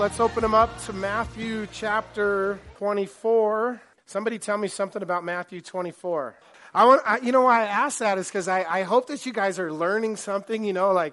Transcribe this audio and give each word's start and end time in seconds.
let's 0.00 0.18
open 0.18 0.40
them 0.40 0.54
up 0.54 0.82
to 0.82 0.94
Matthew 0.94 1.66
chapter 1.70 2.58
24. 2.78 3.82
Somebody 4.06 4.38
tell 4.38 4.56
me 4.56 4.66
something 4.66 5.02
about 5.02 5.24
Matthew 5.24 5.60
24. 5.60 6.34
I 6.72 6.86
want, 6.86 7.02
I, 7.04 7.18
you 7.18 7.32
know, 7.32 7.42
why 7.42 7.64
I 7.64 7.66
ask 7.66 7.98
that 7.98 8.16
is 8.16 8.26
because 8.26 8.48
I, 8.48 8.64
I 8.64 8.82
hope 8.84 9.08
that 9.08 9.26
you 9.26 9.34
guys 9.34 9.58
are 9.58 9.70
learning 9.70 10.16
something. 10.16 10.64
You 10.64 10.72
know, 10.72 10.92
like 10.92 11.12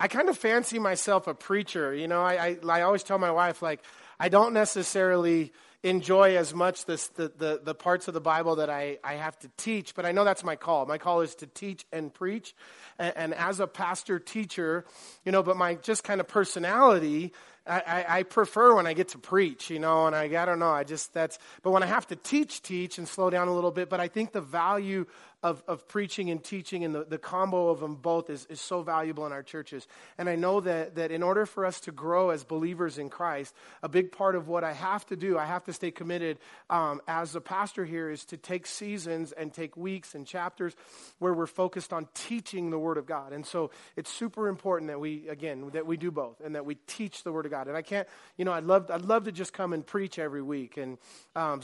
I 0.00 0.08
kind 0.08 0.30
of 0.30 0.38
fancy 0.38 0.78
myself 0.78 1.26
a 1.26 1.34
preacher. 1.34 1.94
You 1.94 2.08
know, 2.08 2.22
I, 2.22 2.56
I, 2.62 2.78
I 2.78 2.80
always 2.80 3.02
tell 3.02 3.18
my 3.18 3.30
wife, 3.30 3.60
like, 3.60 3.82
I 4.18 4.30
don't 4.30 4.54
necessarily 4.54 5.52
enjoy 5.82 6.36
as 6.36 6.54
much 6.54 6.86
this, 6.86 7.08
the, 7.08 7.30
the, 7.36 7.60
the 7.62 7.74
parts 7.74 8.08
of 8.08 8.14
the 8.14 8.20
Bible 8.20 8.56
that 8.56 8.70
I, 8.70 8.98
I 9.04 9.14
have 9.14 9.38
to 9.40 9.50
teach, 9.58 9.94
but 9.94 10.06
I 10.06 10.12
know 10.12 10.24
that's 10.24 10.44
my 10.44 10.56
call. 10.56 10.86
My 10.86 10.96
call 10.96 11.20
is 11.20 11.34
to 11.36 11.46
teach 11.46 11.84
and 11.92 12.14
preach. 12.14 12.54
And, 12.98 13.16
and 13.16 13.34
as 13.34 13.60
a 13.60 13.66
pastor 13.66 14.18
teacher, 14.18 14.86
you 15.24 15.32
know, 15.32 15.42
but 15.42 15.56
my 15.56 15.74
just 15.74 16.04
kind 16.04 16.20
of 16.20 16.28
personality 16.28 17.32
I, 17.66 18.04
I, 18.08 18.22
prefer 18.24 18.74
when 18.74 18.88
I 18.88 18.92
get 18.92 19.08
to 19.08 19.18
preach, 19.18 19.70
you 19.70 19.78
know, 19.78 20.08
and 20.08 20.16
I, 20.16 20.24
I 20.24 20.44
don't 20.44 20.58
know, 20.58 20.70
I 20.70 20.82
just, 20.82 21.14
that's, 21.14 21.38
but 21.62 21.70
when 21.70 21.84
I 21.84 21.86
have 21.86 22.06
to 22.08 22.16
teach, 22.16 22.60
teach 22.60 22.98
and 22.98 23.06
slow 23.06 23.30
down 23.30 23.46
a 23.46 23.54
little 23.54 23.70
bit, 23.70 23.88
but 23.88 24.00
I 24.00 24.08
think 24.08 24.32
the 24.32 24.40
value 24.40 25.06
of, 25.42 25.62
of 25.66 25.88
preaching 25.88 26.30
and 26.30 26.42
teaching 26.42 26.84
and 26.84 26.94
the, 26.94 27.04
the 27.04 27.18
combo 27.18 27.68
of 27.68 27.80
them 27.80 27.96
both 27.96 28.30
is, 28.30 28.46
is 28.46 28.60
so 28.60 28.82
valuable 28.82 29.26
in 29.26 29.32
our 29.32 29.42
churches. 29.42 29.86
And 30.18 30.28
I 30.28 30.36
know 30.36 30.60
that, 30.60 30.94
that 30.96 31.10
in 31.10 31.22
order 31.22 31.46
for 31.46 31.66
us 31.66 31.80
to 31.80 31.92
grow 31.92 32.30
as 32.30 32.44
believers 32.44 32.98
in 32.98 33.10
Christ, 33.10 33.54
a 33.82 33.88
big 33.88 34.12
part 34.12 34.36
of 34.36 34.48
what 34.48 34.62
I 34.62 34.72
have 34.72 35.04
to 35.06 35.16
do, 35.16 35.38
I 35.38 35.46
have 35.46 35.64
to 35.64 35.72
stay 35.72 35.90
committed 35.90 36.38
um, 36.70 37.00
as 37.08 37.34
a 37.34 37.40
pastor 37.40 37.84
here, 37.84 38.10
is 38.10 38.24
to 38.26 38.36
take 38.36 38.66
seasons 38.66 39.32
and 39.32 39.52
take 39.52 39.76
weeks 39.76 40.14
and 40.14 40.26
chapters 40.26 40.74
where 41.18 41.34
we're 41.34 41.46
focused 41.46 41.92
on 41.92 42.06
teaching 42.14 42.70
the 42.70 42.78
Word 42.78 42.98
of 42.98 43.06
God. 43.06 43.32
And 43.32 43.44
so 43.44 43.70
it's 43.96 44.10
super 44.10 44.48
important 44.48 44.88
that 44.88 45.00
we, 45.00 45.28
again, 45.28 45.70
that 45.72 45.86
we 45.86 45.96
do 45.96 46.10
both 46.10 46.40
and 46.40 46.54
that 46.54 46.64
we 46.64 46.76
teach 46.86 47.24
the 47.24 47.32
Word 47.32 47.46
of 47.46 47.50
God. 47.50 47.68
And 47.68 47.76
I 47.76 47.82
can't, 47.82 48.06
you 48.36 48.44
know, 48.44 48.52
I'd 48.52 48.64
love, 48.64 48.90
I'd 48.90 49.02
love 49.02 49.24
to 49.24 49.32
just 49.32 49.52
come 49.52 49.72
and 49.72 49.84
preach 49.84 50.18
every 50.18 50.42
week 50.42 50.76
and, 50.76 50.98
um, 51.34 51.62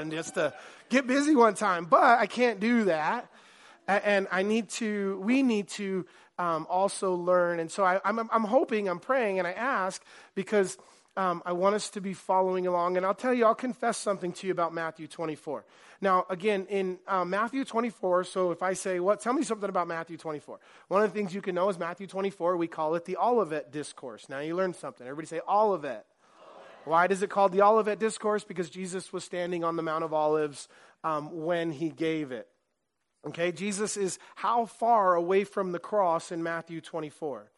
and 0.00 0.10
just 0.12 0.34
to 0.34 0.52
get 0.90 1.06
busy 1.06 1.34
one 1.34 1.54
time, 1.54 1.86
but 1.86 2.18
I 2.18 2.26
can't 2.26 2.60
do 2.60 2.84
that. 2.84 3.30
And 3.88 4.28
I 4.30 4.42
need 4.42 4.68
to, 4.70 5.18
we 5.24 5.42
need 5.42 5.68
to 5.70 6.06
um, 6.38 6.66
also 6.68 7.14
learn. 7.14 7.58
And 7.58 7.70
so 7.70 7.82
I, 7.82 8.00
am 8.04 8.44
hoping, 8.44 8.88
I'm 8.88 9.00
praying, 9.00 9.38
and 9.38 9.48
I 9.48 9.52
ask 9.52 10.02
because 10.34 10.76
um, 11.16 11.42
I 11.44 11.52
want 11.52 11.74
us 11.74 11.90
to 11.90 12.00
be 12.00 12.14
following 12.14 12.66
along. 12.66 12.96
And 12.96 13.04
I'll 13.04 13.14
tell 13.14 13.34
you, 13.34 13.46
I'll 13.46 13.54
confess 13.54 13.98
something 13.98 14.32
to 14.34 14.46
you 14.46 14.52
about 14.52 14.72
Matthew 14.72 15.06
24. 15.08 15.64
Now, 16.00 16.24
again, 16.30 16.66
in 16.70 16.98
uh, 17.06 17.24
Matthew 17.24 17.64
24, 17.64 18.24
so 18.24 18.52
if 18.52 18.62
I 18.62 18.72
say, 18.74 19.00
what, 19.00 19.20
tell 19.20 19.32
me 19.32 19.42
something 19.42 19.68
about 19.68 19.88
Matthew 19.88 20.16
24. 20.16 20.60
One 20.88 21.02
of 21.02 21.12
the 21.12 21.18
things 21.18 21.34
you 21.34 21.42
can 21.42 21.54
know 21.54 21.68
is 21.68 21.78
Matthew 21.78 22.06
24, 22.06 22.56
we 22.56 22.68
call 22.68 22.94
it 22.94 23.04
the 23.04 23.16
Olivet 23.16 23.70
Discourse. 23.70 24.28
Now 24.28 24.38
you 24.38 24.54
learned 24.54 24.76
something. 24.76 25.06
Everybody 25.06 25.26
say 25.26 25.40
Olivet. 25.48 26.06
Why 26.90 27.06
does 27.06 27.22
it 27.22 27.30
called 27.30 27.52
the 27.52 27.62
Olivet 27.62 28.00
Discourse? 28.00 28.42
Because 28.42 28.68
Jesus 28.68 29.12
was 29.12 29.22
standing 29.22 29.62
on 29.62 29.76
the 29.76 29.82
Mount 29.82 30.02
of 30.02 30.12
Olives 30.12 30.66
um, 31.04 31.44
when 31.44 31.70
he 31.70 31.88
gave 31.88 32.32
it. 32.32 32.48
Okay, 33.24 33.52
Jesus 33.52 33.96
is 33.96 34.18
how 34.34 34.66
far 34.66 35.14
away 35.14 35.44
from 35.44 35.70
the 35.70 35.78
cross 35.78 36.32
in 36.32 36.42
Matthew 36.42 36.80
24? 36.80 37.48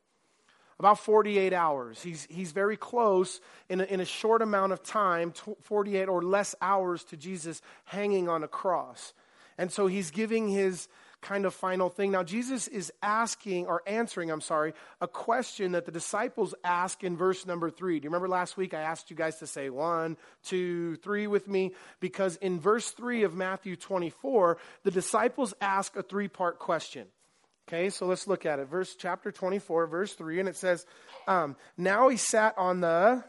About 0.78 0.98
48 0.98 1.54
hours. 1.54 2.02
He's, 2.02 2.26
he's 2.28 2.52
very 2.52 2.76
close 2.76 3.40
in 3.70 3.80
a, 3.80 3.84
in 3.84 4.00
a 4.00 4.04
short 4.04 4.42
amount 4.42 4.72
of 4.72 4.82
time, 4.82 5.32
48 5.62 6.10
or 6.10 6.20
less 6.20 6.54
hours 6.60 7.02
to 7.04 7.16
Jesus 7.16 7.62
hanging 7.84 8.28
on 8.28 8.44
a 8.44 8.48
cross. 8.48 9.14
And 9.56 9.72
so 9.72 9.86
he's 9.86 10.10
giving 10.10 10.48
his, 10.48 10.88
kind 11.22 11.46
of 11.46 11.54
final 11.54 11.88
thing. 11.88 12.10
Now, 12.10 12.22
Jesus 12.22 12.68
is 12.68 12.92
asking, 13.02 13.66
or 13.66 13.82
answering, 13.86 14.30
I'm 14.30 14.40
sorry, 14.40 14.74
a 15.00 15.08
question 15.08 15.72
that 15.72 15.86
the 15.86 15.92
disciples 15.92 16.54
ask 16.62 17.02
in 17.02 17.16
verse 17.16 17.46
number 17.46 17.70
three. 17.70 18.00
Do 18.00 18.04
you 18.04 18.10
remember 18.10 18.28
last 18.28 18.56
week 18.56 18.74
I 18.74 18.82
asked 18.82 19.10
you 19.10 19.16
guys 19.16 19.38
to 19.38 19.46
say 19.46 19.70
one, 19.70 20.16
two, 20.44 20.96
three 20.96 21.26
with 21.26 21.48
me? 21.48 21.72
Because 22.00 22.36
in 22.36 22.60
verse 22.60 22.90
three 22.90 23.22
of 23.22 23.34
Matthew 23.34 23.76
24, 23.76 24.58
the 24.82 24.90
disciples 24.90 25.54
ask 25.60 25.96
a 25.96 26.02
three 26.02 26.28
part 26.28 26.58
question. 26.58 27.06
Okay, 27.68 27.90
so 27.90 28.06
let's 28.06 28.26
look 28.26 28.44
at 28.44 28.58
it. 28.58 28.68
Verse 28.68 28.94
chapter 28.96 29.30
24, 29.30 29.86
verse 29.86 30.12
3, 30.14 30.40
and 30.40 30.48
it 30.48 30.56
says, 30.56 30.84
um, 31.28 31.56
Now 31.78 32.08
he 32.08 32.16
sat 32.16 32.58
on 32.58 32.80
the 32.80 33.24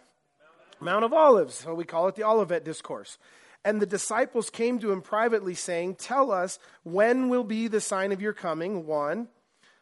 Mount 0.79 1.05
of 1.05 1.13
Olives. 1.13 1.55
So 1.55 1.73
we 1.73 1.85
call 1.85 2.07
it 2.07 2.15
the 2.15 2.23
Olivet 2.23 2.65
Discourse. 2.65 3.17
And 3.65 3.81
the 3.81 3.85
disciples 3.85 4.49
came 4.49 4.79
to 4.79 4.91
him 4.91 5.01
privately, 5.01 5.53
saying, 5.53 5.95
Tell 5.95 6.31
us, 6.31 6.59
when 6.83 7.29
will 7.29 7.43
be 7.43 7.67
the 7.67 7.81
sign 7.81 8.11
of 8.11 8.21
your 8.21 8.33
coming? 8.33 8.85
One. 8.85 9.27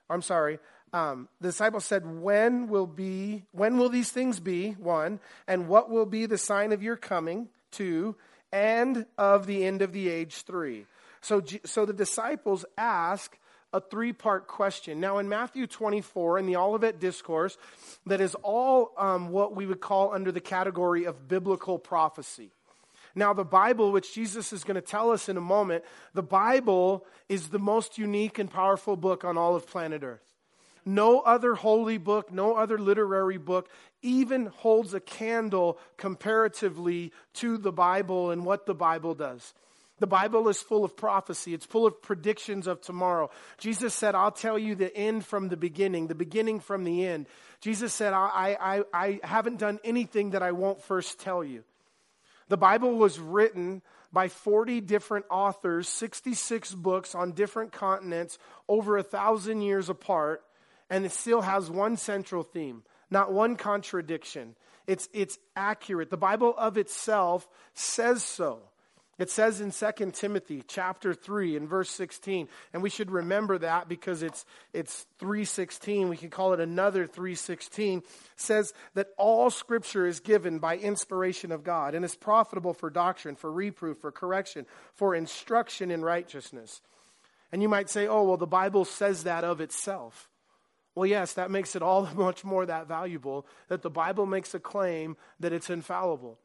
I'm 0.09 0.21
sorry. 0.21 0.59
Um, 0.93 1.29
the 1.39 1.47
disciples 1.47 1.85
said, 1.85 2.05
When 2.05 2.67
will 2.67 2.87
be, 2.87 3.43
when 3.51 3.77
will 3.77 3.89
these 3.89 4.11
things 4.11 4.39
be? 4.39 4.71
One. 4.71 5.19
And 5.47 5.67
what 5.67 5.89
will 5.89 6.05
be 6.05 6.25
the 6.25 6.37
sign 6.37 6.71
of 6.71 6.83
your 6.83 6.95
coming? 6.95 7.49
Two. 7.71 8.15
And 8.51 9.05
of 9.17 9.47
the 9.47 9.65
end 9.65 9.81
of 9.81 9.93
the 9.93 10.09
age? 10.09 10.43
Three. 10.43 10.85
So, 11.21 11.41
so 11.65 11.85
the 11.85 11.93
disciples 11.93 12.65
ask 12.77 13.37
a 13.73 13.79
three 13.79 14.11
part 14.13 14.47
question. 14.47 14.99
Now, 14.99 15.19
in 15.19 15.29
Matthew 15.29 15.65
24, 15.65 16.39
in 16.39 16.45
the 16.45 16.57
Olivet 16.57 16.99
Discourse, 16.99 17.57
that 18.05 18.19
is 18.19 18.35
all 18.43 18.91
um, 18.97 19.29
what 19.29 19.55
we 19.55 19.65
would 19.65 19.79
call 19.79 20.13
under 20.13 20.31
the 20.31 20.41
category 20.41 21.05
of 21.05 21.27
biblical 21.27 21.79
prophecy. 21.79 22.51
Now, 23.15 23.33
the 23.33 23.45
Bible, 23.45 23.91
which 23.91 24.13
Jesus 24.13 24.53
is 24.53 24.63
going 24.63 24.75
to 24.75 24.81
tell 24.81 25.11
us 25.11 25.27
in 25.27 25.37
a 25.37 25.41
moment, 25.41 25.83
the 26.13 26.23
Bible 26.23 27.05
is 27.27 27.49
the 27.49 27.59
most 27.59 27.97
unique 27.97 28.39
and 28.39 28.49
powerful 28.49 28.95
book 28.95 29.23
on 29.23 29.37
all 29.37 29.55
of 29.55 29.67
planet 29.67 30.03
Earth. 30.03 30.23
No 30.85 31.19
other 31.19 31.53
holy 31.53 31.97
book, 31.97 32.31
no 32.31 32.55
other 32.55 32.77
literary 32.77 33.37
book 33.37 33.69
even 34.01 34.47
holds 34.47 34.93
a 34.93 34.99
candle 34.99 35.77
comparatively 35.97 37.11
to 37.33 37.57
the 37.57 37.71
Bible 37.71 38.31
and 38.31 38.45
what 38.45 38.65
the 38.65 38.73
Bible 38.73 39.13
does. 39.13 39.53
The 39.99 40.07
Bible 40.07 40.49
is 40.49 40.59
full 40.59 40.83
of 40.83 40.97
prophecy. 40.97 41.53
It's 41.53 41.65
full 41.65 41.85
of 41.85 42.01
predictions 42.01 42.65
of 42.65 42.81
tomorrow. 42.81 43.29
Jesus 43.59 43.93
said, 43.93 44.15
I'll 44.15 44.31
tell 44.31 44.57
you 44.57 44.73
the 44.73 44.95
end 44.97 45.23
from 45.23 45.49
the 45.49 45.57
beginning, 45.57 46.07
the 46.07 46.15
beginning 46.15 46.59
from 46.59 46.83
the 46.83 47.05
end. 47.05 47.27
Jesus 47.61 47.93
said, 47.93 48.11
I, 48.13 48.57
I, 48.59 48.83
I 48.91 49.19
haven't 49.23 49.59
done 49.59 49.79
anything 49.83 50.31
that 50.31 50.41
I 50.41 50.53
won't 50.53 50.81
first 50.81 51.19
tell 51.19 51.43
you. 51.43 51.63
The 52.51 52.57
Bible 52.57 52.95
was 52.95 53.17
written 53.17 53.81
by 54.11 54.27
40 54.27 54.81
different 54.81 55.25
authors, 55.31 55.87
66 55.87 56.75
books 56.75 57.15
on 57.15 57.31
different 57.31 57.71
continents, 57.71 58.37
over 58.67 58.97
a 58.97 59.03
thousand 59.03 59.61
years 59.61 59.87
apart, 59.87 60.43
and 60.89 61.05
it 61.05 61.13
still 61.13 61.39
has 61.39 61.71
one 61.71 61.95
central 61.95 62.43
theme, 62.43 62.83
not 63.09 63.31
one 63.31 63.55
contradiction. 63.55 64.57
It's, 64.85 65.07
it's 65.13 65.39
accurate. 65.55 66.09
The 66.09 66.17
Bible 66.17 66.53
of 66.57 66.77
itself 66.77 67.47
says 67.73 68.21
so. 68.21 68.63
It 69.21 69.29
says 69.29 69.61
in 69.61 69.69
2 69.69 70.09
Timothy 70.13 70.63
chapter 70.67 71.13
3 71.13 71.55
and 71.55 71.69
verse 71.69 71.91
16, 71.91 72.49
and 72.73 72.81
we 72.81 72.89
should 72.89 73.11
remember 73.11 73.59
that 73.59 73.87
because 73.87 74.23
it's, 74.23 74.47
it's 74.73 75.05
316, 75.19 76.09
we 76.09 76.17
can 76.17 76.31
call 76.31 76.53
it 76.53 76.59
another 76.59 77.05
316, 77.05 78.01
says 78.35 78.73
that 78.95 79.09
all 79.17 79.51
scripture 79.51 80.07
is 80.07 80.21
given 80.21 80.57
by 80.57 80.75
inspiration 80.75 81.51
of 81.51 81.63
God 81.63 81.93
and 81.93 82.03
is 82.03 82.15
profitable 82.15 82.73
for 82.73 82.89
doctrine, 82.89 83.35
for 83.35 83.51
reproof, 83.51 83.99
for 83.99 84.11
correction, 84.11 84.65
for 84.95 85.13
instruction 85.13 85.91
in 85.91 86.03
righteousness. 86.03 86.81
And 87.51 87.61
you 87.61 87.69
might 87.69 87.91
say, 87.91 88.07
oh, 88.07 88.23
well, 88.23 88.37
the 88.37 88.47
Bible 88.47 88.85
says 88.85 89.25
that 89.25 89.43
of 89.43 89.61
itself. 89.61 90.31
Well, 90.95 91.05
yes, 91.05 91.33
that 91.33 91.51
makes 91.51 91.75
it 91.75 91.83
all 91.83 92.09
much 92.15 92.43
more 92.43 92.65
that 92.65 92.87
valuable 92.87 93.45
that 93.67 93.83
the 93.83 93.91
Bible 93.91 94.25
makes 94.25 94.55
a 94.55 94.59
claim 94.59 95.15
that 95.39 95.53
it's 95.53 95.69
infallible. 95.69 96.39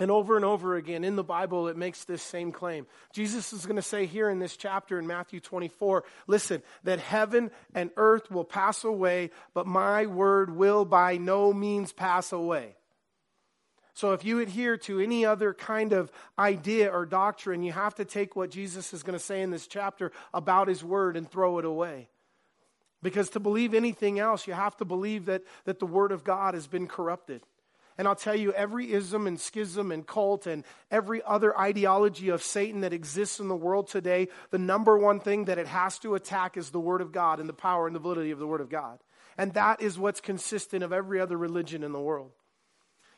And 0.00 0.12
over 0.12 0.36
and 0.36 0.44
over 0.44 0.76
again 0.76 1.02
in 1.02 1.16
the 1.16 1.24
Bible, 1.24 1.66
it 1.66 1.76
makes 1.76 2.04
this 2.04 2.22
same 2.22 2.52
claim. 2.52 2.86
Jesus 3.12 3.52
is 3.52 3.66
going 3.66 3.76
to 3.76 3.82
say 3.82 4.06
here 4.06 4.30
in 4.30 4.38
this 4.38 4.56
chapter 4.56 4.98
in 4.98 5.08
Matthew 5.08 5.40
24 5.40 6.04
listen, 6.28 6.62
that 6.84 7.00
heaven 7.00 7.50
and 7.74 7.90
earth 7.96 8.30
will 8.30 8.44
pass 8.44 8.84
away, 8.84 9.30
but 9.54 9.66
my 9.66 10.06
word 10.06 10.54
will 10.54 10.84
by 10.84 11.16
no 11.16 11.52
means 11.52 11.92
pass 11.92 12.32
away. 12.32 12.76
So 13.98 14.12
if 14.12 14.24
you 14.24 14.38
adhere 14.38 14.76
to 14.76 15.00
any 15.00 15.26
other 15.26 15.52
kind 15.52 15.92
of 15.92 16.12
idea 16.38 16.88
or 16.88 17.04
doctrine, 17.04 17.64
you 17.64 17.72
have 17.72 17.96
to 17.96 18.04
take 18.04 18.36
what 18.36 18.52
Jesus 18.52 18.92
is 18.94 19.02
going 19.02 19.18
to 19.18 19.24
say 19.24 19.42
in 19.42 19.50
this 19.50 19.66
chapter 19.66 20.12
about 20.32 20.68
his 20.68 20.84
word 20.84 21.16
and 21.16 21.28
throw 21.28 21.58
it 21.58 21.64
away. 21.64 22.08
Because 23.02 23.30
to 23.30 23.40
believe 23.40 23.74
anything 23.74 24.20
else, 24.20 24.46
you 24.46 24.52
have 24.52 24.76
to 24.76 24.84
believe 24.84 25.26
that, 25.26 25.42
that 25.64 25.80
the 25.80 25.86
word 25.86 26.12
of 26.12 26.22
God 26.22 26.54
has 26.54 26.68
been 26.68 26.86
corrupted. 26.86 27.42
And 27.98 28.06
I'll 28.06 28.14
tell 28.14 28.36
you, 28.36 28.52
every 28.52 28.92
ism 28.92 29.26
and 29.26 29.40
schism 29.40 29.90
and 29.90 30.06
cult 30.06 30.46
and 30.46 30.64
every 30.88 31.20
other 31.24 31.58
ideology 31.58 32.28
of 32.28 32.44
Satan 32.44 32.82
that 32.82 32.92
exists 32.92 33.40
in 33.40 33.48
the 33.48 33.56
world 33.56 33.88
today, 33.88 34.28
the 34.50 34.58
number 34.58 34.96
one 34.96 35.18
thing 35.18 35.46
that 35.46 35.58
it 35.58 35.66
has 35.66 35.98
to 36.00 36.14
attack 36.14 36.56
is 36.56 36.70
the 36.70 36.78
Word 36.78 37.00
of 37.00 37.10
God 37.10 37.40
and 37.40 37.48
the 37.48 37.52
power 37.52 37.88
and 37.88 37.96
the 37.96 38.00
validity 38.00 38.30
of 38.30 38.38
the 38.38 38.46
Word 38.46 38.60
of 38.60 38.70
God. 38.70 39.00
And 39.36 39.52
that 39.54 39.82
is 39.82 39.98
what's 39.98 40.20
consistent 40.20 40.84
of 40.84 40.92
every 40.92 41.20
other 41.20 41.36
religion 41.36 41.82
in 41.82 41.92
the 41.92 42.00
world. 42.00 42.30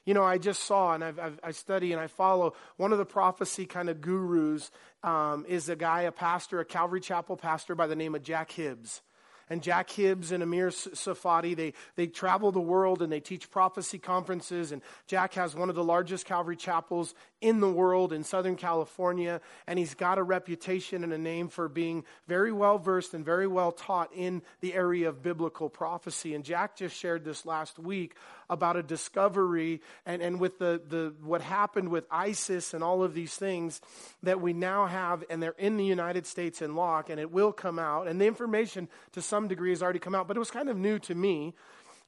You 0.06 0.14
know, 0.14 0.24
I 0.24 0.38
just 0.38 0.64
saw 0.64 0.94
and 0.94 1.04
I've, 1.04 1.18
I've, 1.18 1.40
i 1.42 1.50
study 1.50 1.92
and 1.92 2.00
I 2.00 2.06
follow 2.06 2.54
one 2.78 2.92
of 2.92 2.98
the 2.98 3.04
prophecy 3.04 3.66
kind 3.66 3.90
of 3.90 4.00
gurus 4.00 4.70
um, 5.02 5.44
is 5.46 5.68
a 5.68 5.76
guy, 5.76 6.02
a 6.02 6.12
pastor, 6.12 6.58
a 6.58 6.64
Calvary 6.64 7.00
Chapel 7.00 7.36
pastor 7.36 7.74
by 7.74 7.86
the 7.86 7.96
name 7.96 8.14
of 8.14 8.22
Jack 8.22 8.50
Hibbs. 8.50 9.02
And 9.50 9.62
Jack 9.62 9.91
Hibbs 9.91 10.32
and 10.32 10.43
Amir 10.43 10.69
Tsarfati. 10.69 11.56
They, 11.56 11.75
they 11.97 12.06
travel 12.06 12.52
the 12.52 12.61
world 12.61 13.02
and 13.02 13.12
they 13.12 13.20
teach 13.20 13.50
prophecy 13.50 13.99
conferences. 13.99 14.73
And 14.73 14.81
Jack 15.06 15.35
has 15.35 15.55
one 15.56 15.69
of 15.69 15.75
the 15.75 15.85
largest 15.85 16.25
Calvary 16.25 16.56
chapels 16.56 17.14
in 17.40 17.60
the 17.60 17.70
world 17.70 18.12
in 18.12 18.22
Southern 18.22 18.56
California. 18.56 19.40
And 19.66 19.78
he's 19.78 19.94
got 19.94 20.19
a 20.19 20.22
reputation 20.22 21.04
and 21.04 21.12
a 21.12 21.19
name 21.19 21.48
for 21.48 21.69
being 21.69 22.04
very 22.28 22.52
well 22.52 22.78
versed 22.78 23.14
and 23.14 23.25
very 23.25 23.46
well 23.46 23.72
taught 23.72 24.10
in 24.14 24.42
the 24.60 24.75
area 24.75 25.08
of 25.08 25.22
biblical 25.22 25.69
prophecy. 25.69 26.34
And 26.34 26.44
Jack 26.44 26.76
just 26.76 26.96
shared 26.96 27.25
this 27.25 27.46
last 27.46 27.78
week 27.78 28.14
about 28.48 28.76
a 28.76 28.82
discovery 28.82 29.81
and, 30.04 30.20
and 30.20 30.40
with 30.40 30.58
the, 30.58 30.82
the 30.88 31.14
what 31.22 31.40
happened 31.40 31.88
with 31.88 32.04
ISIS 32.10 32.75
and 32.75 32.82
all 32.82 33.02
of 33.02 33.14
these 33.14 33.34
things 33.34 33.81
that 34.22 34.40
we 34.40 34.52
now 34.52 34.87
have, 34.87 35.25
and 35.31 35.42
they're 35.42 35.54
in 35.58 35.76
the 35.76 35.84
United 35.84 36.26
States 36.26 36.60
in 36.60 36.75
lock, 36.75 37.08
and 37.10 37.20
it 37.20 37.31
will 37.31 37.52
come 37.52 37.78
out. 37.78 38.08
And 38.08 38.20
the 38.20 38.26
information 38.26 38.88
to 39.12 39.22
some 39.22 39.48
degree 39.48 39.70
has 39.70 39.82
already 39.82 39.98
come 39.98 40.14
out, 40.14 40.28
but 40.28 40.37
it 40.37 40.40
was 40.40 40.50
kind 40.50 40.69
of 40.69 40.76
new 40.76 40.98
to 41.00 41.14
me. 41.14 41.54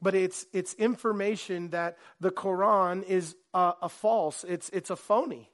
But 0.02 0.14
it's, 0.16 0.46
it's 0.52 0.74
information 0.74 1.70
that 1.70 1.96
the 2.20 2.32
Quran 2.32 3.04
is 3.04 3.36
a, 3.54 3.74
a 3.82 3.88
false, 3.88 4.44
it's, 4.44 4.68
it's 4.70 4.90
a 4.90 4.96
phony. 4.96 5.48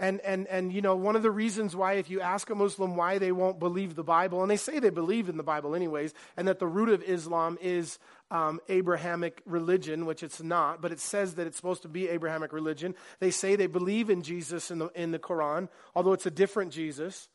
And, 0.00 0.20
and, 0.20 0.46
and, 0.46 0.72
you 0.72 0.80
know, 0.80 0.94
one 0.94 1.16
of 1.16 1.24
the 1.24 1.30
reasons 1.30 1.74
why, 1.74 1.94
if 1.94 2.08
you 2.08 2.20
ask 2.20 2.48
a 2.50 2.54
Muslim 2.54 2.94
why 2.94 3.18
they 3.18 3.32
won't 3.32 3.58
believe 3.58 3.96
the 3.96 4.04
Bible, 4.04 4.42
and 4.42 4.50
they 4.50 4.56
say 4.56 4.78
they 4.78 4.90
believe 4.90 5.28
in 5.28 5.36
the 5.36 5.42
Bible 5.42 5.74
anyways, 5.74 6.14
and 6.36 6.46
that 6.46 6.60
the 6.60 6.68
root 6.68 6.88
of 6.88 7.02
Islam 7.02 7.58
is 7.60 7.98
um, 8.30 8.60
Abrahamic 8.68 9.42
religion, 9.44 10.06
which 10.06 10.22
it's 10.22 10.40
not, 10.40 10.80
but 10.80 10.92
it 10.92 11.00
says 11.00 11.34
that 11.34 11.48
it's 11.48 11.56
supposed 11.56 11.82
to 11.82 11.88
be 11.88 12.08
Abrahamic 12.08 12.52
religion. 12.52 12.94
They 13.18 13.32
say 13.32 13.56
they 13.56 13.66
believe 13.66 14.08
in 14.08 14.22
Jesus 14.22 14.70
in 14.70 14.78
the, 14.78 14.86
in 14.94 15.10
the 15.10 15.18
Quran, 15.18 15.68
although 15.96 16.12
it's 16.12 16.26
a 16.26 16.30
different 16.30 16.72
Jesus. 16.72 17.28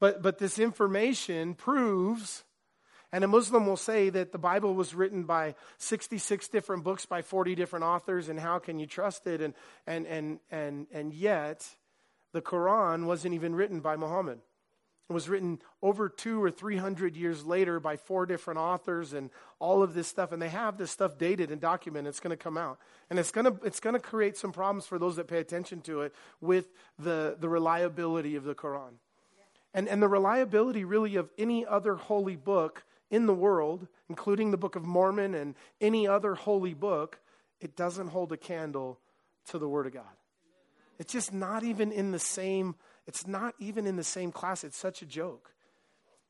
But, 0.00 0.20
but 0.20 0.36
this 0.36 0.58
information 0.58 1.54
proves, 1.54 2.44
and 3.12 3.24
a 3.24 3.28
Muslim 3.28 3.66
will 3.66 3.76
say 3.76 4.08
that 4.10 4.32
the 4.32 4.38
Bible 4.38 4.74
was 4.74 4.94
written 4.94 5.24
by 5.24 5.54
66 5.78 6.48
different 6.48 6.84
books 6.84 7.06
by 7.06 7.22
40 7.22 7.54
different 7.54 7.84
authors, 7.84 8.28
and 8.28 8.38
how 8.38 8.58
can 8.58 8.78
you 8.78 8.86
trust 8.86 9.26
it? 9.26 9.40
And, 9.40 9.54
and, 9.86 10.06
and, 10.06 10.38
and, 10.50 10.86
and 10.92 11.12
yet, 11.12 11.66
the 12.32 12.40
Quran 12.40 13.06
wasn't 13.06 13.34
even 13.34 13.54
written 13.54 13.80
by 13.80 13.96
Muhammad. 13.96 14.38
It 15.08 15.12
was 15.12 15.28
written 15.28 15.58
over 15.82 16.08
two 16.08 16.40
or 16.40 16.52
three 16.52 16.76
hundred 16.76 17.16
years 17.16 17.44
later 17.44 17.80
by 17.80 17.96
four 17.96 18.26
different 18.26 18.60
authors 18.60 19.12
and 19.12 19.30
all 19.58 19.82
of 19.82 19.92
this 19.92 20.06
stuff. 20.06 20.30
And 20.30 20.40
they 20.40 20.50
have 20.50 20.78
this 20.78 20.92
stuff 20.92 21.18
dated 21.18 21.50
and 21.50 21.60
documented. 21.60 22.10
It's 22.10 22.20
going 22.20 22.30
to 22.30 22.36
come 22.36 22.56
out. 22.56 22.78
And 23.10 23.18
it's 23.18 23.32
going 23.32 23.46
to, 23.46 23.58
it's 23.64 23.80
going 23.80 23.94
to 23.94 24.00
create 24.00 24.36
some 24.36 24.52
problems 24.52 24.86
for 24.86 25.00
those 25.00 25.16
that 25.16 25.26
pay 25.26 25.38
attention 25.38 25.80
to 25.80 26.02
it 26.02 26.14
with 26.40 26.66
the, 26.96 27.36
the 27.40 27.48
reliability 27.48 28.36
of 28.36 28.44
the 28.44 28.54
Quran. 28.54 28.92
And, 29.74 29.88
and 29.88 30.00
the 30.00 30.06
reliability, 30.06 30.84
really, 30.84 31.16
of 31.16 31.28
any 31.36 31.66
other 31.66 31.96
holy 31.96 32.36
book 32.36 32.84
in 33.10 33.26
the 33.26 33.34
world, 33.34 33.86
including 34.08 34.50
the 34.50 34.56
Book 34.56 34.76
of 34.76 34.84
Mormon 34.84 35.34
and 35.34 35.54
any 35.80 36.06
other 36.06 36.34
holy 36.34 36.74
book, 36.74 37.18
it 37.60 37.76
doesn't 37.76 38.08
hold 38.08 38.32
a 38.32 38.36
candle 38.36 38.98
to 39.48 39.58
the 39.58 39.68
Word 39.68 39.86
of 39.86 39.94
God. 39.94 40.02
It's 40.98 41.12
just 41.12 41.32
not 41.32 41.64
even 41.64 41.92
in 41.92 42.12
the 42.12 42.18
same 42.18 42.74
it's 43.10 43.26
not 43.26 43.54
even 43.58 43.88
in 43.88 43.96
the 43.96 44.04
same 44.04 44.30
class. 44.30 44.62
It's 44.62 44.76
such 44.76 45.02
a 45.02 45.04
joke. 45.04 45.52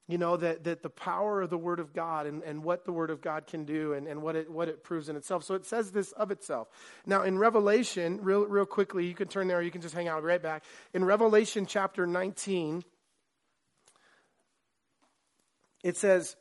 You 0.08 0.16
know, 0.16 0.38
that, 0.38 0.64
that 0.64 0.82
the 0.82 0.88
power 0.88 1.42
of 1.42 1.50
the 1.50 1.58
Word 1.58 1.78
of 1.78 1.92
God 1.92 2.24
and, 2.26 2.42
and 2.42 2.64
what 2.64 2.86
the 2.86 2.92
Word 2.92 3.10
of 3.10 3.20
God 3.20 3.46
can 3.46 3.66
do 3.66 3.92
and, 3.92 4.08
and 4.08 4.22
what, 4.22 4.34
it, 4.34 4.50
what 4.50 4.66
it 4.68 4.82
proves 4.82 5.10
in 5.10 5.14
itself. 5.14 5.44
So 5.44 5.54
it 5.54 5.66
says 5.66 5.92
this 5.92 6.12
of 6.12 6.30
itself. 6.30 6.68
Now, 7.04 7.22
in 7.22 7.38
Revelation, 7.38 8.18
real, 8.22 8.46
real 8.46 8.64
quickly, 8.64 9.06
you 9.06 9.14
can 9.14 9.28
turn 9.28 9.46
there, 9.46 9.60
you 9.60 9.70
can 9.70 9.82
just 9.82 9.94
hang 9.94 10.08
out 10.08 10.24
right 10.24 10.42
back. 10.42 10.64
In 10.94 11.04
Revelation 11.04 11.66
chapter 11.66 12.06
19, 12.06 12.82
it 15.84 15.98
says, 15.98 16.34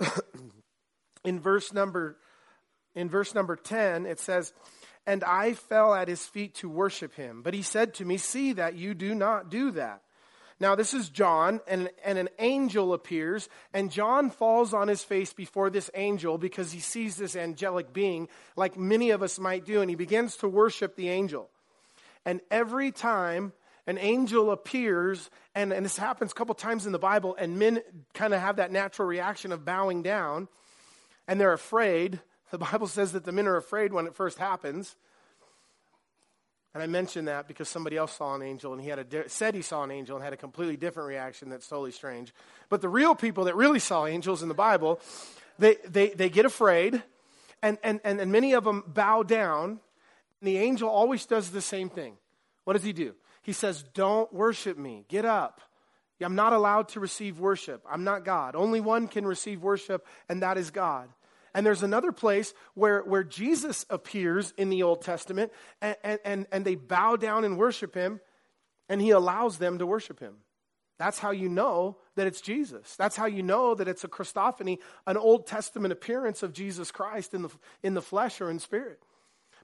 in 1.24 1.40
verse 1.40 1.72
number 1.72 2.16
in 2.94 3.08
verse 3.08 3.34
number 3.34 3.56
10 3.56 4.06
it 4.06 4.18
says 4.18 4.52
and 5.06 5.22
I 5.22 5.54
fell 5.54 5.94
at 5.94 6.08
his 6.08 6.26
feet 6.26 6.54
to 6.56 6.68
worship 6.68 7.14
him. 7.14 7.42
But 7.42 7.54
he 7.54 7.62
said 7.62 7.94
to 7.94 8.04
me, 8.04 8.16
See 8.16 8.52
that 8.54 8.74
you 8.74 8.92
do 8.92 9.14
not 9.14 9.50
do 9.50 9.70
that. 9.72 10.02
Now, 10.58 10.74
this 10.74 10.94
is 10.94 11.10
John, 11.10 11.60
and, 11.68 11.90
and 12.02 12.16
an 12.16 12.30
angel 12.38 12.94
appears, 12.94 13.50
and 13.74 13.92
John 13.92 14.30
falls 14.30 14.72
on 14.72 14.88
his 14.88 15.04
face 15.04 15.34
before 15.34 15.68
this 15.68 15.90
angel 15.94 16.38
because 16.38 16.72
he 16.72 16.80
sees 16.80 17.16
this 17.16 17.36
angelic 17.36 17.92
being, 17.92 18.28
like 18.56 18.78
many 18.78 19.10
of 19.10 19.22
us 19.22 19.38
might 19.38 19.66
do, 19.66 19.82
and 19.82 19.90
he 19.90 19.96
begins 19.96 20.36
to 20.38 20.48
worship 20.48 20.96
the 20.96 21.10
angel. 21.10 21.50
And 22.24 22.40
every 22.50 22.90
time 22.90 23.52
an 23.86 23.98
angel 23.98 24.50
appears, 24.50 25.30
and, 25.54 25.72
and 25.72 25.84
this 25.84 25.96
happens 25.96 26.32
a 26.32 26.34
couple 26.34 26.54
times 26.54 26.86
in 26.86 26.92
the 26.92 26.98
Bible, 26.98 27.36
and 27.38 27.58
men 27.58 27.80
kind 28.14 28.34
of 28.34 28.40
have 28.40 28.56
that 28.56 28.72
natural 28.72 29.06
reaction 29.06 29.52
of 29.52 29.64
bowing 29.64 30.02
down, 30.02 30.48
and 31.28 31.40
they're 31.40 31.52
afraid 31.52 32.20
the 32.50 32.58
Bible 32.58 32.86
says 32.86 33.12
that 33.12 33.24
the 33.24 33.32
men 33.32 33.46
are 33.46 33.56
afraid 33.56 33.92
when 33.92 34.06
it 34.06 34.14
first 34.14 34.38
happens. 34.38 34.96
And 36.74 36.82
I 36.82 36.86
mentioned 36.86 37.28
that 37.28 37.48
because 37.48 37.68
somebody 37.68 37.96
else 37.96 38.12
saw 38.12 38.34
an 38.34 38.42
angel 38.42 38.72
and 38.72 38.82
he 38.82 38.88
had 38.88 38.98
a 38.98 39.04
di- 39.04 39.28
said 39.28 39.54
he 39.54 39.62
saw 39.62 39.82
an 39.82 39.90
angel 39.90 40.16
and 40.16 40.22
had 40.22 40.34
a 40.34 40.36
completely 40.36 40.76
different 40.76 41.08
reaction 41.08 41.48
that's 41.48 41.66
totally 41.66 41.90
strange. 41.90 42.34
But 42.68 42.82
the 42.82 42.88
real 42.88 43.14
people 43.14 43.44
that 43.44 43.56
really 43.56 43.78
saw 43.78 44.06
angels 44.06 44.42
in 44.42 44.48
the 44.48 44.54
Bible, 44.54 45.00
they, 45.58 45.76
they, 45.88 46.10
they 46.10 46.28
get 46.28 46.44
afraid 46.44 47.02
and, 47.62 47.78
and, 47.82 48.00
and, 48.04 48.20
and 48.20 48.30
many 48.30 48.52
of 48.52 48.64
them 48.64 48.84
bow 48.86 49.22
down. 49.22 49.80
And 50.40 50.48
the 50.48 50.58
angel 50.58 50.88
always 50.88 51.24
does 51.24 51.50
the 51.50 51.62
same 51.62 51.88
thing. 51.88 52.18
What 52.64 52.74
does 52.74 52.84
he 52.84 52.92
do? 52.92 53.14
He 53.46 53.52
says, 53.52 53.84
Don't 53.94 54.32
worship 54.32 54.76
me. 54.76 55.04
Get 55.08 55.24
up. 55.24 55.60
I'm 56.20 56.34
not 56.34 56.52
allowed 56.52 56.88
to 56.90 57.00
receive 57.00 57.38
worship. 57.38 57.84
I'm 57.88 58.02
not 58.02 58.24
God. 58.24 58.56
Only 58.56 58.80
one 58.80 59.06
can 59.06 59.24
receive 59.24 59.62
worship, 59.62 60.04
and 60.28 60.42
that 60.42 60.58
is 60.58 60.72
God. 60.72 61.08
And 61.54 61.64
there's 61.64 61.84
another 61.84 62.10
place 62.10 62.54
where, 62.74 63.02
where 63.02 63.22
Jesus 63.22 63.86
appears 63.88 64.52
in 64.56 64.68
the 64.68 64.82
Old 64.82 65.02
Testament 65.02 65.52
and, 65.80 66.18
and, 66.24 66.46
and 66.50 66.64
they 66.64 66.74
bow 66.74 67.14
down 67.14 67.44
and 67.44 67.56
worship 67.56 67.94
him, 67.94 68.20
and 68.88 69.00
he 69.00 69.10
allows 69.10 69.58
them 69.58 69.78
to 69.78 69.86
worship 69.86 70.18
him. 70.18 70.38
That's 70.98 71.20
how 71.20 71.30
you 71.30 71.48
know 71.48 71.98
that 72.16 72.26
it's 72.26 72.40
Jesus. 72.40 72.96
That's 72.96 73.14
how 73.14 73.26
you 73.26 73.44
know 73.44 73.76
that 73.76 73.86
it's 73.86 74.02
a 74.02 74.08
Christophany, 74.08 74.78
an 75.06 75.16
Old 75.16 75.46
Testament 75.46 75.92
appearance 75.92 76.42
of 76.42 76.52
Jesus 76.52 76.90
Christ 76.90 77.32
in 77.32 77.42
the, 77.42 77.50
in 77.84 77.94
the 77.94 78.02
flesh 78.02 78.40
or 78.40 78.50
in 78.50 78.58
spirit. 78.58 79.00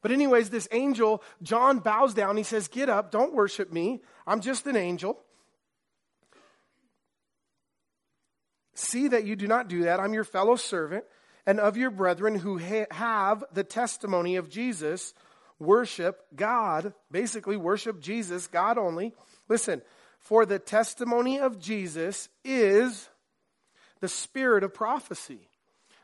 But, 0.03 0.11
anyways, 0.11 0.51
this 0.51 0.69
angel, 0.73 1.23
John 1.43 1.79
bows 1.79 2.13
down. 2.13 2.37
He 2.37 2.43
says, 2.43 2.69
Get 2.69 2.89
up, 2.89 3.11
don't 3.11 3.35
worship 3.35 3.73
me. 3.73 4.03
I'm 4.27 4.41
just 4.41 4.67
an 4.67 4.77
angel. 4.77 5.19
See 8.75 9.09
that 9.09 9.25
you 9.25 9.37
do 9.37 9.47
not 9.47 9.69
do 9.69 9.85
that. 9.85 10.01
I'm 10.01 10.15
your 10.15 10.25
fellow 10.25 10.57
servant 10.57 11.05
and 11.47 11.61
of 11.61 11.77
your 11.77 11.91
brethren 11.91 12.37
who 12.37 12.59
ha- 12.59 12.87
have 12.91 13.45
the 13.53 13.65
testimony 13.65 14.37
of 14.37 14.49
Jesus 14.49 15.15
worship 15.59 16.21
God. 16.35 16.93
Basically, 17.11 17.57
worship 17.57 18.01
Jesus, 18.01 18.47
God 18.47 18.79
only. 18.79 19.15
Listen, 19.49 19.83
for 20.19 20.47
the 20.47 20.59
testimony 20.59 21.39
of 21.39 21.59
Jesus 21.59 22.29
is 22.45 23.09
the 24.01 24.09
spirit 24.09 24.65
of 24.65 24.75
prophecy. 24.75 25.49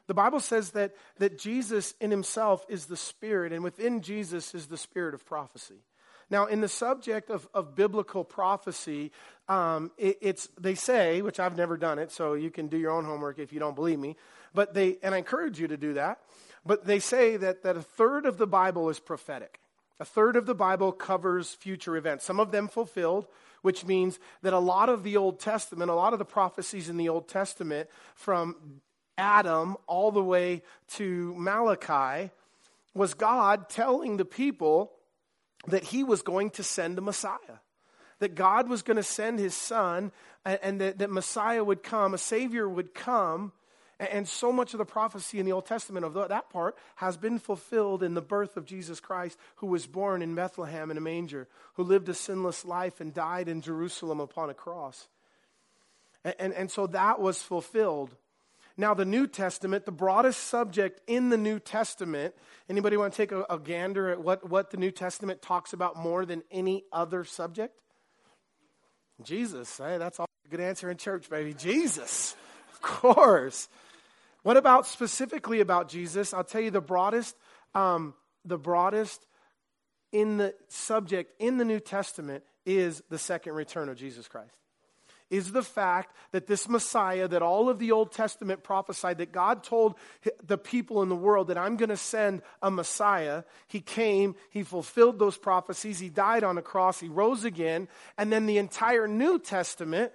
The 0.08 0.14
Bible 0.14 0.40
says 0.40 0.70
that, 0.70 0.94
that 1.18 1.38
Jesus 1.38 1.94
in 2.00 2.10
himself 2.10 2.66
is 2.68 2.86
the 2.86 2.96
spirit, 2.96 3.52
and 3.52 3.62
within 3.62 4.00
Jesus 4.00 4.54
is 4.54 4.66
the 4.66 4.76
spirit 4.76 5.14
of 5.14 5.24
prophecy. 5.24 5.84
Now, 6.30 6.46
in 6.46 6.60
the 6.60 6.68
subject 6.68 7.30
of, 7.30 7.48
of 7.54 7.74
biblical 7.74 8.24
prophecy, 8.24 9.12
um, 9.48 9.90
it, 9.96 10.18
it's 10.20 10.48
they 10.58 10.74
say, 10.74 11.22
which 11.22 11.38
I've 11.38 11.56
never 11.56 11.76
done 11.76 11.98
it, 11.98 12.10
so 12.10 12.34
you 12.34 12.50
can 12.50 12.68
do 12.68 12.76
your 12.76 12.90
own 12.90 13.04
homework 13.04 13.38
if 13.38 13.52
you 13.52 13.60
don't 13.60 13.76
believe 13.76 13.98
me. 13.98 14.16
But 14.54 14.74
they, 14.74 14.96
and 15.02 15.14
I 15.14 15.18
encourage 15.18 15.60
you 15.60 15.68
to 15.68 15.76
do 15.76 15.94
that. 15.94 16.18
But 16.66 16.86
they 16.86 16.98
say 16.98 17.36
that 17.36 17.62
that 17.62 17.76
a 17.76 17.82
third 17.82 18.26
of 18.26 18.36
the 18.36 18.46
Bible 18.46 18.90
is 18.90 18.98
prophetic. 18.98 19.60
A 20.00 20.04
third 20.04 20.36
of 20.36 20.46
the 20.46 20.54
Bible 20.54 20.92
covers 20.92 21.54
future 21.54 21.96
events. 21.96 22.24
Some 22.24 22.40
of 22.40 22.50
them 22.50 22.68
fulfilled, 22.68 23.26
which 23.62 23.84
means 23.84 24.18
that 24.42 24.52
a 24.52 24.58
lot 24.58 24.88
of 24.88 25.02
the 25.02 25.16
Old 25.16 25.40
Testament, 25.40 25.90
a 25.90 25.94
lot 25.94 26.12
of 26.12 26.18
the 26.18 26.24
prophecies 26.24 26.88
in 26.88 26.96
the 26.96 27.08
Old 27.08 27.28
Testament, 27.28 27.88
from 28.14 28.80
Adam 29.18 29.76
all 29.86 30.12
the 30.12 30.22
way 30.22 30.62
to 30.92 31.34
Malachi, 31.36 32.30
was 32.94 33.14
God 33.14 33.68
telling 33.68 34.16
the 34.16 34.24
people 34.24 34.92
that 35.66 35.84
he 35.84 36.04
was 36.04 36.22
going 36.22 36.50
to 36.50 36.62
send 36.62 36.96
a 36.96 37.02
Messiah, 37.02 37.58
that 38.20 38.34
God 38.34 38.68
was 38.68 38.82
going 38.82 38.96
to 38.96 39.02
send 39.02 39.38
his 39.38 39.54
son, 39.54 40.12
and, 40.44 40.58
and 40.62 40.80
that, 40.80 40.98
that 40.98 41.10
Messiah 41.10 41.62
would 41.62 41.82
come, 41.82 42.14
a 42.14 42.18
Savior 42.18 42.68
would 42.68 42.94
come. 42.94 43.52
And, 44.00 44.08
and 44.10 44.28
so 44.28 44.52
much 44.52 44.72
of 44.72 44.78
the 44.78 44.84
prophecy 44.84 45.38
in 45.38 45.46
the 45.46 45.52
Old 45.52 45.66
Testament 45.66 46.06
of 46.06 46.14
that 46.14 46.50
part 46.50 46.76
has 46.96 47.16
been 47.16 47.38
fulfilled 47.38 48.02
in 48.02 48.14
the 48.14 48.22
birth 48.22 48.56
of 48.56 48.64
Jesus 48.64 49.00
Christ, 49.00 49.38
who 49.56 49.66
was 49.66 49.86
born 49.86 50.22
in 50.22 50.34
Bethlehem 50.34 50.90
in 50.90 50.96
a 50.96 51.00
manger, 51.00 51.48
who 51.74 51.82
lived 51.82 52.08
a 52.08 52.14
sinless 52.14 52.64
life 52.64 53.00
and 53.00 53.12
died 53.12 53.48
in 53.48 53.60
Jerusalem 53.60 54.20
upon 54.20 54.50
a 54.50 54.54
cross. 54.54 55.08
And, 56.24 56.34
and, 56.38 56.52
and 56.54 56.70
so 56.70 56.86
that 56.88 57.20
was 57.20 57.42
fulfilled. 57.42 58.14
Now, 58.80 58.94
the 58.94 59.04
New 59.04 59.26
Testament, 59.26 59.86
the 59.86 59.92
broadest 59.92 60.44
subject 60.44 61.00
in 61.08 61.30
the 61.30 61.36
New 61.36 61.58
Testament, 61.58 62.32
anybody 62.68 62.96
want 62.96 63.12
to 63.12 63.16
take 63.16 63.32
a, 63.32 63.44
a 63.50 63.58
gander 63.58 64.08
at 64.08 64.22
what, 64.22 64.48
what 64.48 64.70
the 64.70 64.76
New 64.76 64.92
Testament 64.92 65.42
talks 65.42 65.72
about 65.72 65.96
more 65.96 66.24
than 66.24 66.44
any 66.52 66.84
other 66.92 67.24
subject? 67.24 67.74
Jesus. 69.20 69.76
Hey, 69.78 69.98
that's 69.98 70.20
a 70.20 70.26
good 70.48 70.60
answer 70.60 70.88
in 70.88 70.96
church, 70.96 71.28
baby. 71.28 71.54
Jesus. 71.54 72.36
Of 72.72 72.80
course. 72.80 73.68
What 74.44 74.56
about 74.56 74.86
specifically 74.86 75.60
about 75.60 75.88
Jesus? 75.88 76.32
I'll 76.32 76.44
tell 76.44 76.60
you 76.60 76.70
the 76.70 76.80
broadest, 76.80 77.34
um, 77.74 78.14
the 78.44 78.58
broadest 78.58 79.26
in 80.12 80.36
the 80.36 80.54
subject 80.68 81.32
in 81.40 81.58
the 81.58 81.64
New 81.64 81.80
Testament 81.80 82.44
is 82.64 83.02
the 83.10 83.18
second 83.18 83.54
return 83.54 83.88
of 83.88 83.96
Jesus 83.96 84.28
Christ. 84.28 84.56
Is 85.30 85.52
the 85.52 85.62
fact 85.62 86.14
that 86.32 86.46
this 86.46 86.68
Messiah, 86.68 87.28
that 87.28 87.42
all 87.42 87.68
of 87.68 87.78
the 87.78 87.92
Old 87.92 88.12
Testament 88.12 88.62
prophesied, 88.62 89.18
that 89.18 89.30
God 89.30 89.62
told 89.62 89.94
the 90.42 90.56
people 90.56 91.02
in 91.02 91.10
the 91.10 91.16
world 91.16 91.48
that 91.48 91.58
I'm 91.58 91.76
going 91.76 91.90
to 91.90 91.98
send 91.98 92.40
a 92.62 92.70
Messiah. 92.70 93.42
He 93.66 93.80
came, 93.80 94.36
he 94.48 94.62
fulfilled 94.62 95.18
those 95.18 95.36
prophecies, 95.36 95.98
he 95.98 96.08
died 96.08 96.44
on 96.44 96.56
a 96.56 96.62
cross, 96.62 96.98
he 96.98 97.08
rose 97.08 97.44
again, 97.44 97.88
and 98.16 98.32
then 98.32 98.46
the 98.46 98.56
entire 98.56 99.06
New 99.06 99.38
Testament 99.38 100.12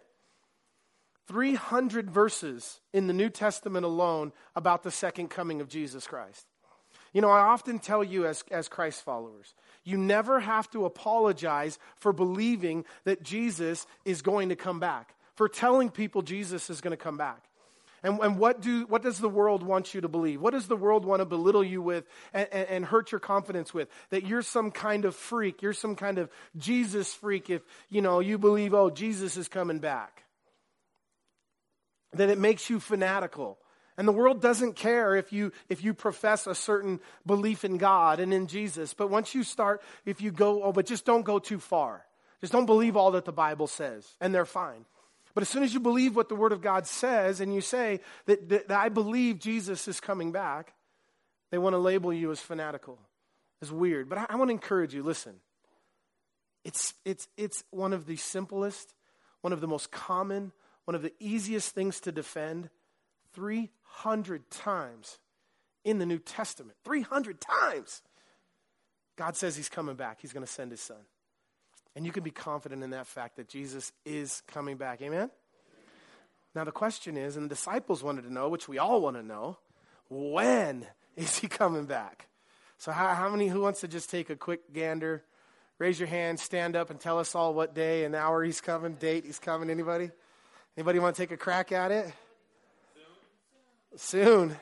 300 1.28 2.12
verses 2.12 2.82
in 2.92 3.08
the 3.08 3.14
New 3.14 3.30
Testament 3.30 3.86
alone 3.86 4.34
about 4.56 4.84
the 4.84 4.92
second 4.92 5.30
coming 5.30 5.62
of 5.62 5.70
Jesus 5.70 6.08
Christ. 6.08 6.46
You 7.14 7.22
know, 7.22 7.30
I 7.30 7.42
often 7.42 7.80
tell 7.80 8.04
you 8.04 8.26
as, 8.26 8.44
as 8.50 8.68
Christ 8.68 9.04
followers, 9.04 9.54
you 9.84 9.98
never 9.98 10.40
have 10.40 10.70
to 10.72 10.86
apologize 10.86 11.80
for 11.98 12.14
believing 12.14 12.86
that 13.04 13.24
Jesus 13.24 13.86
is 14.06 14.22
going 14.22 14.50
to 14.50 14.56
come 14.56 14.80
back, 14.80 15.16
for 15.36 15.50
telling 15.50 15.90
people 15.90 16.22
Jesus 16.22 16.70
is 16.70 16.82
going 16.82 16.92
to 16.92 17.04
come 17.04 17.18
back. 17.18 17.44
And, 18.06 18.20
and 18.20 18.38
what, 18.38 18.60
do, 18.60 18.86
what 18.88 19.02
does 19.02 19.20
the 19.20 19.30
world 19.30 19.64
want 19.64 19.94
you 19.94 20.02
to 20.02 20.10
believe? 20.10 20.42
What 20.42 20.52
does 20.52 20.68
the 20.68 20.76
world 20.76 21.06
want 21.06 21.22
to 21.22 21.26
belittle 21.26 21.64
you 21.64 21.82
with 21.82 22.06
and, 22.34 22.50
and, 22.52 22.68
and 22.68 22.86
hurt 22.86 23.14
your 23.14 23.20
confidence 23.20 23.74
with? 23.74 23.88
That 24.10 24.26
you're 24.28 24.42
some 24.42 24.72
kind 24.72 25.06
of 25.06 25.16
freak. 25.16 25.62
You're 25.62 25.72
some 25.72 25.96
kind 25.96 26.18
of 26.18 26.30
Jesus 26.58 27.14
freak 27.14 27.50
if, 27.50 27.62
you 27.90 28.02
know, 28.02 28.20
you 28.20 28.38
believe, 28.38 28.74
oh, 28.74 28.90
Jesus 28.90 29.38
is 29.38 29.48
coming 29.48 29.80
back 29.80 30.24
that 32.14 32.30
it 32.30 32.38
makes 32.38 32.70
you 32.70 32.80
fanatical. 32.80 33.58
And 33.98 34.08
the 34.08 34.12
world 34.14 34.42
doesn't 34.42 34.76
care 34.76 35.16
if 35.16 35.32
you, 35.32 35.52
if 35.70 35.84
you 35.84 35.94
profess 35.94 36.48
a 36.48 36.56
certain 36.56 37.00
belief 37.26 37.64
in 37.64 37.78
God 37.78 38.20
and 38.20 38.34
in 38.34 38.48
Jesus. 38.48 38.94
But 38.94 39.10
once 39.10 39.36
you 39.36 39.44
start, 39.44 39.82
if 40.06 40.22
you 40.22 40.32
go, 40.32 40.64
oh, 40.64 40.72
but 40.72 40.86
just 40.86 41.06
don't 41.06 41.24
go 41.24 41.40
too 41.40 41.60
far. 41.60 42.06
Just 42.42 42.54
don't 42.54 42.66
believe 42.66 42.98
all 42.98 43.12
that 43.12 43.26
the 43.26 43.32
Bible 43.32 43.68
says, 43.68 44.06
and 44.20 44.34
they're 44.34 44.46
fine. 44.46 44.86
But 45.34 45.42
as 45.42 45.50
soon 45.50 45.64
as 45.64 45.74
you 45.74 45.80
believe 45.80 46.16
what 46.16 46.30
the 46.30 46.36
Word 46.36 46.52
of 46.52 46.62
God 46.62 46.86
says 46.86 47.40
and 47.40 47.54
you 47.54 47.62
say 47.62 48.02
that, 48.26 48.50
that, 48.50 48.68
that 48.68 48.80
I 48.80 48.90
believe 48.90 49.40
Jesus 49.40 49.88
is 49.88 50.00
coming 50.00 50.32
back, 50.32 50.74
they 51.52 51.58
want 51.58 51.74
to 51.74 51.80
label 51.80 52.12
you 52.14 52.32
as 52.32 52.40
fanatical, 52.40 53.00
as 53.62 53.72
weird. 53.72 54.10
But 54.10 54.18
I, 54.18 54.26
I 54.30 54.36
want 54.36 54.50
to 54.50 54.54
encourage 54.54 54.94
you 54.94 55.04
listen, 55.04 55.36
it's, 56.64 56.94
it's, 57.06 57.28
it's 57.38 57.64
one 57.72 57.94
of 57.94 58.06
the 58.06 58.16
simplest, 58.16 58.94
one 59.42 59.54
of 59.54 59.62
the 59.62 59.68
most 59.68 59.92
common, 59.92 60.52
one 60.86 60.96
of 60.96 61.02
the 61.02 61.14
easiest 61.20 61.74
things 61.74 62.00
to 62.02 62.12
defend 62.12 62.70
300 63.34 64.50
times 64.50 65.20
in 65.84 66.00
the 66.00 66.06
New 66.06 66.20
Testament. 66.20 66.78
300 66.84 67.42
times. 67.42 68.02
God 69.16 69.36
says 69.36 69.56
he's 69.56 69.70
coming 69.70 69.96
back. 69.96 70.20
He's 70.22 70.34
going 70.34 70.46
to 70.46 70.52
send 70.52 70.72
his 70.72 70.82
son. 70.82 70.98
And 71.96 72.06
you 72.06 72.12
can 72.12 72.24
be 72.24 72.32
confident 72.32 72.84
in 72.84 72.90
that 72.92 73.06
fact 73.06 73.36
that 73.38 73.48
Jesus 73.48 73.92
is 74.06 74.42
coming 74.48 74.78
back. 74.78 75.02
Amen? 75.02 75.30
Now, 76.56 76.64
the 76.64 76.72
question 76.72 77.18
is, 77.18 77.36
and 77.36 77.46
the 77.46 77.56
disciples 77.56 78.04
wanted 78.04 78.24
to 78.24 78.34
know, 78.34 78.50
which 78.50 78.68
we 78.68 78.78
all 78.78 79.02
want 79.02 79.16
to 79.16 79.24
know, 79.24 79.58
when 80.10 80.86
is 81.16 81.40
he 81.40 81.48
coming 81.48 81.86
back? 81.86 82.28
So, 82.78 82.92
how, 82.92 83.14
how 83.14 83.30
many, 83.30 83.48
who 83.48 83.62
wants 83.62 83.82
to 83.82 83.88
just 83.88 84.10
take 84.10 84.30
a 84.30 84.36
quick 84.36 84.74
gander? 84.74 85.24
Raise 85.80 86.00
your 86.00 86.08
hand, 86.08 86.40
stand 86.40 86.76
up, 86.76 86.90
and 86.90 87.00
tell 87.00 87.18
us 87.18 87.34
all 87.36 87.54
what 87.54 87.74
day 87.74 88.06
and 88.06 88.16
hour 88.16 88.44
he's 88.44 88.62
coming, 88.62 88.94
date 88.94 89.26
he's 89.26 89.40
coming. 89.40 89.70
Anybody? 89.70 90.12
Anybody 90.78 91.00
want 91.00 91.16
to 91.16 91.22
take 91.22 91.32
a 91.32 91.38
crack 91.38 91.72
at 91.72 91.92
it? 91.92 92.12
Soon. 93.96 94.56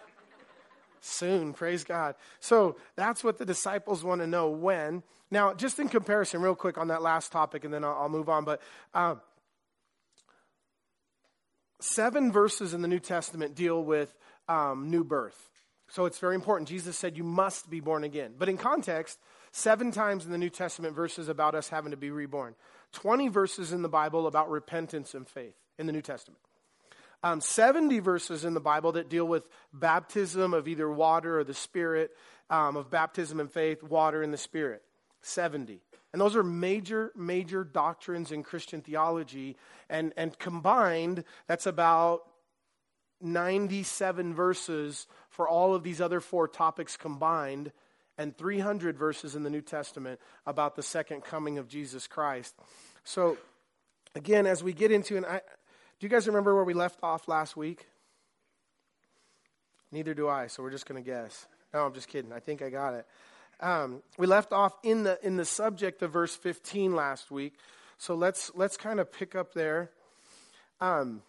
Soon. 1.00 1.54
Praise 1.54 1.84
God. 1.84 2.16
So 2.40 2.76
that's 2.96 3.24
what 3.24 3.38
the 3.38 3.46
disciples 3.46 4.04
want 4.04 4.22
to 4.22 4.28
know 4.28 4.50
when. 4.50 5.04
Now, 5.32 5.54
just 5.54 5.80
in 5.80 5.88
comparison, 5.88 6.42
real 6.42 6.56
quick 6.56 6.78
on 6.78 6.90
that 6.90 7.02
last 7.02 7.32
topic, 7.32 7.64
and 7.64 7.74
then 7.74 7.84
I'll, 7.84 7.98
I'll 8.02 8.10
move 8.10 8.30
on. 8.30 8.44
But 8.44 8.62
uh, 8.94 9.16
seven 11.80 12.32
verses 12.32 12.74
in 12.74 12.82
the 12.82 12.88
New 12.88 13.00
Testament 13.00 13.56
deal 13.56 13.84
with 13.84 14.14
um, 14.48 14.90
new 14.90 15.04
birth. 15.04 15.50
So 15.90 16.06
it's 16.06 16.20
very 16.20 16.36
important. 16.36 16.70
Jesus 16.70 16.98
said, 16.98 17.18
You 17.18 17.24
must 17.24 17.70
be 17.70 17.80
born 17.80 18.04
again. 18.04 18.34
But 18.38 18.50
in 18.50 18.58
context, 18.58 19.20
seven 19.52 19.92
times 19.92 20.26
in 20.26 20.32
the 20.32 20.38
New 20.38 20.50
Testament 20.50 20.96
verses 20.96 21.28
about 21.28 21.56
us 21.56 21.70
having 21.70 21.92
to 21.92 21.98
be 21.98 22.12
reborn, 22.12 22.56
20 22.94 23.30
verses 23.30 23.72
in 23.74 23.82
the 23.82 23.90
Bible 23.90 24.28
about 24.28 24.50
repentance 24.50 25.14
and 25.14 25.28
faith 25.28 25.56
in 25.78 25.88
the 25.88 25.94
New 25.94 26.02
Testament. 26.02 26.40
Um, 27.24 27.42
70 27.42 28.00
verses 28.00 28.46
in 28.46 28.54
the 28.54 28.60
Bible 28.60 28.94
that 28.94 29.10
deal 29.10 29.25
with 29.25 29.48
baptism 29.74 30.54
of 30.54 30.68
either 30.68 30.90
water 30.92 31.40
or 31.40 31.44
the 31.44 31.54
Spirit, 31.54 32.12
um, 32.50 32.75
of 32.75 32.90
baptism 32.90 33.40
and 33.40 33.51
faith, 33.51 33.84
water 33.84 34.24
and 34.24 34.34
the 34.34 34.38
Spirit. 34.38 34.82
70. 35.22 35.82
And 36.13 36.22
those 36.22 36.36
are 36.36 36.44
major, 36.44 37.12
major 37.16 37.63
doctrines 37.63 38.32
in 38.32 38.44
Christian 38.44 38.82
theology. 38.82 39.56
And, 39.90 40.13
and 40.18 40.38
combined, 40.38 41.24
that's 41.48 41.68
about 41.68 42.24
97 43.22 44.34
verses 44.34 45.08
for 45.30 45.48
all 45.48 45.74
of 45.74 45.84
these 45.84 46.01
other 46.01 46.20
four 46.20 46.48
topics 46.48 46.98
combined, 46.98 47.72
and 48.18 48.38
300 48.38 48.98
verses 48.98 49.36
in 49.36 49.44
the 49.44 49.50
New 49.50 49.62
Testament 49.62 50.20
about 50.46 50.75
the 50.75 50.84
second 50.84 51.24
coming 51.24 51.58
of 51.58 51.68
Jesus 51.68 52.08
Christ. 52.08 52.56
So, 53.04 53.38
again, 54.16 54.46
as 54.46 54.63
we 54.63 54.74
get 54.74 54.92
into, 54.92 55.18
and 55.18 55.25
I, 55.25 55.42
do 56.01 56.08
you 56.08 56.10
guys 56.10 56.25
remember 56.25 56.55
where 56.55 56.63
we 56.63 56.74
left 56.74 56.98
off 57.03 57.27
last 57.27 57.55
week? 57.55 57.86
Neither 59.91 60.15
do 60.15 60.27
I, 60.27 60.48
so 60.48 60.63
we're 60.63 60.72
just 60.72 60.88
going 60.88 61.01
to 61.01 61.08
guess. 61.08 61.46
No, 61.75 61.86
I'm 61.86 61.93
just 61.93 62.08
kidding. 62.08 62.34
I 62.34 62.39
think 62.39 62.63
I 62.63 62.72
got 62.72 62.96
it. 62.96 63.05
Um, 63.60 64.01
we 64.17 64.25
left 64.25 64.51
off 64.51 64.74
in 64.81 65.03
the 65.03 65.20
in 65.22 65.38
the 65.38 65.46
subject 65.46 66.01
of 66.01 66.12
verse 66.12 66.36
15 66.36 66.96
last 66.96 67.29
week, 67.29 67.53
so 68.00 68.15
let's 68.15 68.50
let's 68.55 68.77
kind 68.77 69.00
of 69.00 69.12
pick 69.12 69.36
up 69.36 69.53
there. 69.53 69.91
Um, 70.79 71.22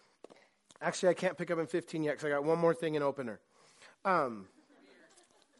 actually, 0.81 1.09
I 1.09 1.13
can't 1.13 1.37
pick 1.37 1.51
up 1.51 1.59
in 1.59 1.67
15 1.67 2.01
yet 2.01 2.13
because 2.13 2.25
I 2.25 2.29
got 2.29 2.43
one 2.43 2.57
more 2.57 2.73
thing 2.73 2.95
in 2.95 3.03
opener. 3.03 3.39
Um, 4.03 4.47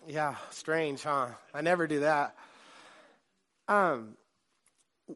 yeah, 0.07 0.37
strange, 0.49 1.03
huh? 1.03 1.27
I 1.53 1.61
never 1.61 1.85
do 1.85 1.99
that. 1.99 2.35
Um, 3.67 4.17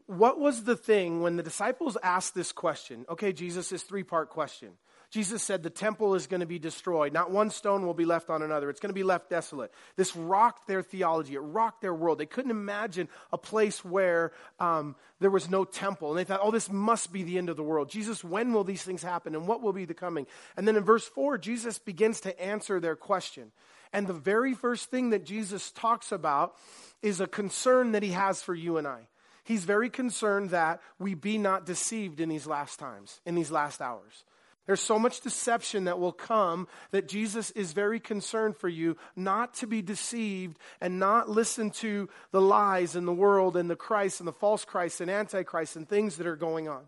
what 0.06 0.38
was 0.38 0.64
the 0.64 0.76
thing 0.76 1.22
when 1.22 1.36
the 1.36 1.42
disciples 1.42 1.96
asked 2.02 2.34
this 2.34 2.52
question? 2.52 3.06
Okay, 3.08 3.32
Jesus, 3.32 3.70
this 3.70 3.82
three 3.82 4.02
part 4.02 4.30
question. 4.30 4.70
Jesus 5.10 5.42
said 5.42 5.62
the 5.62 5.70
temple 5.70 6.14
is 6.14 6.26
going 6.26 6.40
to 6.40 6.46
be 6.46 6.58
destroyed. 6.58 7.14
Not 7.14 7.30
one 7.30 7.48
stone 7.48 7.86
will 7.86 7.94
be 7.94 8.04
left 8.04 8.28
on 8.28 8.42
another. 8.42 8.68
It's 8.68 8.80
going 8.80 8.90
to 8.90 8.94
be 8.94 9.02
left 9.02 9.30
desolate. 9.30 9.72
This 9.96 10.14
rocked 10.14 10.68
their 10.68 10.82
theology. 10.82 11.34
It 11.34 11.40
rocked 11.40 11.80
their 11.80 11.94
world. 11.94 12.18
They 12.18 12.26
couldn't 12.26 12.50
imagine 12.50 13.08
a 13.32 13.38
place 13.38 13.82
where 13.82 14.32
um, 14.60 14.96
there 15.18 15.30
was 15.30 15.48
no 15.48 15.64
temple. 15.64 16.10
And 16.10 16.18
they 16.18 16.24
thought, 16.24 16.40
oh, 16.42 16.50
this 16.50 16.70
must 16.70 17.10
be 17.10 17.22
the 17.22 17.38
end 17.38 17.48
of 17.48 17.56
the 17.56 17.62
world. 17.62 17.88
Jesus, 17.88 18.22
when 18.22 18.52
will 18.52 18.64
these 18.64 18.82
things 18.82 19.02
happen? 19.02 19.34
And 19.34 19.48
what 19.48 19.62
will 19.62 19.72
be 19.72 19.86
the 19.86 19.94
coming? 19.94 20.26
And 20.58 20.68
then 20.68 20.76
in 20.76 20.84
verse 20.84 21.08
4, 21.08 21.38
Jesus 21.38 21.78
begins 21.78 22.20
to 22.22 22.38
answer 22.38 22.78
their 22.78 22.96
question. 22.96 23.52
And 23.94 24.06
the 24.06 24.12
very 24.12 24.52
first 24.52 24.90
thing 24.90 25.10
that 25.10 25.24
Jesus 25.24 25.70
talks 25.70 26.12
about 26.12 26.54
is 27.00 27.20
a 27.20 27.26
concern 27.26 27.92
that 27.92 28.02
he 28.02 28.10
has 28.10 28.42
for 28.42 28.54
you 28.54 28.76
and 28.76 28.86
I 28.86 29.08
he's 29.48 29.64
very 29.64 29.88
concerned 29.88 30.50
that 30.50 30.80
we 30.98 31.14
be 31.14 31.38
not 31.38 31.64
deceived 31.64 32.20
in 32.20 32.28
these 32.28 32.46
last 32.46 32.78
times, 32.78 33.18
in 33.24 33.34
these 33.34 33.50
last 33.50 33.80
hours. 33.80 34.24
There's 34.66 34.82
so 34.82 34.98
much 34.98 35.22
deception 35.22 35.84
that 35.84 35.98
will 35.98 36.12
come 36.12 36.68
that 36.90 37.08
Jesus 37.08 37.50
is 37.52 37.72
very 37.72 37.98
concerned 37.98 38.58
for 38.58 38.68
you 38.68 38.98
not 39.16 39.54
to 39.54 39.66
be 39.66 39.80
deceived 39.80 40.58
and 40.82 40.98
not 40.98 41.30
listen 41.30 41.70
to 41.70 42.10
the 42.30 42.42
lies 42.42 42.94
in 42.94 43.06
the 43.06 43.12
world 43.12 43.56
and 43.56 43.70
the 43.70 43.76
Christ 43.76 44.20
and 44.20 44.28
the 44.28 44.32
false 44.34 44.66
Christ 44.66 45.00
and 45.00 45.10
Antichrist 45.10 45.76
and 45.76 45.88
things 45.88 46.16
that 46.18 46.26
are 46.26 46.36
going 46.36 46.68
on. 46.68 46.82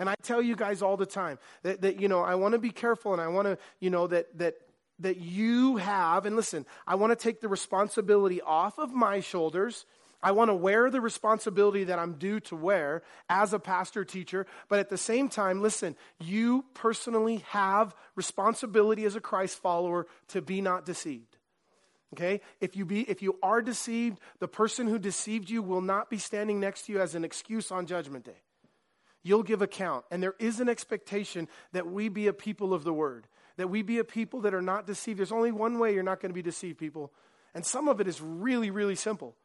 And 0.00 0.10
I 0.10 0.16
tell 0.24 0.42
you 0.42 0.56
guys 0.56 0.82
all 0.82 0.96
the 0.96 1.06
time 1.06 1.38
that, 1.62 1.82
that 1.82 2.00
you 2.00 2.08
know, 2.08 2.22
I 2.22 2.34
want 2.34 2.54
to 2.54 2.58
be 2.58 2.70
careful 2.70 3.12
and 3.12 3.22
I 3.22 3.28
want 3.28 3.46
to, 3.46 3.58
you 3.78 3.90
know, 3.90 4.08
that, 4.08 4.36
that, 4.38 4.56
that 4.98 5.18
you 5.18 5.76
have, 5.76 6.26
and 6.26 6.34
listen, 6.34 6.66
I 6.88 6.96
want 6.96 7.12
to 7.12 7.16
take 7.16 7.40
the 7.40 7.46
responsibility 7.46 8.40
off 8.40 8.80
of 8.80 8.92
my 8.92 9.20
shoulders 9.20 9.86
I 10.24 10.32
want 10.32 10.48
to 10.48 10.54
wear 10.54 10.88
the 10.88 11.02
responsibility 11.02 11.84
that 11.84 11.98
I'm 11.98 12.14
due 12.14 12.40
to 12.40 12.56
wear 12.56 13.02
as 13.28 13.52
a 13.52 13.58
pastor 13.58 14.06
teacher, 14.06 14.46
but 14.70 14.78
at 14.78 14.88
the 14.88 14.96
same 14.96 15.28
time, 15.28 15.60
listen, 15.60 15.96
you 16.18 16.64
personally 16.72 17.44
have 17.48 17.94
responsibility 18.16 19.04
as 19.04 19.16
a 19.16 19.20
Christ 19.20 19.60
follower 19.60 20.06
to 20.28 20.40
be 20.40 20.62
not 20.62 20.86
deceived. 20.86 21.36
Okay? 22.14 22.40
If 22.58 22.74
you 22.74 22.86
be 22.86 23.02
if 23.02 23.20
you 23.20 23.38
are 23.42 23.60
deceived, 23.60 24.18
the 24.38 24.48
person 24.48 24.86
who 24.86 24.98
deceived 24.98 25.50
you 25.50 25.60
will 25.62 25.82
not 25.82 26.08
be 26.08 26.16
standing 26.16 26.58
next 26.58 26.86
to 26.86 26.92
you 26.92 27.00
as 27.00 27.14
an 27.14 27.24
excuse 27.24 27.70
on 27.70 27.84
judgment 27.84 28.24
day. 28.24 28.40
You'll 29.22 29.42
give 29.42 29.60
account, 29.60 30.06
and 30.10 30.22
there 30.22 30.36
is 30.38 30.58
an 30.58 30.70
expectation 30.70 31.48
that 31.72 31.86
we 31.86 32.08
be 32.08 32.28
a 32.28 32.32
people 32.32 32.72
of 32.72 32.82
the 32.84 32.94
word, 32.94 33.26
that 33.58 33.68
we 33.68 33.82
be 33.82 33.98
a 33.98 34.04
people 34.04 34.40
that 34.42 34.54
are 34.54 34.62
not 34.62 34.86
deceived. 34.86 35.18
There's 35.18 35.32
only 35.32 35.52
one 35.52 35.78
way 35.78 35.92
you're 35.92 36.02
not 36.02 36.20
going 36.20 36.30
to 36.30 36.34
be 36.34 36.40
deceived, 36.40 36.78
people. 36.78 37.12
And 37.54 37.66
some 37.66 37.88
of 37.88 38.00
it 38.00 38.08
is 38.08 38.22
really 38.22 38.70
really 38.70 38.96
simple. 38.96 39.36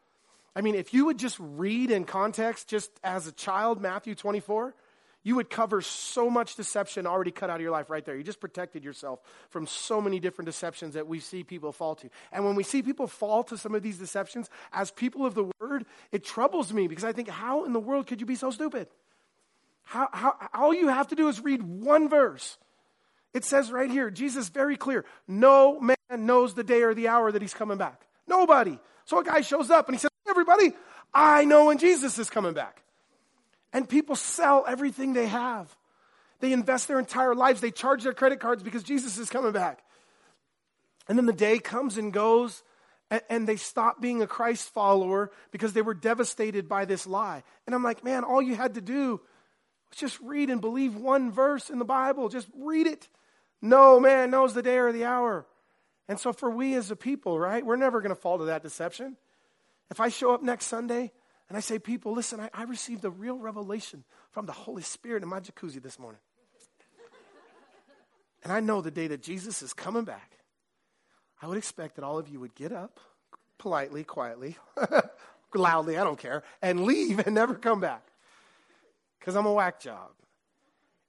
I 0.59 0.61
mean, 0.61 0.75
if 0.75 0.93
you 0.93 1.05
would 1.05 1.17
just 1.17 1.37
read 1.39 1.89
in 1.89 2.03
context, 2.03 2.67
just 2.67 2.91
as 3.01 3.27
a 3.27 3.31
child, 3.31 3.79
Matthew 3.79 4.13
24, 4.13 4.75
you 5.23 5.37
would 5.37 5.49
cover 5.49 5.79
so 5.79 6.29
much 6.29 6.57
deception 6.57 7.07
already 7.07 7.31
cut 7.31 7.49
out 7.49 7.55
of 7.55 7.61
your 7.61 7.71
life 7.71 7.89
right 7.89 8.03
there. 8.03 8.17
You 8.17 8.23
just 8.23 8.41
protected 8.41 8.83
yourself 8.83 9.21
from 9.51 9.67
so 9.67 10.01
many 10.01 10.19
different 10.19 10.47
deceptions 10.47 10.95
that 10.95 11.07
we 11.07 11.21
see 11.21 11.45
people 11.45 11.71
fall 11.71 11.95
to. 11.95 12.09
And 12.33 12.43
when 12.43 12.55
we 12.55 12.63
see 12.63 12.81
people 12.81 13.07
fall 13.07 13.45
to 13.45 13.57
some 13.57 13.73
of 13.73 13.83
these 13.83 13.99
deceptions, 13.99 14.49
as 14.73 14.91
people 14.91 15.25
of 15.25 15.33
the 15.33 15.49
word, 15.61 15.85
it 16.11 16.25
troubles 16.25 16.73
me 16.73 16.89
because 16.89 17.05
I 17.05 17.13
think, 17.13 17.29
how 17.29 17.63
in 17.63 17.71
the 17.71 17.79
world 17.79 18.07
could 18.07 18.19
you 18.19 18.27
be 18.27 18.35
so 18.35 18.51
stupid? 18.51 18.89
How, 19.83 20.09
how, 20.11 20.35
all 20.53 20.73
you 20.73 20.89
have 20.89 21.07
to 21.07 21.15
do 21.15 21.29
is 21.29 21.39
read 21.39 21.63
one 21.63 22.09
verse. 22.09 22.57
It 23.33 23.45
says 23.45 23.71
right 23.71 23.89
here, 23.89 24.11
Jesus 24.11 24.49
very 24.49 24.75
clear, 24.75 25.05
no 25.25 25.79
man 25.79 25.95
knows 26.17 26.53
the 26.53 26.65
day 26.65 26.81
or 26.81 26.93
the 26.93 27.07
hour 27.07 27.31
that 27.31 27.41
he's 27.41 27.53
coming 27.53 27.77
back. 27.77 28.01
Nobody. 28.27 28.77
So 29.05 29.19
a 29.19 29.23
guy 29.23 29.39
shows 29.39 29.71
up 29.71 29.87
and 29.87 29.95
he 29.95 29.99
says, 29.99 30.08
everybody, 30.29 30.73
I 31.13 31.45
know 31.45 31.65
when 31.65 31.77
Jesus 31.77 32.17
is 32.19 32.29
coming 32.29 32.53
back. 32.53 32.83
And 33.73 33.87
people 33.87 34.15
sell 34.15 34.65
everything 34.67 35.13
they 35.13 35.27
have. 35.27 35.75
They 36.39 36.53
invest 36.53 36.87
their 36.87 36.99
entire 36.99 37.35
lives. 37.35 37.61
They 37.61 37.71
charge 37.71 38.03
their 38.03 38.13
credit 38.13 38.39
cards 38.39 38.63
because 38.63 38.83
Jesus 38.83 39.17
is 39.17 39.29
coming 39.29 39.51
back. 39.51 39.83
And 41.07 41.17
then 41.17 41.25
the 41.25 41.33
day 41.33 41.59
comes 41.59 41.97
and 41.97 42.13
goes, 42.13 42.63
and, 43.11 43.21
and, 43.29 43.47
they 43.47 43.55
stop 43.55 43.99
being 43.99 44.21
a 44.21 44.27
Christ 44.27 44.69
follower 44.69 45.31
because 45.51 45.73
they 45.73 45.81
were 45.81 45.95
devastated 45.95 46.69
by 46.69 46.85
this 46.85 47.07
lie. 47.07 47.43
And 47.65 47.73
I'm 47.73 47.83
like, 47.83 48.03
man, 48.03 48.23
all 48.23 48.41
you 48.41 48.55
had 48.55 48.75
to 48.75 48.81
do 48.81 49.19
was 49.89 49.97
just 49.97 50.19
read 50.21 50.51
and 50.51 50.61
believe 50.61 50.95
one 50.95 51.31
verse 51.31 51.71
in 51.71 51.79
the 51.79 51.85
Bible. 51.85 52.29
Just 52.29 52.47
read 52.55 52.85
it. 52.85 53.07
No 53.61 53.99
man 53.99 54.29
knows 54.29 54.53
the 54.53 54.61
day 54.61 54.77
or 54.77 54.91
the 54.91 55.05
hour. 55.05 55.47
And 56.07 56.19
so, 56.19 56.31
for 56.31 56.49
we 56.49 56.75
as 56.75 56.91
a 56.91 56.95
people, 56.95 57.39
right, 57.39 57.65
we're 57.65 57.75
never 57.75 58.01
going 58.01 58.15
to 58.15 58.21
fall 58.21 58.37
to 58.37 58.45
that 58.45 58.63
deception. 58.63 59.17
If 59.89 59.99
I 59.99 60.09
show 60.09 60.33
up 60.33 60.43
next 60.43 60.65
Sunday 60.65 61.11
and 61.47 61.57
I 61.57 61.61
say, 61.61 61.79
people, 61.79 62.13
listen, 62.13 62.39
I, 62.39 62.49
I 62.53 62.63
received 62.63 63.03
a 63.05 63.09
real 63.09 63.37
revelation 63.37 64.03
from 64.31 64.45
the 64.45 64.51
Holy 64.51 64.83
Spirit 64.83 65.23
in 65.23 65.29
my 65.29 65.39
jacuzzi 65.39 65.81
this 65.81 65.97
morning. 65.97 66.21
and 68.43 68.53
I 68.53 68.59
know 68.59 68.81
the 68.81 68.91
day 68.91 69.07
that 69.07 69.23
Jesus 69.23 69.61
is 69.61 69.73
coming 69.73 70.03
back, 70.03 70.37
I 71.41 71.47
would 71.47 71.57
expect 71.57 71.95
that 71.95 72.03
all 72.03 72.19
of 72.19 72.27
you 72.27 72.39
would 72.39 72.53
get 72.53 72.71
up 72.71 72.99
politely, 73.57 74.03
quietly, 74.03 74.57
loudly, 75.55 75.97
I 75.97 76.03
don't 76.03 76.19
care, 76.19 76.43
and 76.61 76.83
leave 76.83 77.19
and 77.19 77.33
never 77.33 77.55
come 77.55 77.79
back. 77.79 78.03
Because 79.19 79.35
I'm 79.35 79.45
a 79.45 79.53
whack 79.53 79.79
job. 79.79 80.11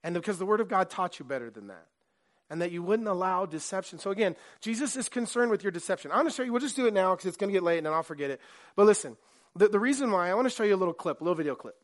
And 0.03 0.15
because 0.15 0.39
the 0.39 0.47
Word 0.47 0.61
of 0.61 0.69
God 0.69 0.89
taught 0.89 1.19
you 1.19 1.25
better 1.25 1.51
than 1.51 1.69
that 1.69 1.87
and 2.51 2.61
that 2.61 2.73
you 2.73 2.83
wouldn't 2.83 3.09
allow 3.09 3.47
deception. 3.47 3.99
So 3.99 4.11
again, 4.11 4.37
Jesus 4.61 4.97
is 4.97 5.09
concerned 5.09 5.51
with 5.51 5.63
your 5.63 5.71
deception. 5.71 6.11
I 6.11 6.17
want 6.17 6.29
to 6.29 6.35
show 6.35 6.43
you, 6.43 6.53
we'll 6.53 6.61
just 6.61 6.77
do 6.77 6.87
it 6.87 6.93
now 6.93 7.15
because 7.15 7.27
it's 7.27 7.37
going 7.37 7.49
to 7.49 7.53
get 7.53 7.63
late 7.63 7.79
and 7.79 7.87
then 7.87 7.93
I'll 7.93 8.03
forget 8.03 8.31
it. 8.31 8.41
But 8.75 8.87
listen, 8.87 9.17
the, 9.55 9.69
the 9.69 9.79
reason 9.79 10.11
why, 10.11 10.31
I 10.31 10.35
want 10.35 10.47
to 10.47 10.55
show 10.55 10.65
you 10.65 10.75
a 10.75 10.77
little 10.77 10.93
clip, 10.93 11.21
a 11.21 11.25
little 11.25 11.37
video 11.37 11.55
clip. 11.55 11.77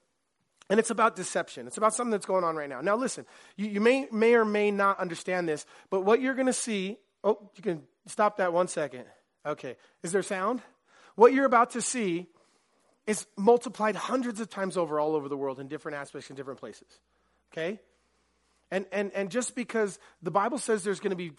And 0.68 0.80
it's 0.80 0.90
about 0.90 1.14
deception. 1.14 1.68
It's 1.68 1.76
about 1.76 1.94
something 1.94 2.11
that's 2.11 2.26
going 2.26 2.42
on 2.42 2.56
right 2.56 2.68
now. 2.68 2.80
Now, 2.80 2.96
listen, 2.96 3.25
you, 3.56 3.66
you 3.68 3.80
may, 3.80 4.08
may 4.11 4.35
or 4.35 4.44
may 4.44 4.73
not 4.73 4.99
understand 4.99 5.49
this, 5.49 5.64
but 5.90 6.00
what 6.00 6.20
you're 6.20 6.35
going 6.35 6.46
to 6.46 6.52
see, 6.52 6.99
oh, 7.23 7.38
you 7.54 7.62
can 7.62 7.82
stop 8.06 8.38
that 8.38 8.52
one 8.52 8.66
second. 8.66 9.04
Okay. 9.46 9.76
Is 10.02 10.11
there 10.11 10.25
sound? 10.25 10.61
What 11.14 11.32
you're 11.32 11.44
about 11.44 11.70
to 11.70 11.80
see 11.80 12.26
is 13.06 13.26
multiplied 13.37 13.94
hundreds 13.94 14.40
of 14.40 14.50
times 14.50 14.76
over 14.76 14.99
all 14.99 15.14
over 15.14 15.28
the 15.28 15.37
world 15.37 15.61
in 15.61 15.68
different 15.68 15.96
aspects 15.96 16.30
in 16.30 16.37
different 16.37 16.58
places. 16.58 16.88
Okay? 17.52 17.80
And, 18.70 18.87
and, 18.90 19.12
and 19.12 19.30
just 19.30 19.54
because 19.54 19.99
the 20.23 20.30
Bible 20.30 20.58
says 20.58 20.82
there's 20.82 21.00
going 21.00 21.11
to 21.11 21.16
be 21.16 21.32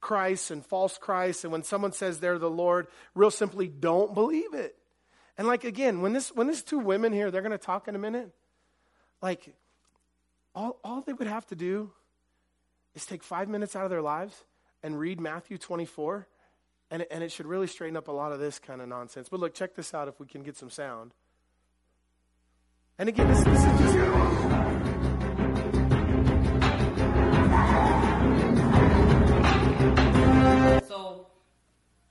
Christ 0.00 0.50
and 0.50 0.64
false 0.64 0.98
Christ, 0.98 1.44
and 1.44 1.52
when 1.52 1.62
someone 1.62 1.92
says 1.92 2.20
they're 2.20 2.38
the 2.38 2.50
Lord, 2.50 2.88
real 3.14 3.30
simply 3.30 3.68
don't 3.68 4.14
believe 4.14 4.52
it. 4.52 4.76
And 5.36 5.48
like 5.48 5.64
again, 5.64 6.02
when 6.02 6.12
this 6.12 6.30
when 6.30 6.46
these 6.46 6.62
two 6.62 6.78
women 6.78 7.12
here, 7.12 7.30
they're 7.30 7.42
going 7.42 7.52
to 7.52 7.58
talk 7.58 7.88
in 7.88 7.96
a 7.96 7.98
minute. 7.98 8.30
Like, 9.20 9.54
all 10.54 10.78
all 10.84 11.00
they 11.00 11.12
would 11.12 11.26
have 11.26 11.46
to 11.46 11.56
do 11.56 11.90
is 12.94 13.06
take 13.06 13.22
five 13.22 13.48
minutes 13.48 13.74
out 13.74 13.84
of 13.84 13.90
their 13.90 14.02
lives 14.02 14.44
and 14.82 14.98
read 14.98 15.20
Matthew 15.20 15.58
24, 15.58 16.28
and 16.90 17.06
and 17.10 17.24
it 17.24 17.32
should 17.32 17.46
really 17.46 17.66
straighten 17.66 17.96
up 17.96 18.08
a 18.08 18.12
lot 18.12 18.30
of 18.30 18.38
this 18.38 18.58
kind 18.58 18.80
of 18.80 18.88
nonsense. 18.88 19.28
But 19.28 19.40
look, 19.40 19.54
check 19.54 19.74
this 19.74 19.94
out 19.94 20.06
if 20.06 20.20
we 20.20 20.26
can 20.26 20.42
get 20.42 20.56
some 20.56 20.70
sound. 20.70 21.12
And 22.98 23.08
again, 23.08 23.26
this, 23.26 23.42
this 23.42 23.64
is 23.64 23.94
just. 23.94 24.43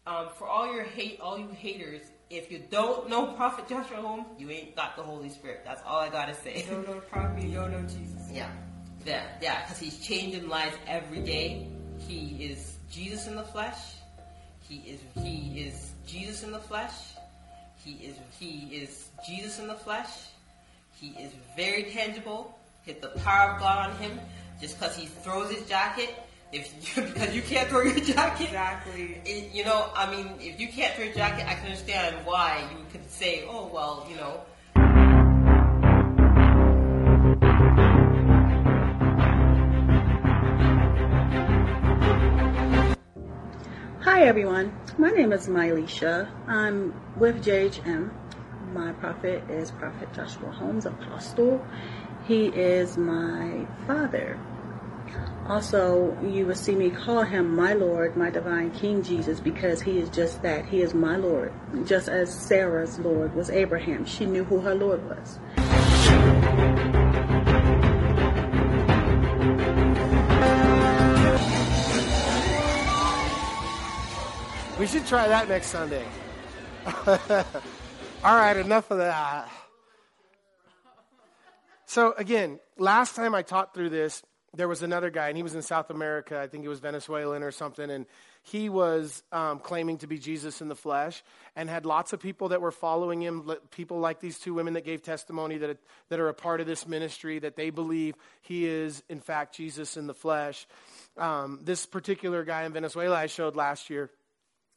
Um, 0.05 0.27
for 0.37 0.47
all 0.47 0.73
your 0.73 0.83
hate, 0.83 1.19
all 1.21 1.39
you 1.39 1.47
haters, 1.47 2.01
if 2.29 2.51
you 2.51 2.61
don't 2.69 3.09
know 3.09 3.27
Prophet 3.27 3.69
Joshua 3.69 3.97
Holmes, 3.97 4.25
you 4.37 4.49
ain't 4.49 4.75
got 4.75 4.97
the 4.97 5.03
Holy 5.03 5.29
Spirit. 5.29 5.61
That's 5.63 5.81
all 5.85 6.01
I 6.01 6.09
gotta 6.09 6.33
say. 6.33 6.65
You 6.67 6.71
don't 6.71 6.87
know 6.87 6.99
Prophet, 7.09 7.43
you 7.43 7.55
don't 7.55 7.71
know 7.71 7.81
Jesus. 7.83 8.29
Yeah, 8.31 8.49
yeah, 9.05 9.23
yeah. 9.41 9.61
Because 9.61 9.79
he's 9.79 9.99
changing 9.99 10.49
lives 10.49 10.75
every 10.87 11.21
day. 11.21 11.67
He 12.05 12.49
is 12.49 12.75
Jesus 12.91 13.27
in 13.27 13.35
the 13.37 13.43
flesh. 13.43 13.77
He 14.67 14.77
is 14.79 14.99
he 15.21 15.61
is 15.61 15.91
Jesus 16.05 16.43
in 16.43 16.51
the 16.51 16.59
flesh. 16.59 16.93
He 17.77 17.91
is 17.93 18.15
he 18.37 18.67
is 18.75 19.09
Jesus 19.25 19.59
in 19.59 19.67
the 19.67 19.75
flesh. 19.75 20.09
He 20.99 21.09
is 21.11 21.31
very 21.55 21.83
tangible. 21.83 22.59
Hit 22.81 23.01
the 23.01 23.09
power 23.19 23.51
of 23.51 23.59
God 23.59 23.89
on 23.89 23.97
him. 23.97 24.19
Just 24.59 24.79
because 24.79 24.97
he 24.97 25.05
throws 25.05 25.49
his 25.49 25.67
jacket 25.67 26.13
if 26.53 26.95
you, 26.95 27.03
because 27.03 27.35
you 27.35 27.41
can't 27.41 27.67
throw 27.67 27.81
your 27.81 27.99
jacket. 27.99 28.45
Exactly. 28.45 29.21
It, 29.25 29.53
you 29.53 29.65
know, 29.65 29.89
I 29.95 30.09
mean, 30.09 30.35
if 30.39 30.59
you 30.59 30.67
can't 30.67 30.93
throw 30.93 31.05
your 31.05 31.13
jacket, 31.13 31.47
I 31.47 31.55
can 31.55 31.65
understand 31.65 32.25
why 32.25 32.63
you 32.71 32.85
could 32.91 33.09
say, 33.09 33.45
oh 33.49 33.69
well, 33.73 34.07
you 34.09 34.15
know. 34.15 34.41
Hi 44.01 44.25
everyone, 44.25 44.77
my 44.97 45.09
name 45.09 45.33
is 45.33 45.47
Mylisha. 45.47 46.29
I'm 46.47 46.93
with 47.17 47.43
JHM. 47.43 48.11
My 48.73 48.91
prophet 48.93 49.43
is 49.49 49.71
Prophet 49.71 50.13
Joshua 50.13 50.51
Holmes, 50.51 50.85
Apostle. 50.85 51.65
He 52.25 52.47
is 52.47 52.97
my 52.97 53.67
father. 53.85 54.39
Also, 55.47 56.17
you 56.23 56.45
will 56.45 56.55
see 56.55 56.73
me 56.73 56.89
call 56.89 57.23
him 57.23 57.53
my 57.53 57.73
Lord, 57.73 58.15
my 58.15 58.29
divine 58.29 58.71
King 58.71 59.03
Jesus, 59.03 59.41
because 59.41 59.81
he 59.81 59.99
is 59.99 60.09
just 60.09 60.41
that. 60.41 60.65
He 60.65 60.81
is 60.81 60.93
my 60.93 61.17
Lord. 61.17 61.51
Just 61.85 62.07
as 62.07 62.33
Sarah's 62.33 62.97
Lord 62.99 63.35
was 63.35 63.49
Abraham. 63.49 64.05
She 64.05 64.25
knew 64.25 64.45
who 64.45 64.61
her 64.61 64.73
Lord 64.73 65.03
was. 65.09 65.39
We 74.79 74.87
should 74.87 75.05
try 75.05 75.27
that 75.27 75.49
next 75.49 75.67
Sunday. 75.67 76.05
All 77.07 77.15
right, 78.23 78.55
enough 78.55 78.89
of 78.91 78.97
that. 78.97 79.49
So, 81.85 82.13
again, 82.17 82.59
last 82.77 83.15
time 83.15 83.35
I 83.35 83.41
taught 83.41 83.73
through 83.73 83.89
this, 83.89 84.23
there 84.55 84.67
was 84.67 84.83
another 84.83 85.09
guy, 85.09 85.29
and 85.29 85.37
he 85.37 85.41
was 85.41 85.55
in 85.55 85.63
South 85.63 85.89
America. 85.89 86.39
I 86.39 86.47
think 86.47 86.63
he 86.63 86.67
was 86.67 86.79
Venezuelan 86.79 87.41
or 87.41 87.51
something, 87.51 87.89
and 87.89 88.05
he 88.43 88.69
was 88.69 89.23
um, 89.31 89.59
claiming 89.59 89.97
to 89.99 90.07
be 90.07 90.19
Jesus 90.19 90.61
in 90.61 90.67
the 90.67 90.75
flesh, 90.75 91.23
and 91.55 91.69
had 91.69 91.85
lots 91.85 92.13
of 92.13 92.19
people 92.19 92.49
that 92.49 92.61
were 92.61 92.71
following 92.71 93.21
him. 93.21 93.51
People 93.71 93.99
like 93.99 94.19
these 94.19 94.37
two 94.37 94.53
women 94.53 94.73
that 94.73 94.85
gave 94.85 95.01
testimony 95.01 95.57
that 95.57 95.79
that 96.09 96.19
are 96.19 96.29
a 96.29 96.33
part 96.33 96.61
of 96.61 96.67
this 96.67 96.87
ministry 96.87 97.39
that 97.39 97.55
they 97.55 97.71
believe 97.71 98.15
he 98.41 98.67
is 98.67 99.01
in 99.09 99.19
fact 99.19 99.55
Jesus 99.55 99.97
in 99.97 100.05
the 100.05 100.13
flesh. 100.13 100.67
Um, 101.17 101.59
this 101.63 101.85
particular 101.87 102.43
guy 102.43 102.63
in 102.63 102.73
Venezuela 102.73 103.15
I 103.15 103.25
showed 103.25 103.55
last 103.55 103.89
year, 103.89 104.11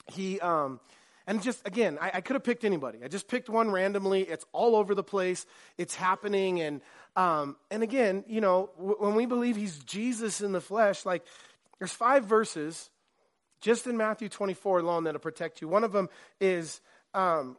he. 0.07 0.41
Um, 0.41 0.81
and 1.29 1.43
just 1.43 1.67
again, 1.67 1.99
I, 2.01 2.13
I 2.15 2.21
could 2.21 2.35
have 2.35 2.45
picked 2.45 2.65
anybody. 2.65 3.01
I 3.05 3.09
just 3.09 3.27
picked 3.27 3.49
one 3.49 3.71
randomly. 3.71 4.23
It's 4.23 4.45
all 4.53 4.77
over 4.77 4.95
the 4.95 5.03
place. 5.03 5.45
It's 5.77 5.95
happening, 5.95 6.61
and 6.61 6.81
um, 7.17 7.57
and 7.71 7.83
again, 7.83 8.25
you 8.29 8.41
know, 8.41 8.71
w- 8.77 8.97
when 8.99 9.15
we 9.15 9.27
believe 9.27 9.57
he's 9.57 9.79
Jesus 9.79 10.43
in 10.43 10.53
the 10.53 10.61
flesh, 10.61 11.07
like 11.07 11.25
there's 11.79 11.93
five 11.93 12.27
verses 12.27 12.91
just 13.61 13.87
in 13.87 13.97
Matthew 13.97 14.29
24 14.29 14.81
alone 14.81 15.05
that'll 15.05 15.21
protect 15.21 15.63
you. 15.63 15.69
One 15.69 15.83
of 15.83 15.93
them 15.93 16.11
is, 16.41 16.81
um, 17.15 17.57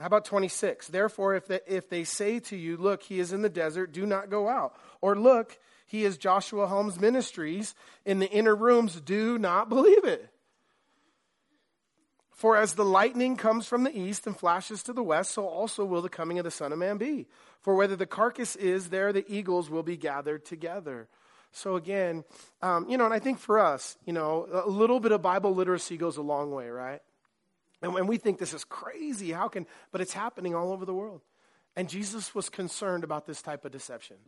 how 0.00 0.06
about 0.06 0.24
26? 0.24 0.88
Therefore, 0.88 1.34
if, 1.34 1.50
if 1.66 1.90
they 1.90 2.04
say 2.04 2.38
to 2.40 2.56
you, 2.56 2.76
Look, 2.78 3.02
he 3.02 3.20
is 3.20 3.32
in 3.32 3.42
the 3.42 3.48
desert, 3.48 3.92
do 3.92 4.06
not 4.06 4.30
go 4.30 4.48
out. 4.48 4.74
Or 5.00 5.14
look, 5.14 5.58
he 5.86 6.04
is 6.04 6.16
Joshua 6.16 6.66
Holmes 6.66 6.98
Ministries 6.98 7.74
in 8.06 8.18
the 8.18 8.30
inner 8.30 8.56
rooms, 8.56 9.00
do 9.00 9.38
not 9.38 9.68
believe 9.68 10.04
it. 10.04 10.30
For 12.38 12.56
as 12.56 12.74
the 12.74 12.84
lightning 12.84 13.36
comes 13.36 13.66
from 13.66 13.82
the 13.82 13.98
east 13.98 14.24
and 14.24 14.38
flashes 14.38 14.84
to 14.84 14.92
the 14.92 15.02
west, 15.02 15.32
so 15.32 15.48
also 15.48 15.84
will 15.84 16.02
the 16.02 16.08
coming 16.08 16.38
of 16.38 16.44
the 16.44 16.52
Son 16.52 16.72
of 16.72 16.78
Man 16.78 16.96
be. 16.96 17.26
For 17.62 17.74
whether 17.74 17.96
the 17.96 18.06
carcass 18.06 18.54
is, 18.54 18.90
there 18.90 19.12
the 19.12 19.24
eagles 19.26 19.68
will 19.68 19.82
be 19.82 19.96
gathered 19.96 20.44
together. 20.44 21.08
So 21.50 21.74
again, 21.74 22.22
um, 22.62 22.88
you 22.88 22.96
know, 22.96 23.06
and 23.06 23.12
I 23.12 23.18
think 23.18 23.40
for 23.40 23.58
us, 23.58 23.96
you 24.06 24.12
know, 24.12 24.46
a 24.52 24.70
little 24.70 25.00
bit 25.00 25.10
of 25.10 25.20
Bible 25.20 25.52
literacy 25.52 25.96
goes 25.96 26.16
a 26.16 26.22
long 26.22 26.52
way, 26.52 26.68
right? 26.68 27.00
And 27.82 27.92
when 27.92 28.06
we 28.06 28.18
think 28.18 28.38
this 28.38 28.54
is 28.54 28.62
crazy, 28.62 29.32
how 29.32 29.48
can, 29.48 29.66
but 29.90 30.00
it's 30.00 30.12
happening 30.12 30.54
all 30.54 30.70
over 30.70 30.84
the 30.84 30.94
world. 30.94 31.22
And 31.74 31.88
Jesus 31.88 32.36
was 32.36 32.48
concerned 32.48 33.02
about 33.02 33.26
this 33.26 33.42
type 33.42 33.64
of 33.64 33.72
deception. 33.72 34.18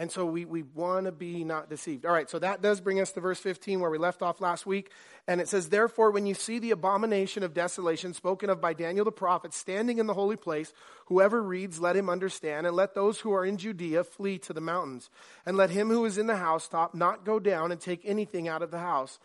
And 0.00 0.10
so 0.10 0.24
we, 0.24 0.46
we 0.46 0.62
want 0.62 1.04
to 1.04 1.12
be 1.12 1.44
not 1.44 1.68
deceived. 1.68 2.06
All 2.06 2.12
right, 2.12 2.28
so 2.30 2.38
that 2.38 2.62
does 2.62 2.80
bring 2.80 3.02
us 3.02 3.12
to 3.12 3.20
verse 3.20 3.38
15 3.38 3.80
where 3.80 3.90
we 3.90 3.98
left 3.98 4.22
off 4.22 4.40
last 4.40 4.64
week. 4.64 4.92
And 5.28 5.42
it 5.42 5.48
says, 5.48 5.68
Therefore, 5.68 6.10
when 6.10 6.24
you 6.24 6.32
see 6.32 6.58
the 6.58 6.70
abomination 6.70 7.42
of 7.42 7.52
desolation 7.52 8.14
spoken 8.14 8.48
of 8.48 8.62
by 8.62 8.72
Daniel 8.72 9.04
the 9.04 9.12
prophet 9.12 9.52
standing 9.52 9.98
in 9.98 10.06
the 10.06 10.14
holy 10.14 10.36
place, 10.36 10.72
whoever 11.10 11.42
reads, 11.42 11.80
let 11.80 11.96
him 11.96 12.08
understand, 12.08 12.68
and 12.68 12.76
let 12.76 12.94
those 12.94 13.18
who 13.18 13.32
are 13.32 13.44
in 13.44 13.56
Judea 13.56 14.04
flee 14.04 14.38
to 14.38 14.52
the 14.52 14.60
mountains. 14.60 15.10
And 15.44 15.56
let 15.56 15.70
him 15.70 15.88
who 15.88 16.04
is 16.04 16.16
in 16.16 16.28
the 16.28 16.36
housetop 16.36 16.94
not 16.94 17.24
go 17.24 17.40
down 17.40 17.72
and 17.72 17.80
take 17.80 18.02
anything 18.04 18.46
out 18.46 18.62
of 18.62 18.70
the 18.70 18.78
house. 18.78 19.18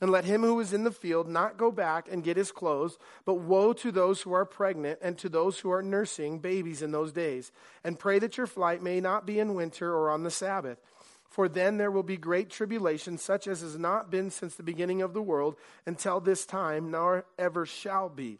And 0.00 0.08
let 0.08 0.24
him 0.24 0.42
who 0.42 0.60
is 0.60 0.72
in 0.72 0.84
the 0.84 0.92
field 0.92 1.28
not 1.28 1.56
go 1.56 1.72
back 1.72 2.06
and 2.08 2.22
get 2.22 2.36
his 2.36 2.52
clothes. 2.52 2.96
But 3.24 3.40
woe 3.40 3.72
to 3.72 3.90
those 3.90 4.22
who 4.22 4.32
are 4.32 4.44
pregnant 4.44 5.00
and 5.02 5.18
to 5.18 5.28
those 5.28 5.58
who 5.58 5.72
are 5.72 5.82
nursing 5.82 6.38
babies 6.38 6.80
in 6.80 6.92
those 6.92 7.10
days. 7.10 7.50
And 7.82 7.98
pray 7.98 8.20
that 8.20 8.36
your 8.36 8.46
flight 8.46 8.80
may 8.80 9.00
not 9.00 9.26
be 9.26 9.40
in 9.40 9.54
winter 9.54 9.92
or 9.92 10.10
on 10.10 10.22
the 10.22 10.30
Sabbath. 10.30 10.78
For 11.28 11.48
then 11.48 11.76
there 11.76 11.90
will 11.90 12.04
be 12.04 12.18
great 12.18 12.50
tribulation, 12.50 13.18
such 13.18 13.48
as 13.48 13.62
has 13.62 13.76
not 13.76 14.12
been 14.12 14.30
since 14.30 14.54
the 14.54 14.62
beginning 14.62 15.02
of 15.02 15.12
the 15.12 15.22
world 15.22 15.56
until 15.86 16.20
this 16.20 16.46
time, 16.46 16.92
nor 16.92 17.24
ever 17.36 17.66
shall 17.66 18.08
be. 18.08 18.38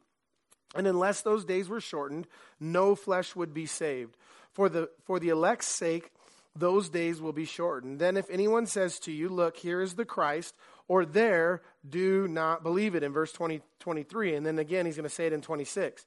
And 0.75 0.87
unless 0.87 1.23
those 1.23 1.45
days 1.45 1.69
were 1.69 1.81
shortened, 1.81 2.27
no 2.59 2.95
flesh 2.95 3.37
would 3.37 3.53
be 3.53 3.67
saved. 3.67 4.17
For 4.53 4.69
the, 4.69 4.91
for 5.05 5.19
the 5.19 5.29
elect's 5.29 5.69
sake, 5.69 6.11
those 6.55 6.89
days 6.89 7.21
will 7.21 7.33
be 7.33 7.45
shortened. 7.45 7.99
Then 7.99 8.17
if 8.17 8.29
anyone 8.31 8.67
says 8.67 8.99
to 9.01 9.13
you, 9.13 9.29
Look, 9.29 9.57
here 9.57 9.81
is 9.81 9.95
the 9.95 10.05
Christ, 10.05 10.55
or 10.89 11.05
there, 11.05 11.63
do 11.89 12.29
not 12.29 12.63
believe 12.63 12.95
it 12.95 13.03
in 13.03 13.13
verse 13.13 13.33
20, 13.33 13.63
23. 13.81 14.35
And 14.35 14.45
then 14.45 14.59
again, 14.59 14.87
he's 14.87 14.97
going 14.97 15.09
to 15.09 15.15
say 15.15 15.27
it 15.27 15.33
in 15.33 15.41
26. 15.41 16.05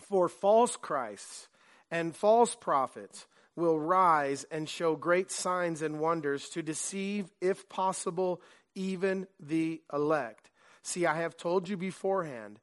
For 0.00 0.28
false 0.28 0.76
Christs 0.76 1.48
and 1.90 2.14
false 2.14 2.54
prophets 2.54 3.26
will 3.54 3.78
rise 3.78 4.44
and 4.50 4.68
show 4.68 4.96
great 4.96 5.30
signs 5.30 5.82
and 5.82 5.98
wonders 6.00 6.48
to 6.50 6.62
deceive, 6.62 7.30
if 7.40 7.68
possible, 7.68 8.40
even 8.74 9.26
the 9.40 9.82
elect. 9.92 10.50
See, 10.82 11.06
I 11.06 11.16
have 11.16 11.36
told 11.36 11.68
you 11.68 11.76
beforehand. 11.76 12.60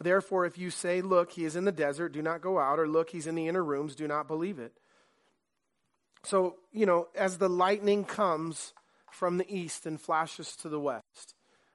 Therefore, 0.00 0.46
if 0.46 0.58
you 0.58 0.70
say, 0.70 1.00
Look, 1.00 1.32
he 1.32 1.44
is 1.44 1.56
in 1.56 1.64
the 1.64 1.72
desert, 1.72 2.12
do 2.12 2.22
not 2.22 2.40
go 2.40 2.58
out, 2.58 2.78
or 2.78 2.88
Look, 2.88 3.10
he's 3.10 3.26
in 3.26 3.34
the 3.34 3.48
inner 3.48 3.64
rooms, 3.64 3.94
do 3.94 4.08
not 4.08 4.28
believe 4.28 4.58
it. 4.58 4.72
So, 6.24 6.56
you 6.72 6.86
know, 6.86 7.08
as 7.14 7.38
the 7.38 7.48
lightning 7.48 8.04
comes 8.04 8.74
from 9.10 9.38
the 9.38 9.54
east 9.54 9.86
and 9.86 10.00
flashes 10.00 10.56
to 10.56 10.68
the 10.68 10.80
west, 10.80 11.34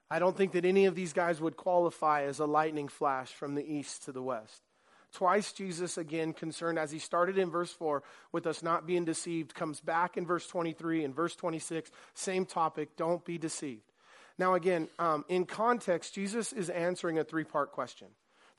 I 0.09 0.19
don't 0.19 0.37
think 0.37 0.53
that 0.53 0.65
any 0.65 0.85
of 0.85 0.95
these 0.95 1.13
guys 1.13 1.41
would 1.41 1.57
qualify 1.57 2.23
as 2.23 2.39
a 2.39 2.45
lightning 2.45 2.87
flash 2.87 3.29
from 3.29 3.55
the 3.55 3.65
east 3.65 4.05
to 4.05 4.11
the 4.11 4.21
west. 4.21 4.61
Twice, 5.13 5.51
Jesus, 5.51 5.97
again, 5.97 6.33
concerned 6.33 6.77
as 6.77 6.91
he 6.91 6.99
started 6.99 7.37
in 7.37 7.49
verse 7.49 7.71
4 7.71 8.03
with 8.31 8.45
us 8.45 8.61
not 8.61 8.85
being 8.85 9.05
deceived, 9.05 9.53
comes 9.55 9.81
back 9.81 10.17
in 10.17 10.25
verse 10.25 10.47
23 10.47 11.03
and 11.03 11.15
verse 11.15 11.35
26, 11.35 11.91
same 12.13 12.45
topic, 12.45 12.95
don't 12.97 13.23
be 13.25 13.37
deceived. 13.37 13.86
Now, 14.37 14.53
again, 14.53 14.87
um, 14.99 15.25
in 15.27 15.45
context, 15.45 16.13
Jesus 16.13 16.53
is 16.53 16.69
answering 16.69 17.17
a 17.17 17.23
three 17.23 17.43
part 17.43 17.71
question. 17.71 18.07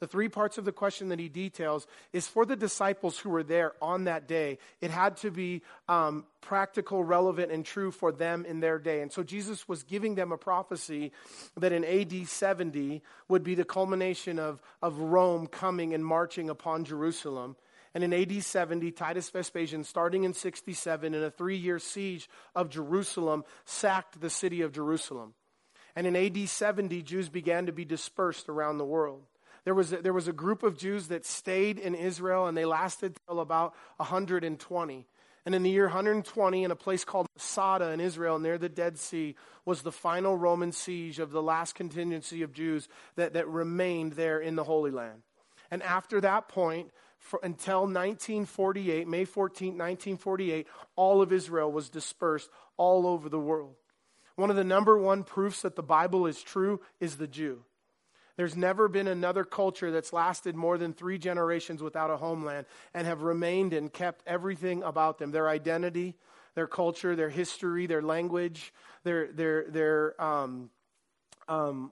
The 0.01 0.07
three 0.07 0.29
parts 0.29 0.59
of 0.59 0.65
the 0.65 0.73
question 0.73 1.09
that 1.09 1.19
he 1.19 1.29
details 1.29 1.87
is 2.13 2.29
for 2.29 2.47
the 2.47 2.55
disciples 2.55 3.19
who 3.19 3.31
were 3.31 3.43
there 3.43 3.73
on 3.83 4.05
that 4.05 4.29
day. 4.29 4.59
It 4.81 4.91
had 4.93 5.17
to 5.19 5.31
be 5.31 5.63
um, 5.89 6.25
practical, 6.41 7.03
relevant, 7.03 7.51
and 7.51 7.65
true 7.65 7.91
for 7.91 8.13
them 8.13 8.45
in 8.45 8.61
their 8.61 8.79
day. 8.79 9.03
And 9.03 9.11
so 9.11 9.25
Jesus 9.25 9.69
was 9.69 9.83
giving 9.83 10.15
them 10.15 10.31
a 10.31 10.39
prophecy 10.39 11.11
that 11.57 11.73
in 11.73 11.85
AD 11.85 12.29
70 12.29 13.03
would 13.29 13.43
be 13.43 13.57
the 13.57 13.65
culmination 13.65 14.39
of, 14.39 14.63
of 14.83 14.99
Rome 14.99 15.49
coming 15.49 15.95
and 15.95 16.05
marching 16.05 16.49
upon 16.49 16.85
Jerusalem. 16.85 17.57
And 17.93 18.05
in 18.05 18.13
AD 18.13 18.45
70, 18.45 18.93
Titus 18.93 19.31
Vespasian, 19.31 19.83
starting 19.83 20.23
in 20.23 20.33
67, 20.33 21.15
in 21.15 21.23
a 21.23 21.31
three 21.31 21.57
year 21.57 21.81
siege 21.81 22.29
of 22.55 22.71
Jerusalem, 22.71 23.45
sacked 23.65 24.21
the 24.21 24.31
city 24.31 24.61
of 24.63 24.73
Jerusalem. 24.73 25.35
And 25.99 26.07
in 26.07 26.15
AD 26.15 26.49
70, 26.49 27.03
Jews 27.03 27.29
began 27.29 27.67
to 27.67 27.73
be 27.73 27.85
dispersed 27.85 28.49
around 28.49 28.79
the 28.79 28.85
world. 28.85 29.25
There 29.65 29.75
was, 29.75 29.93
a, 29.93 29.97
there 29.97 30.13
was 30.13 30.29
a 30.29 30.33
group 30.33 30.63
of 30.63 30.79
Jews 30.79 31.09
that 31.09 31.27
stayed 31.27 31.77
in 31.77 31.97
Israel 31.97 32.47
and 32.47 32.57
they 32.57 32.65
lasted 32.65 33.17
till 33.27 33.41
about 33.41 33.75
120. 33.97 35.07
And 35.45 35.55
in 35.57 35.63
the 35.65 35.71
year 35.71 35.87
120, 35.87 36.63
in 36.63 36.71
a 36.71 36.77
place 36.77 37.05
called 37.05 37.27
Masada 37.35 37.91
in 37.91 37.99
Israel, 37.99 38.39
near 38.39 38.59
the 38.59 38.69
Dead 38.69 38.97
Sea, 38.97 39.35
was 39.65 39.83
the 39.83 39.91
final 39.91 40.37
Roman 40.37 40.71
siege 40.71 41.19
of 41.19 41.33
the 41.33 41.43
last 41.43 41.75
contingency 41.75 42.43
of 42.43 42.53
Jews 42.53 42.89
that, 43.17 43.33
that 43.33 43.49
remained 43.49 44.13
there 44.13 44.39
in 44.39 44.55
the 44.55 44.63
Holy 44.63 44.93
Land. 44.93 45.23
And 45.69 45.83
after 45.83 46.21
that 46.21 46.47
point, 46.47 46.93
until 47.43 47.81
1948, 47.81 49.09
May 49.09 49.25
14, 49.25 49.71
1948, 49.71 50.69
all 50.95 51.23
of 51.23 51.33
Israel 51.33 51.73
was 51.73 51.89
dispersed 51.89 52.51
all 52.77 53.05
over 53.05 53.29
the 53.29 53.41
world. 53.41 53.75
One 54.39 54.51
of 54.51 54.57
the 54.57 54.63
number 54.63 54.97
one 54.97 55.25
proofs 55.25 55.63
that 55.63 55.75
the 55.75 55.83
Bible 55.83 56.25
is 56.25 56.41
true 56.41 56.81
is 57.01 57.17
the 57.17 57.27
Jew. 57.27 57.65
There's 58.37 58.57
never 58.57 58.87
been 58.87 59.09
another 59.09 59.43
culture 59.43 59.91
that's 59.91 60.13
lasted 60.13 60.55
more 60.55 60.79
than 60.79 60.93
three 60.93 61.19
generations 61.19 61.83
without 61.83 62.09
a 62.09 62.17
homeland 62.17 62.67
and 62.95 63.05
have 63.05 63.23
remained 63.23 63.73
and 63.73 63.93
kept 63.93 64.23
everything 64.29 64.85
about 64.85 65.19
them 65.19 65.33
their 65.33 65.49
identity, 65.49 66.15
their 66.55 66.69
culture, 66.69 67.17
their 67.17 67.31
history, 67.31 67.87
their 67.87 68.01
language, 68.01 68.73
their, 69.03 69.33
their, 69.33 69.65
their, 69.71 70.23
um, 70.23 70.71
um, 71.49 71.91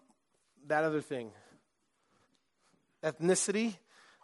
that 0.68 0.84
other 0.84 1.00
thing, 1.00 1.32
ethnicity, 3.02 3.76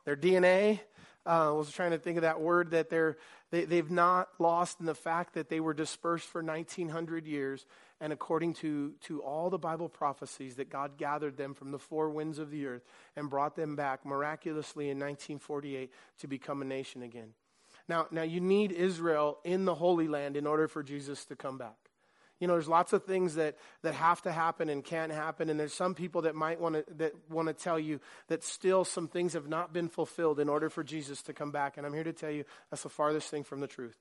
their 0.04 0.16
DNA. 0.16 0.78
Uh, 1.26 1.48
I 1.48 1.50
was 1.50 1.72
trying 1.72 1.90
to 1.90 1.98
think 1.98 2.18
of 2.18 2.22
that 2.22 2.40
word 2.40 2.70
that 2.70 2.88
they're, 2.88 3.16
they, 3.50 3.64
they've 3.64 3.90
not 3.90 4.28
lost 4.38 4.80
in 4.80 4.86
the 4.86 4.94
fact 4.94 5.34
that 5.34 5.48
they 5.48 5.60
were 5.60 5.74
dispersed 5.74 6.26
for 6.26 6.42
1900 6.42 7.26
years 7.26 7.64
and 8.02 8.12
according 8.12 8.52
to, 8.52 8.94
to 9.02 9.22
all 9.22 9.48
the 9.48 9.58
Bible 9.58 9.88
prophecies 9.88 10.56
that 10.56 10.68
God 10.68 10.98
gathered 10.98 11.36
them 11.36 11.54
from 11.54 11.70
the 11.70 11.78
four 11.78 12.10
winds 12.10 12.40
of 12.40 12.50
the 12.50 12.66
earth 12.66 12.82
and 13.14 13.30
brought 13.30 13.54
them 13.54 13.76
back 13.76 14.04
miraculously 14.04 14.86
in 14.86 14.98
1948 14.98 15.88
to 16.18 16.26
become 16.26 16.62
a 16.62 16.64
nation 16.64 17.04
again. 17.04 17.28
Now, 17.88 18.08
now 18.10 18.22
you 18.22 18.40
need 18.40 18.72
Israel 18.72 19.38
in 19.44 19.66
the 19.66 19.76
Holy 19.76 20.08
Land 20.08 20.36
in 20.36 20.48
order 20.48 20.66
for 20.66 20.82
Jesus 20.82 21.24
to 21.26 21.36
come 21.36 21.58
back. 21.58 21.76
You 22.40 22.48
know, 22.48 22.54
there's 22.54 22.66
lots 22.66 22.92
of 22.92 23.04
things 23.04 23.36
that, 23.36 23.56
that 23.82 23.94
have 23.94 24.20
to 24.22 24.32
happen 24.32 24.68
and 24.68 24.82
can't 24.82 25.12
happen, 25.12 25.48
and 25.48 25.60
there's 25.60 25.72
some 25.72 25.94
people 25.94 26.22
that 26.22 26.34
might 26.34 26.60
want 26.60 26.74
to 26.74 26.84
that 26.96 27.12
want 27.30 27.46
to 27.46 27.54
tell 27.54 27.78
you 27.78 28.00
that 28.26 28.42
still 28.42 28.84
some 28.84 29.06
things 29.06 29.34
have 29.34 29.46
not 29.46 29.72
been 29.72 29.88
fulfilled 29.88 30.40
in 30.40 30.48
order 30.48 30.68
for 30.68 30.82
Jesus 30.82 31.22
to 31.22 31.32
come 31.32 31.52
back. 31.52 31.76
And 31.76 31.86
I'm 31.86 31.94
here 31.94 32.02
to 32.02 32.12
tell 32.12 32.32
you 32.32 32.42
that's 32.68 32.82
the 32.82 32.88
farthest 32.88 33.30
thing 33.30 33.44
from 33.44 33.60
the 33.60 33.68
truth 33.68 33.96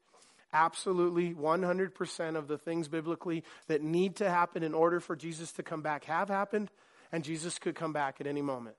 absolutely 0.54 1.34
100% 1.34 2.36
of 2.36 2.48
the 2.48 2.58
things 2.58 2.88
biblically 2.88 3.44
that 3.68 3.82
need 3.82 4.18
to 4.18 4.30
happen 4.30 4.64
in 4.64 4.74
order 4.74 5.00
for 5.00 5.16
Jesus 5.16 5.52
to 5.54 5.64
come 5.64 5.82
back 5.82 6.06
have 6.06 6.30
happened, 6.30 6.72
and 7.12 7.24
Jesus 7.24 7.60
could 7.60 7.76
come 7.76 7.94
back 7.94 8.20
at 8.20 8.28
any 8.28 8.42
moment. 8.42 8.76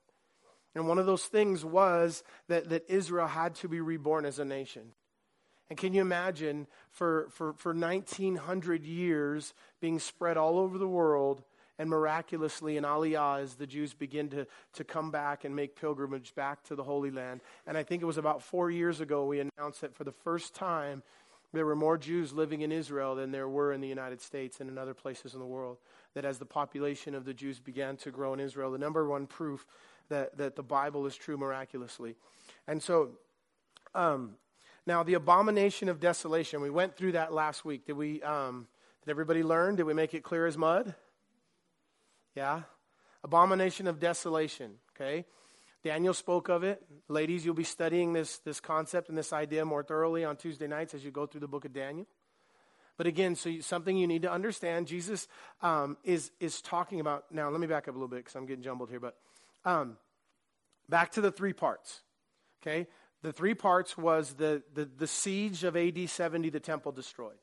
And 0.74 0.88
one 0.88 0.98
of 0.98 1.06
those 1.06 1.24
things 1.24 1.64
was 1.64 2.22
that, 2.48 2.70
that 2.70 2.84
Israel 2.88 3.26
had 3.26 3.54
to 3.56 3.68
be 3.68 3.80
reborn 3.80 4.24
as 4.24 4.38
a 4.38 4.44
nation. 4.44 4.92
And 5.68 5.78
can 5.78 5.94
you 5.94 6.00
imagine 6.00 6.66
for, 6.90 7.28
for, 7.30 7.54
for 7.54 7.74
1900 7.74 8.84
years 8.84 9.54
being 9.80 9.98
spread 9.98 10.36
all 10.36 10.58
over 10.58 10.78
the 10.78 10.88
world 10.88 11.42
and 11.78 11.88
miraculously 11.88 12.76
in 12.76 12.84
Aliyah 12.84 13.42
as 13.42 13.54
the 13.54 13.66
Jews 13.66 13.94
begin 13.94 14.28
to, 14.30 14.46
to 14.74 14.84
come 14.84 15.10
back 15.10 15.44
and 15.44 15.56
make 15.56 15.74
pilgrimage 15.74 16.34
back 16.34 16.62
to 16.64 16.74
the 16.74 16.82
Holy 16.82 17.10
Land. 17.10 17.40
And 17.66 17.76
I 17.76 17.82
think 17.82 18.02
it 18.02 18.06
was 18.06 18.18
about 18.18 18.42
four 18.42 18.70
years 18.70 19.00
ago 19.00 19.24
we 19.24 19.40
announced 19.40 19.80
that 19.80 19.94
for 19.94 20.04
the 20.04 20.12
first 20.12 20.54
time 20.54 21.02
there 21.52 21.66
were 21.66 21.76
more 21.76 21.98
Jews 21.98 22.32
living 22.32 22.62
in 22.62 22.72
Israel 22.72 23.14
than 23.14 23.30
there 23.30 23.48
were 23.48 23.72
in 23.72 23.80
the 23.80 23.88
United 23.88 24.20
States 24.20 24.60
and 24.60 24.70
in 24.70 24.78
other 24.78 24.94
places 24.94 25.34
in 25.34 25.40
the 25.40 25.46
world. 25.46 25.78
That 26.14 26.24
as 26.24 26.38
the 26.38 26.46
population 26.46 27.14
of 27.14 27.24
the 27.24 27.34
Jews 27.34 27.58
began 27.58 27.96
to 27.98 28.10
grow 28.10 28.32
in 28.32 28.40
Israel, 28.40 28.70
the 28.70 28.78
number 28.78 29.06
one 29.06 29.26
proof 29.26 29.66
that, 30.08 30.36
that 30.38 30.56
the 30.56 30.62
Bible 30.62 31.06
is 31.06 31.16
true 31.16 31.36
miraculously. 31.36 32.16
And 32.66 32.82
so, 32.82 33.10
um, 33.94 34.36
now 34.86 35.02
the 35.02 35.14
abomination 35.14 35.88
of 35.88 36.00
desolation, 36.00 36.60
we 36.60 36.70
went 36.70 36.96
through 36.96 37.12
that 37.12 37.32
last 37.32 37.64
week. 37.64 37.86
Did 37.86 37.96
we, 37.96 38.22
um, 38.22 38.66
did 39.04 39.10
everybody 39.10 39.42
learn? 39.42 39.76
Did 39.76 39.84
we 39.84 39.94
make 39.94 40.14
it 40.14 40.22
clear 40.22 40.46
as 40.46 40.56
mud? 40.56 40.94
Yeah? 42.34 42.62
Abomination 43.22 43.86
of 43.86 44.00
desolation, 44.00 44.72
okay? 44.96 45.26
Daniel 45.84 46.14
spoke 46.14 46.48
of 46.48 46.62
it. 46.62 46.82
Ladies, 47.08 47.44
you'll 47.44 47.54
be 47.54 47.64
studying 47.64 48.12
this, 48.12 48.38
this 48.38 48.60
concept 48.60 49.08
and 49.08 49.18
this 49.18 49.32
idea 49.32 49.64
more 49.64 49.82
thoroughly 49.82 50.24
on 50.24 50.36
Tuesday 50.36 50.66
nights 50.66 50.94
as 50.94 51.04
you 51.04 51.10
go 51.10 51.26
through 51.26 51.40
the 51.40 51.48
book 51.48 51.64
of 51.64 51.72
Daniel. 51.72 52.06
But 52.96 53.06
again, 53.06 53.34
so 53.34 53.48
you, 53.48 53.62
something 53.62 53.96
you 53.96 54.06
need 54.06 54.22
to 54.22 54.30
understand, 54.30 54.86
Jesus 54.86 55.26
um, 55.60 55.96
is, 56.04 56.30
is 56.38 56.60
talking 56.60 57.00
about. 57.00 57.24
Now, 57.32 57.50
let 57.50 57.60
me 57.60 57.66
back 57.66 57.88
up 57.88 57.94
a 57.94 57.98
little 57.98 58.08
bit 58.08 58.18
because 58.18 58.36
I'm 58.36 58.46
getting 58.46 58.62
jumbled 58.62 58.90
here. 58.90 59.00
But 59.00 59.16
um, 59.64 59.96
back 60.88 61.12
to 61.12 61.20
the 61.20 61.32
three 61.32 61.52
parts. 61.52 62.02
Okay? 62.62 62.86
The 63.22 63.32
three 63.32 63.54
parts 63.54 63.96
was 63.96 64.34
the, 64.34 64.62
the, 64.74 64.84
the 64.84 65.06
siege 65.06 65.64
of 65.64 65.76
AD 65.76 66.08
70, 66.08 66.50
the 66.50 66.60
temple 66.60 66.92
destroyed. 66.92 67.38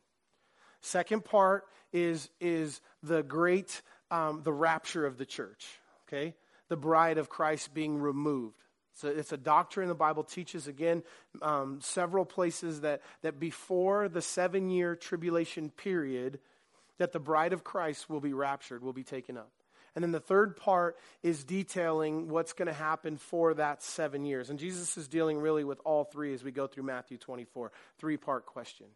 Second 0.81 1.25
part 1.25 1.65
is, 1.91 2.29
is 2.39 2.79
the 3.03 3.23
great, 3.23 3.81
um, 4.11 4.41
the 4.43 4.53
rapture 4.53 5.05
of 5.05 5.17
the 5.17 5.25
church. 5.25 5.67
Okay? 6.07 6.35
The 6.69 6.77
bride 6.77 7.17
of 7.17 7.29
Christ 7.29 7.73
being 7.73 7.99
removed. 7.99 8.55
So 8.93 9.07
it's 9.07 9.31
a 9.31 9.37
doctrine 9.37 9.87
the 9.87 9.95
Bible 9.95 10.23
teaches, 10.23 10.67
again, 10.67 11.03
um, 11.41 11.79
several 11.81 12.25
places 12.25 12.81
that, 12.81 13.01
that 13.21 13.39
before 13.39 14.09
the 14.09 14.21
seven 14.21 14.69
year 14.69 14.95
tribulation 14.95 15.69
period, 15.69 16.39
that 16.97 17.11
the 17.11 17.19
bride 17.19 17.53
of 17.53 17.63
Christ 17.63 18.09
will 18.09 18.19
be 18.19 18.33
raptured, 18.33 18.83
will 18.83 18.93
be 18.93 19.03
taken 19.03 19.37
up. 19.37 19.51
And 19.95 20.03
then 20.03 20.11
the 20.11 20.19
third 20.19 20.55
part 20.55 20.97
is 21.23 21.43
detailing 21.43 22.29
what's 22.29 22.53
going 22.53 22.67
to 22.67 22.73
happen 22.73 23.17
for 23.17 23.53
that 23.55 23.81
seven 23.81 24.23
years. 24.25 24.49
And 24.49 24.59
Jesus 24.59 24.97
is 24.97 25.07
dealing 25.07 25.39
really 25.39 25.63
with 25.63 25.79
all 25.83 26.03
three 26.03 26.33
as 26.33 26.43
we 26.43 26.51
go 26.51 26.67
through 26.67 26.83
Matthew 26.83 27.17
24. 27.17 27.71
Three 27.97 28.17
part 28.17 28.45
question. 28.45 28.87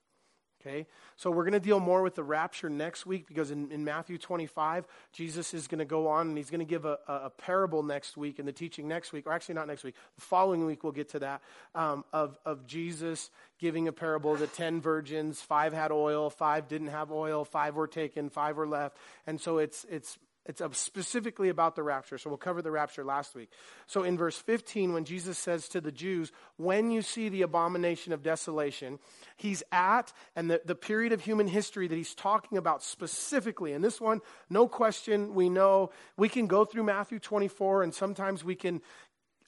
Okay? 0.65 0.85
So 1.17 1.29
we're 1.29 1.43
going 1.43 1.53
to 1.53 1.59
deal 1.59 1.79
more 1.79 2.01
with 2.01 2.15
the 2.15 2.23
rapture 2.23 2.69
next 2.69 3.05
week 3.05 3.27
because 3.27 3.51
in, 3.51 3.71
in 3.71 3.83
Matthew 3.83 4.17
25, 4.17 4.85
Jesus 5.11 5.53
is 5.53 5.67
going 5.67 5.79
to 5.79 5.85
go 5.85 6.07
on 6.07 6.29
and 6.29 6.37
he's 6.37 6.49
going 6.49 6.59
to 6.59 6.65
give 6.65 6.85
a, 6.85 6.99
a, 7.07 7.13
a, 7.13 7.29
parable 7.29 7.83
next 7.83 8.15
week 8.15 8.39
and 8.39 8.47
the 8.47 8.53
teaching 8.53 8.87
next 8.87 9.11
week, 9.11 9.27
or 9.27 9.33
actually 9.33 9.55
not 9.55 9.67
next 9.67 9.83
week, 9.83 9.95
the 10.15 10.21
following 10.21 10.65
week 10.65 10.83
we'll 10.83 10.93
get 10.93 11.09
to 11.09 11.19
that, 11.19 11.41
um, 11.75 12.05
of, 12.13 12.37
of 12.45 12.65
Jesus 12.65 13.29
giving 13.59 13.87
a 13.87 13.91
parable 13.91 14.35
the 14.35 14.47
10 14.47 14.81
virgins, 14.81 15.41
five 15.41 15.73
had 15.73 15.91
oil, 15.91 16.29
five 16.29 16.67
didn't 16.67 16.87
have 16.87 17.11
oil, 17.11 17.45
five 17.45 17.75
were 17.75 17.87
taken, 17.87 18.29
five 18.29 18.57
were 18.57 18.67
left. 18.67 18.97
And 19.27 19.39
so 19.39 19.57
it's, 19.57 19.85
it's 19.89 20.17
it's 20.45 20.61
specifically 20.77 21.47
about 21.47 21.75
the 21.75 21.83
rapture. 21.83 22.17
So 22.17 22.29
we'll 22.29 22.37
cover 22.37 22.61
the 22.61 22.71
rapture 22.71 23.05
last 23.05 23.33
week. 23.33 23.49
So 23.87 24.03
in 24.03 24.17
verse 24.17 24.37
15, 24.37 24.91
when 24.91 25.05
Jesus 25.05 25.37
says 25.37 25.69
to 25.69 25.79
the 25.79 25.91
Jews, 25.91 26.31
when 26.57 26.91
you 26.91 27.01
see 27.01 27.29
the 27.29 27.43
abomination 27.43 28.11
of 28.11 28.23
desolation, 28.23 28.99
he's 29.37 29.63
at, 29.71 30.11
and 30.35 30.51
the, 30.51 30.61
the 30.65 30.75
period 30.75 31.13
of 31.13 31.21
human 31.21 31.47
history 31.47 31.87
that 31.87 31.95
he's 31.95 32.13
talking 32.13 32.57
about 32.57 32.83
specifically. 32.83 33.71
And 33.71 33.81
this 33.83 34.01
one, 34.01 34.19
no 34.49 34.67
question, 34.67 35.33
we 35.33 35.49
know 35.49 35.91
we 36.17 36.27
can 36.27 36.47
go 36.47 36.65
through 36.65 36.83
Matthew 36.83 37.19
24, 37.19 37.83
and 37.83 37.93
sometimes 37.93 38.43
we 38.43 38.55
can 38.55 38.81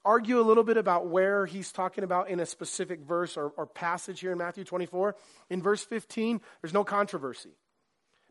argue 0.05 0.39
a 0.39 0.43
little 0.43 0.63
bit 0.63 0.77
about 0.77 1.08
where 1.08 1.45
he's 1.45 1.73
talking 1.73 2.03
about 2.03 2.29
in 2.29 2.39
a 2.39 2.45
specific 2.45 3.01
verse 3.01 3.36
or, 3.36 3.49
or 3.58 3.65
passage 3.65 4.21
here 4.21 4.31
in 4.31 4.38
Matthew 4.38 4.63
24. 4.63 5.15
In 5.49 5.62
verse 5.62 5.84
15, 5.84 6.39
there's 6.62 6.73
no 6.73 6.84
controversy 6.84 7.49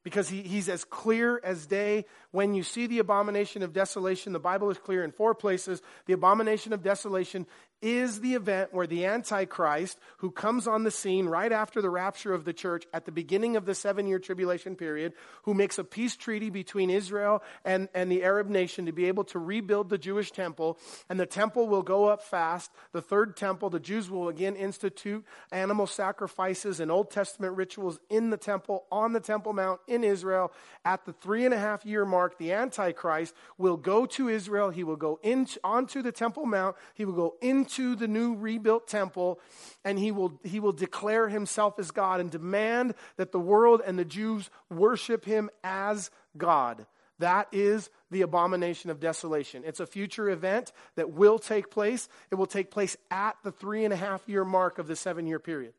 because 0.04 0.28
he, 0.28 0.42
he's 0.42 0.68
as 0.68 0.84
clear 0.84 1.40
as 1.42 1.66
day. 1.66 2.04
When 2.30 2.54
you 2.54 2.62
see 2.62 2.86
the 2.86 3.00
abomination 3.00 3.62
of 3.62 3.72
desolation, 3.72 4.32
the 4.32 4.38
Bible 4.38 4.70
is 4.70 4.78
clear 4.78 5.02
in 5.02 5.10
four 5.10 5.34
places. 5.34 5.82
The 6.06 6.12
abomination 6.12 6.72
of 6.72 6.82
desolation 6.82 7.46
is 7.85 8.20
the 8.20 8.33
event 8.33 8.73
where 8.73 8.87
the 8.87 9.05
Antichrist, 9.05 10.01
who 10.16 10.31
comes 10.31 10.66
on 10.66 10.85
the 10.85 10.90
scene 10.90 11.27
right 11.27 11.53
after 11.53 11.83
the 11.83 11.90
rapture 11.90 12.33
of 12.33 12.47
the 12.47 12.55
church 12.55 12.87
at 12.94 13.05
the 13.05 13.12
beginning 13.12 13.57
of 13.57 13.66
the 13.66 13.75
seven 13.75 14.07
year 14.07 14.18
tribulation 14.18 14.75
period, 14.75 15.12
who 15.42 15.53
makes 15.53 15.79
a 15.79 15.85
peace 15.85 16.16
treaty 16.16 16.49
between 16.49 16.88
Israel 16.88 17.42
and, 17.62 17.90
and 17.94 18.11
the 18.11 18.25
Arab 18.25 18.49
nation 18.49 18.87
to 18.87 18.92
be 18.92 19.05
able 19.05 19.25
to 19.25 19.38
rebuild 19.38 19.90
the 19.90 19.99
Jewish 19.99 20.33
temple. 20.33 20.79
And 21.11 21.20
the 21.20 21.27
temple 21.27 21.68
will 21.68 21.83
go 21.83 22.07
up 22.07 22.23
fast. 22.23 22.70
The 22.92 23.03
third 23.03 23.37
temple, 23.37 23.68
the 23.68 23.81
Jews 23.81 24.09
will 24.09 24.29
again 24.29 24.57
institute 24.57 25.23
animal 25.53 25.87
sacrifices 25.87 26.81
and 26.81 26.90
Old 26.90 27.11
Testament 27.11 27.55
rituals 27.55 28.01
in 28.09 28.31
the 28.31 28.38
temple, 28.38 28.87
on 28.90 29.12
the 29.12 29.20
Temple 29.20 29.53
Mount 29.53 29.81
in 29.87 30.05
Israel. 30.05 30.53
At 30.87 31.05
the 31.05 31.12
three 31.12 31.44
and 31.44 31.53
a 31.53 31.59
half 31.59 31.85
year 31.85 32.07
mark, 32.07 32.38
the 32.38 32.53
Antichrist 32.53 33.35
will 33.59 33.77
go 33.77 34.07
to 34.07 34.31
Israel. 34.31 34.70
He 34.70 34.85
will 34.85 34.97
go 34.97 35.20
in, 35.23 35.47
onto 35.62 36.01
the 36.01 36.12
Temple 36.12 36.47
Mount. 36.47 36.77
He 36.94 37.05
will 37.05 37.12
go 37.12 37.35
into 37.42 37.73
to 37.76 37.94
the 37.94 38.08
new 38.08 38.34
rebuilt 38.34 38.88
temple 38.88 39.40
and 39.84 39.98
he 39.98 40.12
will, 40.12 40.40
he 40.42 40.60
will 40.60 40.72
declare 40.72 41.28
himself 41.28 41.78
as 41.78 41.90
God 41.90 42.20
and 42.20 42.30
demand 42.30 42.94
that 43.16 43.32
the 43.32 43.40
world 43.40 43.82
and 43.84 43.98
the 43.98 44.04
Jews 44.04 44.50
worship 44.70 45.24
him 45.24 45.50
as 45.62 46.10
God. 46.37 46.87
That 47.20 47.48
is 47.52 47.90
the 48.10 48.22
abomination 48.22 48.90
of 48.90 49.00
desolation. 49.00 49.62
It's 49.64 49.80
a 49.80 49.87
future 49.87 50.28
event 50.28 50.72
that 50.96 51.12
will 51.12 51.38
take 51.38 51.70
place. 51.70 52.08
It 52.30 52.34
will 52.34 52.46
take 52.46 52.70
place 52.70 52.96
at 53.10 53.37
the 53.44 53.52
three 53.52 53.84
and 53.84 53.92
a 53.92 53.96
half 53.96 54.28
year 54.28 54.44
mark 54.44 54.78
of 54.78 54.88
the 54.88 54.96
seven 54.96 55.26
year 55.26 55.38
period. 55.38 55.74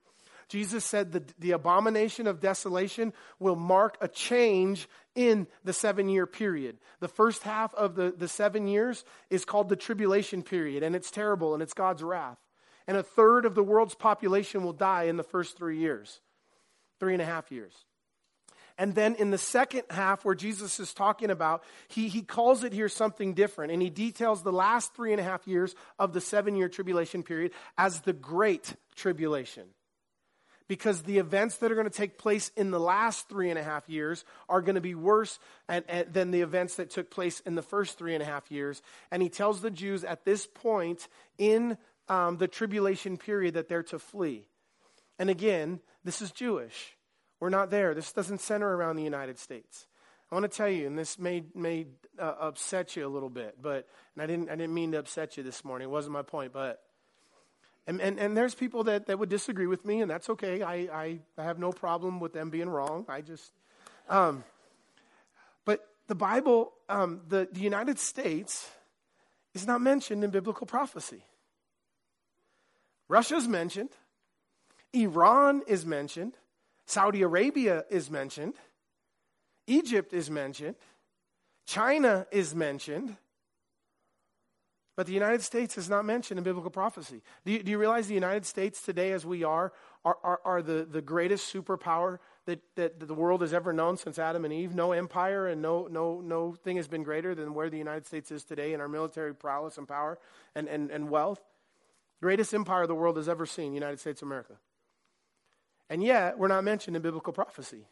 Jesus 0.48 0.86
said 0.86 1.12
the, 1.12 1.24
the 1.40 1.52
abomination 1.52 2.28
of 2.28 2.40
desolation 2.40 3.14
will 3.40 3.56
mark 3.56 3.98
a 4.02 4.08
change 4.08 4.88
in 5.16 5.48
the 5.64 5.74
seven 5.74 6.10
year 6.10 6.28
period. 6.28 6.78
The 7.00 7.08
first 7.08 7.44
half 7.44 7.74
of 7.74 7.96
the, 7.96 8.14
the 8.16 8.28
seven 8.28 8.68
years 8.68 9.04
is 9.30 9.46
called 9.46 9.70
the 9.70 9.76
tribulation 9.76 10.44
period, 10.44 10.84
and 10.84 10.96
it's 10.96 11.12
terrible 11.12 11.54
and 11.54 11.64
it's 11.64 11.74
God's 11.74 12.04
wrath. 12.04 12.38
And 12.88 12.98
a 12.98 13.04
third 13.04 13.46
of 13.46 13.56
the 13.56 13.64
world's 13.64 13.96
population 13.96 14.64
will 14.64 14.74
die 14.74 15.04
in 15.04 15.18
the 15.18 15.24
first 15.24 15.58
three 15.58 15.80
years, 15.80 16.20
three 17.00 17.14
and 17.14 17.22
a 17.22 17.26
half 17.26 17.52
years. 17.52 17.74
And 18.78 18.94
then 18.94 19.16
in 19.16 19.32
the 19.32 19.38
second 19.38 19.84
half, 19.90 20.26
where 20.26 20.36
Jesus 20.36 20.80
is 20.82 20.94
talking 20.94 21.30
about, 21.30 21.64
he, 21.88 22.10
he 22.10 22.22
calls 22.22 22.64
it 22.64 22.74
here 22.74 22.90
something 22.90 23.34
different. 23.34 23.72
And 23.72 23.82
he 23.82 23.90
details 23.90 24.44
the 24.44 24.52
last 24.52 24.94
three 24.94 25.14
and 25.14 25.22
a 25.22 25.24
half 25.24 25.48
years 25.48 25.74
of 25.98 26.12
the 26.12 26.20
seven 26.20 26.56
year 26.56 26.68
tribulation 26.68 27.24
period 27.24 27.54
as 27.78 28.02
the 28.02 28.14
Great 28.14 28.76
Tribulation 28.96 29.64
because 30.68 31.04
the 31.04 31.18
events 31.20 31.58
that 31.58 31.72
are 31.72 31.76
going 31.76 31.90
to 31.90 31.96
take 31.96 32.18
place 32.18 32.52
in 32.56 32.72
the 32.72 32.80
last 32.80 33.30
three 33.30 33.50
and 33.50 33.60
a 33.60 33.64
half 33.64 33.88
years 33.88 34.26
are 34.50 34.62
going 34.62 34.76
to 34.76 34.82
be 34.82 34.96
worse 34.96 35.40
and, 35.68 35.86
and, 35.88 36.12
than 36.12 36.32
the 36.32 36.42
events 36.42 36.76
that 36.76 36.90
took 36.90 37.12
place 37.12 37.40
in 37.42 37.56
the 37.56 37.62
first 37.62 37.98
three 37.98 38.14
and 38.14 38.24
a 38.24 38.26
half 38.26 38.52
years. 38.52 38.82
And 39.12 39.22
he 39.22 39.30
tells 39.30 39.62
the 39.62 39.72
Jews 39.72 40.04
at 40.04 40.26
this 40.26 40.48
point 40.48 41.08
in 41.38 41.78
um, 42.10 42.38
the 42.38 42.48
tribulation 42.48 43.18
period 43.18 43.56
that 43.56 43.70
they're 43.70 43.84
to 43.84 44.00
flee. 44.00 44.48
And 45.20 45.30
again, 45.30 45.80
this 46.04 46.22
is 46.22 46.32
Jewish. 46.32 46.96
We're 47.40 47.50
not 47.50 47.70
there. 47.70 47.94
This 47.94 48.12
doesn't 48.12 48.42
center 48.42 48.76
around 48.76 48.96
the 48.96 49.04
United 49.04 49.40
States. 49.40 49.88
I 50.32 50.36
want 50.36 50.52
to 50.52 50.58
tell 50.58 50.70
you, 50.70 50.88
and 50.88 50.98
this 50.98 51.20
may 51.20 51.44
may 51.54 51.86
uh, 52.20 52.34
upset 52.42 52.96
you 52.96 53.06
a 53.06 53.10
little 53.10 53.30
bit, 53.30 53.62
but 53.62 53.88
and 54.16 54.24
I 54.24 54.26
didn't 54.26 54.50
I 54.50 54.56
didn't 54.56 54.74
mean 54.74 54.92
to 54.94 55.00
upset 55.00 55.38
you 55.38 55.44
this 55.44 55.64
morning. 55.64 55.88
It 55.88 55.92
wasn't 55.92 56.14
my 56.14 56.24
point, 56.24 56.52
but 56.52 56.82
and, 57.88 58.02
and, 58.02 58.20
and 58.20 58.36
there's 58.36 58.56
people 58.56 58.84
that, 58.86 59.06
that 59.08 59.20
would 59.20 59.30
disagree 59.30 59.68
with 59.68 59.86
me, 59.86 60.02
and 60.02 60.10
that's 60.10 60.30
okay. 60.32 60.62
I, 60.62 60.74
I, 60.74 61.20
I 61.38 61.44
have 61.44 61.60
no 61.60 61.72
problem 61.72 62.20
with 62.20 62.34
them 62.34 62.50
being 62.50 62.70
wrong. 62.70 63.06
I 63.08 63.22
just, 63.22 63.52
um, 64.10 64.44
but 65.66 65.88
the 66.08 66.16
Bible, 66.16 66.74
um, 66.90 67.22
the, 67.28 67.48
the 67.52 67.60
United 67.60 68.00
States 68.00 68.70
is 69.54 69.68
not 69.68 69.82
mentioned 69.82 70.24
in 70.24 70.32
biblical 70.32 70.66
prophecy. 70.66 71.24
Russia's 73.08 73.48
mentioned, 73.48 73.92
Iran 74.94 75.62
is 75.68 75.86
mentioned, 75.86 76.34
Saudi 76.88 77.22
Arabia 77.22 77.86
is 77.92 78.10
mentioned, 78.10 78.56
Egypt 79.68 80.12
is 80.12 80.30
mentioned, 80.30 80.76
China 81.68 82.26
is 82.32 82.56
mentioned, 82.56 83.16
but 84.96 85.08
the 85.08 85.14
United 85.14 85.42
States 85.42 85.78
is 85.78 85.90
not 85.90 86.06
mentioned 86.06 86.38
in 86.38 86.44
biblical 86.44 86.72
prophecy. 86.72 87.22
Do 87.46 87.52
you, 87.52 87.64
do 87.64 87.72
you 87.72 87.78
realize 87.78 88.08
the 88.08 88.14
United 88.14 88.46
States 88.46 88.82
today, 88.82 89.12
as 89.12 89.26
we 89.26 89.44
are, 89.44 89.74
are, 90.06 90.18
are, 90.24 90.42
are, 90.46 90.62
the, 90.62 90.88
the 90.90 91.02
greatest 91.02 91.54
superpower 91.54 92.20
that, 92.46 92.62
that 92.76 93.06
the 93.06 93.14
world 93.14 93.42
has 93.42 93.54
ever 93.54 93.74
known 93.74 93.98
since 93.98 94.18
Adam 94.18 94.46
and 94.46 94.54
Eve? 94.54 94.74
No 94.74 94.94
empire 94.94 95.48
and 95.48 95.62
no, 95.62 95.88
no, 95.88 96.22
no 96.22 96.54
thing 96.54 96.78
has 96.78 96.88
been 96.88 97.04
greater 97.04 97.36
than 97.36 97.54
where 97.54 97.70
the 97.70 97.78
United 97.78 98.06
States 98.06 98.32
is 98.32 98.46
today 98.46 98.72
in 98.72 98.80
our 98.80 98.88
military 98.88 99.36
prowess 99.36 99.78
and 99.78 99.88
power 99.88 100.18
and, 100.56 100.70
and, 100.70 100.90
and 100.92 101.10
wealth. 101.10 101.42
Greatest 102.22 102.54
empire 102.54 102.88
the 102.88 102.96
world 102.96 103.18
has 103.18 103.28
ever 103.28 103.46
seen, 103.46 103.74
United 103.74 104.00
States 104.00 104.22
of 104.22 104.30
America. 104.30 104.54
And 105.90 106.02
yet, 106.02 106.40
we're 106.40 106.48
not 106.48 106.64
mentioned 106.64 106.96
in 106.96 107.02
biblical 107.02 107.34
prophecy. 107.34 107.86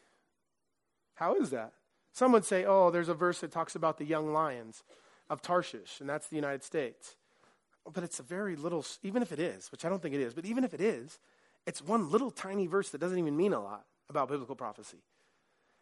How 1.16 1.36
is 1.36 1.50
that? 1.50 1.72
Some 2.12 2.32
would 2.32 2.44
say, 2.44 2.64
oh, 2.64 2.90
there's 2.90 3.08
a 3.08 3.14
verse 3.14 3.40
that 3.40 3.52
talks 3.52 3.74
about 3.74 3.98
the 3.98 4.04
young 4.04 4.32
lions 4.32 4.82
of 5.30 5.42
Tarshish, 5.42 6.00
and 6.00 6.08
that's 6.08 6.28
the 6.28 6.36
United 6.36 6.62
States. 6.62 7.16
But 7.92 8.04
it's 8.04 8.20
a 8.20 8.22
very 8.22 8.56
little, 8.56 8.84
even 9.02 9.22
if 9.22 9.32
it 9.32 9.38
is, 9.38 9.70
which 9.70 9.84
I 9.84 9.88
don't 9.88 10.00
think 10.00 10.14
it 10.14 10.20
is, 10.20 10.34
but 10.34 10.44
even 10.44 10.64
if 10.64 10.72
it 10.74 10.80
is, 10.80 11.18
it's 11.66 11.82
one 11.82 12.10
little 12.10 12.30
tiny 12.30 12.66
verse 12.66 12.90
that 12.90 13.00
doesn't 13.00 13.18
even 13.18 13.36
mean 13.36 13.52
a 13.52 13.62
lot 13.62 13.84
about 14.08 14.28
biblical 14.28 14.54
prophecy. 14.54 14.98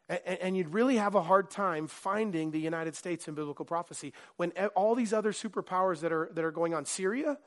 And, 0.09 0.21
and, 0.27 0.57
you'd 0.57 0.75
really 0.75 0.97
have 0.97 1.15
a 1.15 1.23
hard 1.23 1.49
time 1.49 1.87
finding 1.87 2.51
the 2.51 2.59
United 2.59 2.97
States 2.97 3.29
in 3.29 3.35
biblical 3.35 3.65
prophecy 3.65 4.13
when 4.37 4.51
all 4.75 4.95
these 4.95 5.13
other 5.13 5.33
superpowers 5.33 6.01
that 6.01 6.13
are, 6.13 6.29
that 6.35 6.45
are 6.45 6.51
going 6.51 6.75
on, 6.75 6.85
Syria, 6.85 7.39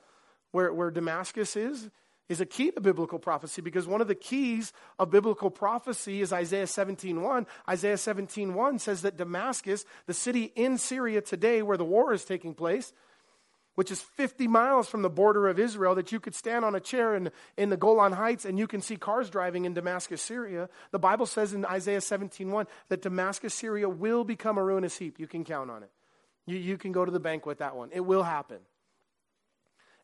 where, 0.52 0.74
where 0.74 0.90
Damascus 0.90 1.58
is, 1.58 1.90
is 2.28 2.42
a 2.42 2.46
key 2.46 2.72
to 2.72 2.82
biblical 2.82 3.20
prophecy 3.20 3.62
because 3.62 3.88
one 3.88 4.02
of 4.02 4.08
the 4.08 4.16
keys 4.16 4.74
of 4.98 5.12
biblical 5.12 5.50
prophecy 5.50 6.22
is 6.22 6.34
Isaiah 6.34 6.68
17:1. 6.68 7.46
Isaiah 7.70 7.98
17:1 7.98 8.80
says 8.80 9.04
that 9.04 9.18
Damascus, 9.18 9.86
the 10.08 10.14
city 10.14 10.52
in 10.56 10.78
Syria 10.78 11.22
today 11.22 11.62
where 11.62 11.78
the 11.78 11.86
war 11.86 12.14
is 12.14 12.26
taking 12.26 12.56
place, 12.56 12.94
which 13.76 13.92
is 13.92 14.02
50 14.02 14.48
miles 14.48 14.88
from 14.88 15.02
the 15.02 15.10
border 15.10 15.48
of 15.48 15.60
Israel, 15.60 15.96
that 15.96 16.12
you 16.12 16.20
could 16.20 16.34
stand 16.34 16.66
on 16.66 16.76
a 16.76 16.80
chair 16.80 17.14
in, 17.14 17.32
in 17.58 17.70
the 17.70 17.78
Golan 17.78 18.14
Heights 18.14 18.46
and 18.46 18.58
you 18.58 18.68
can 18.68 18.82
see 18.82 18.96
cars 18.96 19.30
driving 19.30 19.66
in 19.66 19.74
Damascus, 19.74 20.22
Syria. 20.22 20.70
The 20.92 21.00
Bible 21.00 21.26
says 21.26 21.54
in 21.54 21.66
Isaiah 21.66 22.02
17:1 22.02 22.68
that 22.90 23.02
Damascus, 23.02 23.54
Syria 23.54 23.88
will 23.88 24.24
become 24.24 24.58
a 24.58 24.64
ruinous 24.64 24.98
heap. 24.98 25.20
You 25.20 25.28
can 25.28 25.44
count 25.44 25.70
on 25.70 25.84
it. 25.84 25.92
You, 26.48 26.58
you 26.58 26.78
can 26.78 26.92
go 26.92 27.06
to 27.06 27.12
the 27.12 27.20
bank 27.20 27.46
with 27.46 27.60
that 27.60 27.76
one. 27.76 27.90
It 27.92 28.02
will 28.02 28.24
happen. 28.24 28.60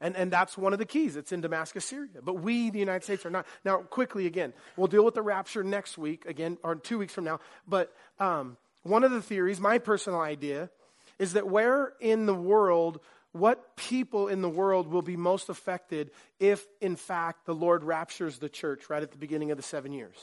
And, 0.02 0.18
and 0.18 0.32
that's 0.32 0.58
one 0.58 0.74
of 0.74 0.80
the 0.80 0.86
keys. 0.86 1.16
It's 1.16 1.32
in 1.32 1.42
Damascus, 1.42 1.86
Syria. 1.86 2.22
But 2.24 2.42
we, 2.42 2.72
the 2.72 2.80
United 2.80 3.04
States, 3.04 3.26
are 3.26 3.30
not. 3.30 3.46
Now, 3.64 3.78
quickly 3.78 4.26
again, 4.26 4.52
we'll 4.76 4.88
deal 4.88 5.06
with 5.06 5.14
the 5.14 5.22
rapture 5.22 5.64
next 5.64 5.98
week, 5.98 6.26
again, 6.26 6.58
or 6.64 6.76
two 6.76 6.98
weeks 6.98 7.14
from 7.14 7.24
now. 7.24 7.40
But 7.68 7.94
um, 8.20 8.58
one 8.82 9.04
of 9.04 9.12
the 9.12 9.22
theories, 9.22 9.60
my 9.60 9.78
personal 9.78 10.20
idea, 10.20 10.72
is 11.20 11.34
that 11.34 11.48
where 11.48 11.94
in 12.00 12.26
the 12.26 12.34
world 12.34 13.00
what 13.32 13.78
people 13.78 14.28
in 14.28 14.42
the 14.42 14.50
world 14.50 14.88
will 14.88 15.02
be 15.04 15.16
most 15.16 15.50
affected 15.50 16.12
if, 16.40 16.66
in 16.82 16.96
fact, 16.96 17.46
the 17.46 17.56
Lord 17.56 17.84
raptures 17.84 18.40
the 18.40 18.50
church 18.50 18.90
right 18.90 19.04
at 19.04 19.12
the 19.12 19.18
beginning 19.18 19.52
of 19.52 19.58
the 19.58 19.64
seven 19.64 19.94
years? 19.94 20.18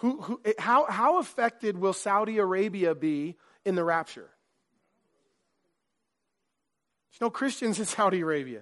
Who, 0.00 0.20
who, 0.22 0.40
how, 0.58 0.86
how 0.86 1.18
affected 1.18 1.76
will 1.76 1.92
Saudi 1.92 2.38
Arabia 2.38 2.94
be 2.94 3.36
in 3.64 3.74
the 3.74 3.84
rapture? 3.84 4.30
There's 7.18 7.26
no 7.26 7.30
Christians 7.30 7.80
in 7.80 7.84
Saudi 7.84 8.20
Arabia. 8.20 8.60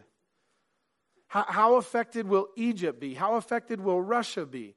How, 1.28 1.44
how 1.46 1.74
affected 1.74 2.26
will 2.26 2.48
Egypt 2.56 3.00
be? 3.00 3.12
How 3.12 3.34
affected 3.34 3.80
will 3.80 4.00
Russia 4.00 4.46
be? 4.46 4.74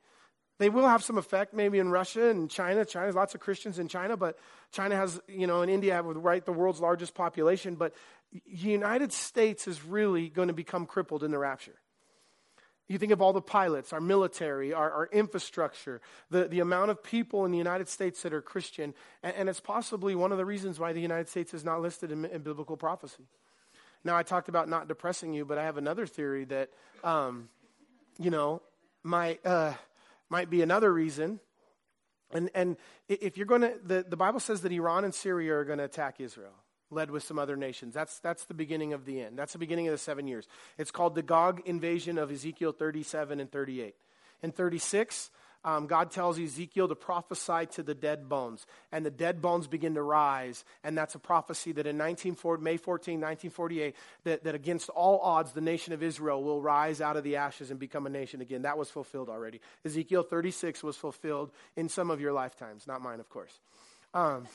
They 0.58 0.68
will 0.68 0.88
have 0.88 1.02
some 1.02 1.18
effect 1.18 1.54
maybe 1.54 1.80
in 1.80 1.90
Russia 1.90 2.30
and 2.30 2.50
China. 2.50 2.84
China 2.84 3.06
has 3.06 3.16
lots 3.16 3.36
of 3.36 3.40
Christians 3.40 3.80
in 3.80 3.88
China, 3.88 4.18
but 4.18 4.38
China 4.74 4.98
has, 4.98 5.22
you 5.30 5.48
know, 5.48 5.62
in 5.62 5.70
India 5.70 6.02
right 6.02 6.46
the 6.46 6.52
world's 6.52 6.82
largest 6.82 7.14
population. 7.14 7.76
But 7.76 7.94
the 8.34 8.42
United 8.70 9.14
States 9.14 9.66
is 9.66 9.86
really 9.86 10.28
going 10.28 10.50
to 10.50 10.54
become 10.54 10.86
crippled 10.86 11.24
in 11.24 11.32
the 11.32 11.40
rapture. 11.40 11.80
You 12.90 12.98
think 12.98 13.14
of 13.14 13.22
all 13.22 13.32
the 13.32 13.42
pilots, 13.42 13.94
our 13.94 14.02
military, 14.02 14.74
our, 14.74 14.92
our 14.92 15.10
infrastructure, 15.14 16.02
the, 16.32 16.50
the 16.50 16.60
amount 16.60 16.92
of 16.92 17.02
people 17.02 17.46
in 17.46 17.52
the 17.52 17.58
United 17.58 17.88
States 17.88 18.24
that 18.24 18.34
are 18.34 18.42
Christian, 18.42 18.94
and, 19.24 19.36
and 19.36 19.48
it's 19.48 19.60
possibly 19.62 20.16
one 20.16 20.34
of 20.34 20.40
the 20.40 20.46
reasons 20.46 20.80
why 20.80 20.92
the 20.92 21.00
United 21.00 21.30
States 21.30 21.54
is 21.54 21.64
not 21.64 21.82
listed 21.82 22.12
in, 22.12 22.26
in 22.26 22.42
biblical 22.42 22.76
prophecy. 22.76 23.28
Now, 24.04 24.16
I 24.16 24.24
talked 24.24 24.50
about 24.50 24.70
not 24.70 24.88
depressing 24.88 25.34
you, 25.34 25.46
but 25.46 25.58
I 25.58 25.64
have 25.64 25.78
another 25.78 26.06
theory 26.06 26.46
that, 26.46 26.70
um, 27.04 27.50
you 28.18 28.30
know, 28.30 28.62
might, 29.04 29.46
uh, 29.46 29.74
might 30.30 30.50
be 30.50 30.62
another 30.62 30.92
reason. 30.92 31.40
And, 32.32 32.50
and 32.54 32.78
if 33.08 33.38
you're 33.38 33.46
going 33.46 33.62
to, 33.62 33.74
the, 33.84 34.06
the 34.08 34.18
Bible 34.18 34.40
says 34.40 34.62
that 34.62 34.72
Iran 34.72 35.04
and 35.04 35.14
Syria 35.14 35.56
are 35.56 35.66
going 35.66 35.80
to 35.80 35.84
attack 35.84 36.20
Israel, 36.20 36.54
led 36.92 37.12
with 37.12 37.24
some 37.24 37.38
other 37.38 37.56
nations. 37.56 37.94
That's, 37.94 38.20
that's 38.20 38.46
the 38.46 38.54
beginning 38.54 38.94
of 38.94 39.06
the 39.06 39.22
end. 39.22 39.38
That's 39.38 39.54
the 39.54 39.60
beginning 39.60 39.88
of 39.88 39.92
the 39.92 39.98
seven 39.98 40.28
years. 40.28 40.48
It's 40.78 40.92
called 40.92 41.16
the 41.16 41.24
Gog 41.24 41.62
invasion 41.66 42.18
of 42.18 42.32
Ezekiel 42.32 42.72
37 42.72 43.40
and 43.40 43.52
38. 43.52 43.96
In 44.42 44.52
36, 44.52 45.32
um, 45.64 45.88
God 45.88 46.12
tells 46.12 46.40
Ezekiel 46.40 46.88
to 46.88 46.96
prophesy 46.96 47.66
to 47.74 47.84
the 47.84 47.94
dead 47.94 48.30
bones, 48.30 48.66
and 48.92 49.06
the 49.06 49.12
dead 49.12 49.42
bones 49.42 49.68
begin 49.68 49.96
to 49.96 50.02
rise. 50.02 50.64
And 50.84 50.98
that's 50.98 51.16
a 51.16 51.20
prophecy 51.20 51.74
that 51.74 51.86
in 51.86 51.98
19, 51.98 52.38
May 52.62 52.78
14, 52.78 53.16
1948, 53.16 53.96
that, 54.24 54.44
that 54.46 54.56
against 54.56 54.90
all 54.90 55.20
odds, 55.20 55.52
the 55.52 55.62
nation 55.62 55.94
of 55.94 56.02
Israel 56.02 56.42
will 56.44 56.62
rise 56.62 57.02
out 57.02 57.18
of 57.18 57.24
the 57.24 57.36
ashes 57.36 57.72
and 57.72 57.80
become 57.80 58.06
a 58.06 58.10
nation 58.10 58.40
again. 58.40 58.62
That 58.62 58.78
was 58.78 58.90
fulfilled 58.90 59.30
already. 59.30 59.60
Ezekiel 59.84 60.24
36 60.24 60.82
was 60.82 60.96
fulfilled 60.96 61.52
in 61.76 61.90
some 61.90 62.10
of 62.10 62.22
your 62.22 62.32
lifetimes, 62.32 62.88
not 62.88 63.02
mine, 63.02 63.20
of 63.20 63.30
course. 63.30 63.60
Um, 64.14 64.48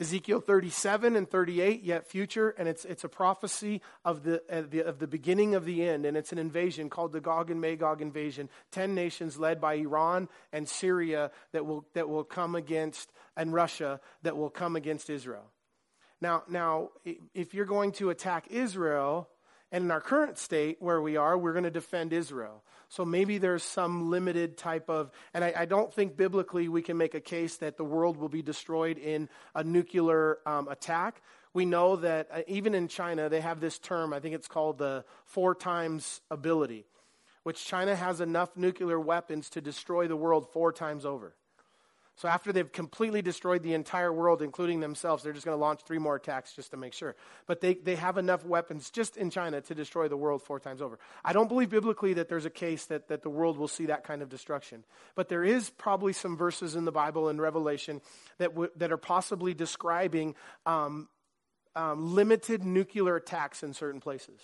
Ezekiel 0.00 0.40
37 0.40 1.16
and 1.16 1.28
38, 1.28 1.82
yet 1.82 2.06
future, 2.06 2.50
and 2.50 2.68
it's, 2.68 2.84
it's 2.84 3.02
a 3.02 3.08
prophecy 3.08 3.82
of 4.04 4.22
the, 4.22 4.42
uh, 4.48 4.62
the, 4.68 4.80
of 4.80 5.00
the 5.00 5.08
beginning 5.08 5.56
of 5.56 5.64
the 5.64 5.82
end, 5.82 6.06
and 6.06 6.16
it's 6.16 6.30
an 6.30 6.38
invasion 6.38 6.88
called 6.88 7.12
the 7.12 7.20
Gog 7.20 7.50
and 7.50 7.60
Magog 7.60 8.00
invasion. 8.00 8.48
Ten 8.70 8.94
nations 8.94 9.38
led 9.38 9.60
by 9.60 9.74
Iran 9.74 10.28
and 10.52 10.68
Syria 10.68 11.32
that 11.52 11.66
will, 11.66 11.84
that 11.94 12.08
will 12.08 12.22
come 12.22 12.54
against, 12.54 13.10
and 13.36 13.52
Russia 13.52 14.00
that 14.22 14.36
will 14.36 14.50
come 14.50 14.76
against 14.76 15.10
Israel. 15.10 15.50
Now, 16.20 16.44
now, 16.48 16.90
if 17.34 17.54
you're 17.54 17.64
going 17.64 17.92
to 17.92 18.10
attack 18.10 18.46
Israel, 18.50 19.28
and 19.70 19.84
in 19.84 19.90
our 19.90 20.00
current 20.00 20.38
state 20.38 20.78
where 20.80 21.00
we 21.00 21.16
are, 21.16 21.36
we're 21.36 21.52
going 21.52 21.64
to 21.64 21.70
defend 21.70 22.12
Israel. 22.12 22.62
So 22.88 23.04
maybe 23.04 23.36
there's 23.36 23.62
some 23.62 24.10
limited 24.10 24.56
type 24.56 24.88
of, 24.88 25.10
and 25.34 25.44
I, 25.44 25.52
I, 25.58 25.64
don't 25.66 25.92
think 25.92 26.16
biblically 26.16 26.68
we 26.68 26.80
can 26.80 26.96
make 26.96 27.14
a 27.14 27.20
case 27.20 27.56
that 27.58 27.76
the 27.76 27.84
world 27.84 28.16
will 28.16 28.30
be 28.30 28.40
destroyed 28.40 28.96
in 28.96 29.28
a 29.54 29.62
nuclear 29.62 30.38
um, 30.46 30.68
attack. 30.68 31.20
We 31.52 31.66
know 31.66 31.96
that 31.96 32.28
uh, 32.32 32.40
even 32.46 32.74
in 32.74 32.88
China, 32.88 33.28
they 33.28 33.42
have 33.42 33.60
this 33.60 33.78
term, 33.78 34.14
I 34.14 34.20
think 34.20 34.34
it's 34.34 34.48
called 34.48 34.78
the 34.78 35.04
four 35.26 35.54
times 35.54 36.22
ability, 36.30 36.86
which 37.42 37.62
China 37.62 37.94
has 37.94 38.22
enough 38.22 38.56
nuclear 38.56 38.98
weapons 38.98 39.50
to 39.50 39.60
destroy 39.60 40.08
the 40.08 40.16
world 40.16 40.48
four 40.50 40.72
times 40.72 41.04
over. 41.04 41.34
So 42.18 42.26
after 42.26 42.52
they've 42.52 42.70
completely 42.70 43.22
destroyed 43.22 43.62
the 43.62 43.74
entire 43.74 44.12
world, 44.12 44.42
including 44.42 44.80
themselves, 44.80 45.22
they're 45.22 45.32
just 45.32 45.46
going 45.46 45.56
to 45.56 45.60
launch 45.60 45.82
three 45.84 45.98
more 45.98 46.16
attacks 46.16 46.52
just 46.52 46.72
to 46.72 46.76
make 46.76 46.92
sure. 46.92 47.14
But 47.46 47.60
they, 47.60 47.74
they 47.74 47.94
have 47.94 48.18
enough 48.18 48.44
weapons 48.44 48.90
just 48.90 49.16
in 49.16 49.30
China 49.30 49.60
to 49.60 49.74
destroy 49.74 50.08
the 50.08 50.16
world 50.16 50.42
four 50.42 50.58
times 50.58 50.82
over. 50.82 50.98
I 51.24 51.32
don't 51.32 51.46
believe 51.46 51.70
biblically 51.70 52.14
that 52.14 52.28
there's 52.28 52.44
a 52.44 52.50
case 52.50 52.86
that, 52.86 53.06
that 53.06 53.22
the 53.22 53.30
world 53.30 53.56
will 53.56 53.68
see 53.68 53.86
that 53.86 54.02
kind 54.02 54.20
of 54.20 54.28
destruction. 54.28 54.82
But 55.14 55.28
there 55.28 55.44
is 55.44 55.70
probably 55.70 56.12
some 56.12 56.36
verses 56.36 56.74
in 56.74 56.84
the 56.84 56.90
Bible 56.90 57.28
and 57.28 57.40
Revelation 57.40 58.00
that, 58.38 58.50
w- 58.50 58.72
that 58.74 58.90
are 58.90 58.96
possibly 58.96 59.54
describing 59.54 60.34
um, 60.66 61.06
um, 61.76 62.16
limited 62.16 62.64
nuclear 62.64 63.14
attacks 63.14 63.62
in 63.62 63.74
certain 63.74 64.00
places. 64.00 64.40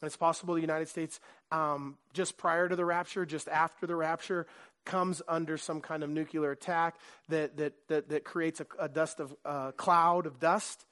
And 0.00 0.06
it's 0.06 0.16
possible 0.16 0.54
the 0.54 0.60
United 0.60 0.88
States, 0.88 1.18
um, 1.50 1.96
just 2.12 2.38
prior 2.38 2.68
to 2.68 2.76
the 2.76 2.84
rapture, 2.84 3.26
just 3.26 3.48
after 3.48 3.86
the 3.86 3.96
rapture, 3.96 4.46
comes 4.88 5.22
under 5.28 5.56
some 5.56 5.80
kind 5.80 6.02
of 6.02 6.10
nuclear 6.10 6.50
attack 6.50 6.96
that, 7.28 7.56
that, 7.58 7.74
that, 7.88 8.08
that 8.08 8.24
creates 8.24 8.60
a, 8.60 8.66
a 8.80 8.88
dust 8.88 9.20
of 9.20 9.32
a 9.44 9.72
cloud 9.76 10.26
of 10.26 10.40
dust 10.40 10.84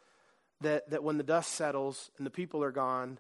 that, 0.61 0.89
that 0.91 1.03
when 1.03 1.17
the 1.17 1.25
dust 1.25 1.53
settles 1.53 2.11
and 2.19 2.27
the 2.27 2.31
people 2.31 2.63
are 2.63 2.71
gone 2.71 3.19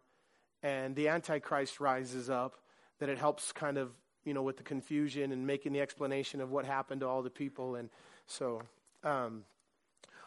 and 0.62 0.94
the 0.94 1.08
antichrist 1.08 1.80
rises 1.80 2.30
up 2.30 2.54
that 3.00 3.08
it 3.08 3.18
helps 3.18 3.52
kind 3.52 3.78
of 3.78 3.90
you 4.24 4.34
know 4.34 4.42
with 4.42 4.58
the 4.58 4.62
confusion 4.62 5.32
and 5.32 5.46
making 5.46 5.72
the 5.72 5.80
explanation 5.80 6.40
of 6.40 6.50
what 6.50 6.64
happened 6.64 7.00
to 7.00 7.08
all 7.08 7.22
the 7.22 7.30
people. 7.30 7.76
And 7.76 7.88
so 8.26 8.62
um, 9.02 9.44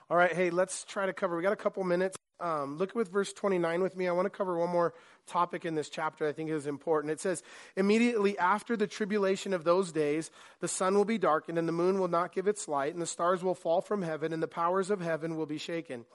all 0.09 0.17
right 0.17 0.33
hey 0.33 0.49
let's 0.49 0.83
try 0.83 1.05
to 1.05 1.13
cover 1.13 1.37
we 1.37 1.43
got 1.43 1.53
a 1.53 1.57
couple 1.57 1.83
minutes 1.83 2.18
um, 2.39 2.77
look 2.77 2.95
with 2.95 3.11
verse 3.11 3.33
29 3.33 3.81
with 3.81 3.95
me. 3.95 4.07
I 4.07 4.11
want 4.11 4.25
to 4.25 4.29
cover 4.29 4.57
one 4.57 4.69
more 4.69 4.93
topic 5.27 5.65
in 5.65 5.75
this 5.75 5.89
chapter 5.89 6.27
I 6.27 6.31
think 6.31 6.49
is 6.49 6.67
important. 6.67 7.11
It 7.11 7.19
says, 7.19 7.43
Immediately 7.75 8.37
after 8.37 8.77
the 8.77 8.87
tribulation 8.87 9.53
of 9.53 9.63
those 9.63 9.91
days, 9.91 10.31
the 10.59 10.67
sun 10.67 10.95
will 10.95 11.05
be 11.05 11.17
darkened, 11.17 11.57
and 11.57 11.67
the 11.67 11.73
moon 11.73 11.99
will 11.99 12.07
not 12.07 12.33
give 12.33 12.47
its 12.47 12.67
light, 12.67 12.93
and 12.93 13.01
the 13.01 13.07
stars 13.07 13.43
will 13.43 13.55
fall 13.55 13.81
from 13.81 14.01
heaven, 14.01 14.33
and 14.33 14.41
the 14.41 14.47
powers 14.47 14.89
of 14.89 15.01
heaven 15.01 15.35
will 15.35 15.45
be 15.45 15.57
shaken. 15.57 16.05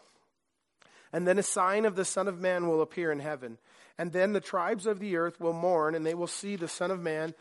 And 1.12 1.28
then 1.28 1.38
a 1.38 1.44
sign 1.44 1.84
of 1.84 1.94
the 1.94 2.04
Son 2.04 2.26
of 2.26 2.40
Man 2.40 2.66
will 2.68 2.82
appear 2.82 3.12
in 3.12 3.20
heaven. 3.20 3.58
And 3.96 4.12
then 4.12 4.32
the 4.32 4.40
tribes 4.40 4.86
of 4.86 4.98
the 4.98 5.16
earth 5.16 5.40
will 5.40 5.52
mourn, 5.52 5.94
and 5.94 6.04
they 6.04 6.14
will 6.14 6.26
see 6.26 6.56
the 6.56 6.66
Son 6.66 6.90
of 6.90 7.00
Man 7.00 7.34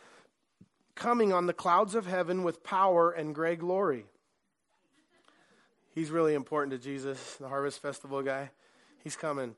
coming 0.96 1.34
on 1.34 1.48
the 1.48 1.54
clouds 1.54 1.96
of 1.96 2.06
heaven 2.06 2.44
with 2.44 2.64
power 2.64 3.12
and 3.12 3.34
great 3.34 3.60
glory. 3.60 4.06
He's 5.96 6.12
really 6.12 6.34
important 6.34 6.72
to 6.72 6.78
Jesus, 6.78 7.36
the 7.38 7.48
Harvest 7.48 7.82
Festival 7.82 8.22
guy. 8.22 8.52
He's 9.04 9.16
coming. 9.16 9.56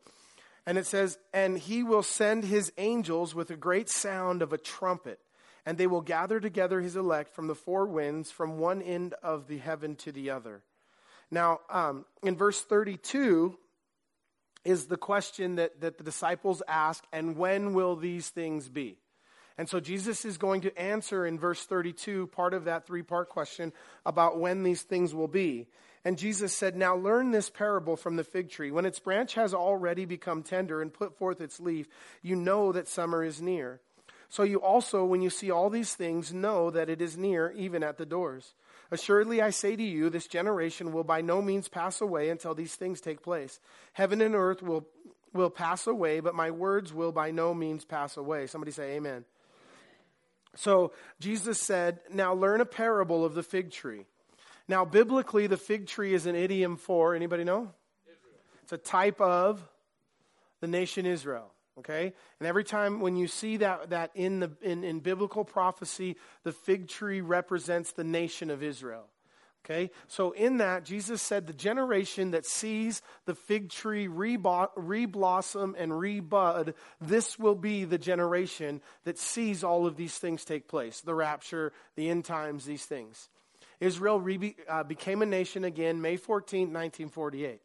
And 0.65 0.77
it 0.77 0.85
says, 0.85 1.17
And 1.33 1.57
he 1.57 1.83
will 1.83 2.03
send 2.03 2.43
his 2.43 2.71
angels 2.77 3.35
with 3.35 3.51
a 3.51 3.55
great 3.55 3.89
sound 3.89 4.41
of 4.41 4.53
a 4.53 4.57
trumpet, 4.57 5.19
and 5.65 5.77
they 5.77 5.87
will 5.87 6.01
gather 6.01 6.39
together 6.39 6.81
his 6.81 6.95
elect 6.95 7.33
from 7.33 7.47
the 7.47 7.55
four 7.55 7.85
winds, 7.85 8.31
from 8.31 8.57
one 8.57 8.81
end 8.81 9.13
of 9.21 9.47
the 9.47 9.57
heaven 9.57 9.95
to 9.97 10.11
the 10.11 10.31
other. 10.31 10.63
Now, 11.29 11.59
um, 11.69 12.05
in 12.23 12.35
verse 12.35 12.61
32 12.61 13.57
is 14.63 14.87
the 14.87 14.97
question 14.97 15.55
that, 15.55 15.81
that 15.81 15.97
the 15.97 16.03
disciples 16.03 16.63
ask, 16.67 17.03
and 17.13 17.37
when 17.37 17.73
will 17.73 17.95
these 17.95 18.29
things 18.29 18.67
be? 18.67 18.97
And 19.57 19.69
so 19.69 19.79
Jesus 19.79 20.25
is 20.25 20.37
going 20.37 20.61
to 20.61 20.77
answer 20.77 21.25
in 21.25 21.39
verse 21.39 21.65
32 21.65 22.27
part 22.27 22.53
of 22.53 22.65
that 22.65 22.85
three 22.85 23.03
part 23.03 23.29
question 23.29 23.71
about 24.05 24.39
when 24.39 24.63
these 24.63 24.81
things 24.81 25.13
will 25.13 25.29
be. 25.29 25.67
And 26.05 26.19
Jesus 26.19 26.53
said, 26.53 26.77
Now 26.77 26.95
learn 26.95 27.31
this 27.31 27.49
parable 27.49 27.97
from 27.97 28.15
the 28.15 28.23
fig 28.23 28.51
tree. 28.51 28.69
When 28.69 28.85
its 28.85 28.99
branch 28.99 29.33
has 29.33 29.55
already 29.55 30.05
become 30.05 30.43
tender 30.43 30.81
and 30.81 30.93
put 30.93 31.17
forth 31.17 31.41
its 31.41 31.59
leaf, 31.59 31.87
you 32.21 32.35
know 32.35 32.71
that 32.71 32.87
summer 32.87 33.23
is 33.23 33.41
near. 33.41 33.81
So 34.29 34.43
you 34.43 34.61
also, 34.61 35.03
when 35.03 35.21
you 35.21 35.31
see 35.31 35.49
all 35.49 35.71
these 35.71 35.95
things, 35.95 36.31
know 36.31 36.69
that 36.69 36.89
it 36.89 37.01
is 37.01 37.17
near, 37.17 37.51
even 37.51 37.83
at 37.83 37.97
the 37.97 38.05
doors. 38.05 38.53
Assuredly, 38.91 39.41
I 39.41 39.49
say 39.49 39.75
to 39.75 39.83
you, 39.83 40.09
this 40.09 40.27
generation 40.27 40.91
will 40.93 41.03
by 41.03 41.21
no 41.21 41.41
means 41.41 41.67
pass 41.67 42.01
away 42.01 42.29
until 42.29 42.53
these 42.53 42.75
things 42.75 43.01
take 43.01 43.23
place. 43.23 43.59
Heaven 43.93 44.21
and 44.21 44.35
earth 44.35 44.61
will, 44.61 44.87
will 45.33 45.49
pass 45.49 45.87
away, 45.87 46.19
but 46.19 46.35
my 46.35 46.51
words 46.51 46.93
will 46.93 47.11
by 47.11 47.31
no 47.31 47.53
means 47.53 47.83
pass 47.83 48.15
away. 48.15 48.45
Somebody 48.45 48.71
say, 48.71 48.95
Amen. 48.95 49.25
So 50.55 50.93
Jesus 51.19 51.59
said, 51.59 51.99
Now 52.11 52.35
learn 52.35 52.61
a 52.61 52.65
parable 52.65 53.25
of 53.25 53.33
the 53.33 53.43
fig 53.43 53.71
tree. 53.71 54.05
Now, 54.67 54.85
biblically, 54.85 55.47
the 55.47 55.57
fig 55.57 55.87
tree 55.87 56.13
is 56.13 56.25
an 56.25 56.35
idiom 56.35 56.77
for 56.77 57.15
anybody 57.15 57.43
know? 57.43 57.71
Israel. 58.05 58.39
It's 58.63 58.73
a 58.73 58.77
type 58.77 59.21
of 59.21 59.63
the 60.61 60.67
nation 60.67 61.05
Israel. 61.05 61.51
Okay? 61.79 62.13
And 62.39 62.47
every 62.47 62.63
time 62.63 62.99
when 62.99 63.15
you 63.15 63.27
see 63.27 63.57
that, 63.57 63.89
that 63.89 64.11
in, 64.15 64.39
the, 64.39 64.51
in, 64.61 64.83
in 64.83 65.01
biblical 65.01 65.43
prophecy, 65.43 66.15
the 66.43 66.51
fig 66.51 66.87
tree 66.87 67.21
represents 67.21 67.91
the 67.91 68.03
nation 68.03 68.49
of 68.49 68.63
Israel. 68.63 69.07
Okay? 69.65 69.89
So, 70.07 70.31
in 70.31 70.57
that, 70.57 70.85
Jesus 70.85 71.21
said 71.21 71.47
the 71.47 71.53
generation 71.53 72.31
that 72.31 72.45
sees 72.45 73.01
the 73.25 73.33
fig 73.33 73.69
tree 73.69 74.07
reblossom 74.07 75.73
and 75.77 75.91
rebud, 75.91 76.75
this 77.01 77.39
will 77.39 77.55
be 77.55 77.83
the 77.83 77.97
generation 77.97 78.81
that 79.05 79.17
sees 79.17 79.63
all 79.63 79.87
of 79.87 79.95
these 79.97 80.17
things 80.17 80.45
take 80.45 80.67
place 80.67 81.01
the 81.01 81.15
rapture, 81.15 81.73
the 81.95 82.09
end 82.09 82.25
times, 82.25 82.65
these 82.65 82.85
things. 82.85 83.27
Israel 83.85 84.19
re- 84.19 84.55
uh, 84.67 84.83
became 84.83 85.21
a 85.21 85.25
nation 85.25 85.63
again 85.63 86.01
May 86.01 86.17
14, 86.17 86.73
1948. 86.73 87.61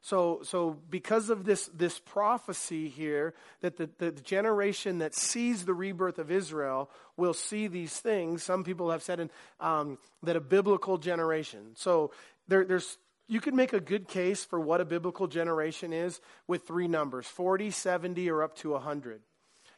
So, 0.00 0.40
so 0.44 0.78
because 0.88 1.28
of 1.28 1.44
this, 1.44 1.68
this 1.74 1.98
prophecy 1.98 2.88
here, 2.88 3.34
that 3.62 3.76
the, 3.76 3.90
the 3.98 4.12
generation 4.12 4.98
that 4.98 5.14
sees 5.14 5.64
the 5.64 5.74
rebirth 5.74 6.18
of 6.18 6.30
Israel 6.30 6.88
will 7.16 7.34
see 7.34 7.66
these 7.66 7.98
things, 7.98 8.42
some 8.42 8.62
people 8.62 8.90
have 8.90 9.02
said 9.02 9.20
in, 9.20 9.30
um, 9.58 9.98
that 10.22 10.36
a 10.36 10.40
biblical 10.40 10.98
generation. 10.98 11.72
So 11.74 12.12
there, 12.46 12.64
there's, 12.64 12.96
you 13.26 13.40
can 13.40 13.56
make 13.56 13.72
a 13.72 13.80
good 13.80 14.06
case 14.06 14.44
for 14.44 14.60
what 14.60 14.80
a 14.80 14.84
biblical 14.84 15.26
generation 15.26 15.92
is 15.92 16.20
with 16.46 16.66
three 16.66 16.88
numbers 16.88 17.26
40, 17.26 17.70
70, 17.70 18.30
or 18.30 18.42
up 18.42 18.56
to 18.58 18.70
100. 18.70 19.20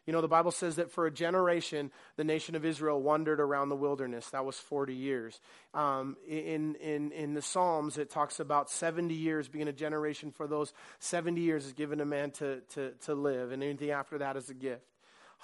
You 0.07 0.13
know, 0.13 0.21
the 0.21 0.29
Bible 0.29 0.51
says 0.51 0.77
that 0.77 0.91
for 0.91 1.07
a 1.07 1.11
generation, 1.11 1.91
the 2.17 2.25
nation 2.25 2.55
of 2.55 2.65
Israel 2.65 3.01
wandered 3.01 3.39
around 3.39 3.69
the 3.69 3.77
wilderness. 3.77 4.31
That 4.31 4.45
was 4.45 4.57
40 4.57 4.95
years. 4.95 5.41
Um, 5.75 6.17
in, 6.27 6.75
in, 6.77 7.13
in 7.13 7.35
the 7.35 7.43
Psalms, 7.43 7.99
it 7.99 8.11
talks 8.11 8.41
about 8.41 8.71
70 8.71 9.15
years 9.15 9.49
being 9.49 9.69
a 9.69 9.73
generation. 9.73 10.33
For 10.33 10.47
those 10.47 10.73
70 11.01 11.41
years 11.41 11.67
is 11.67 11.75
given 11.75 12.01
a 12.01 12.07
man 12.07 12.31
to, 12.33 12.61
to, 12.75 12.93
to 13.05 13.15
live, 13.15 13.53
and 13.53 13.63
anything 13.63 13.91
after 13.91 14.19
that 14.19 14.37
is 14.37 14.49
a 14.49 14.55
gift. 14.55 14.85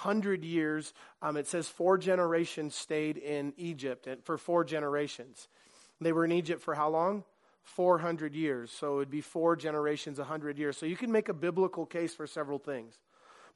100 0.03 0.45
years, 0.45 0.93
um, 1.23 1.37
it 1.37 1.47
says 1.47 1.69
four 1.69 1.97
generations 1.97 2.75
stayed 2.75 3.17
in 3.17 3.55
Egypt 3.57 4.07
and 4.07 4.23
for 4.25 4.37
four 4.37 4.63
generations. 4.63 5.49
They 6.01 6.13
were 6.13 6.25
in 6.25 6.33
Egypt 6.33 6.63
for 6.63 6.75
how 6.75 6.91
long? 6.91 7.25
400 7.63 8.35
years. 8.35 8.71
So 8.71 8.95
it 8.95 8.97
would 8.97 9.11
be 9.11 9.23
four 9.23 9.57
generations, 9.57 10.19
100 10.19 10.59
years. 10.59 10.77
So 10.77 10.87
you 10.87 10.97
can 10.97 11.11
make 11.11 11.29
a 11.29 11.35
biblical 11.35 11.87
case 11.87 12.15
for 12.15 12.27
several 12.27 12.59
things. 12.59 12.99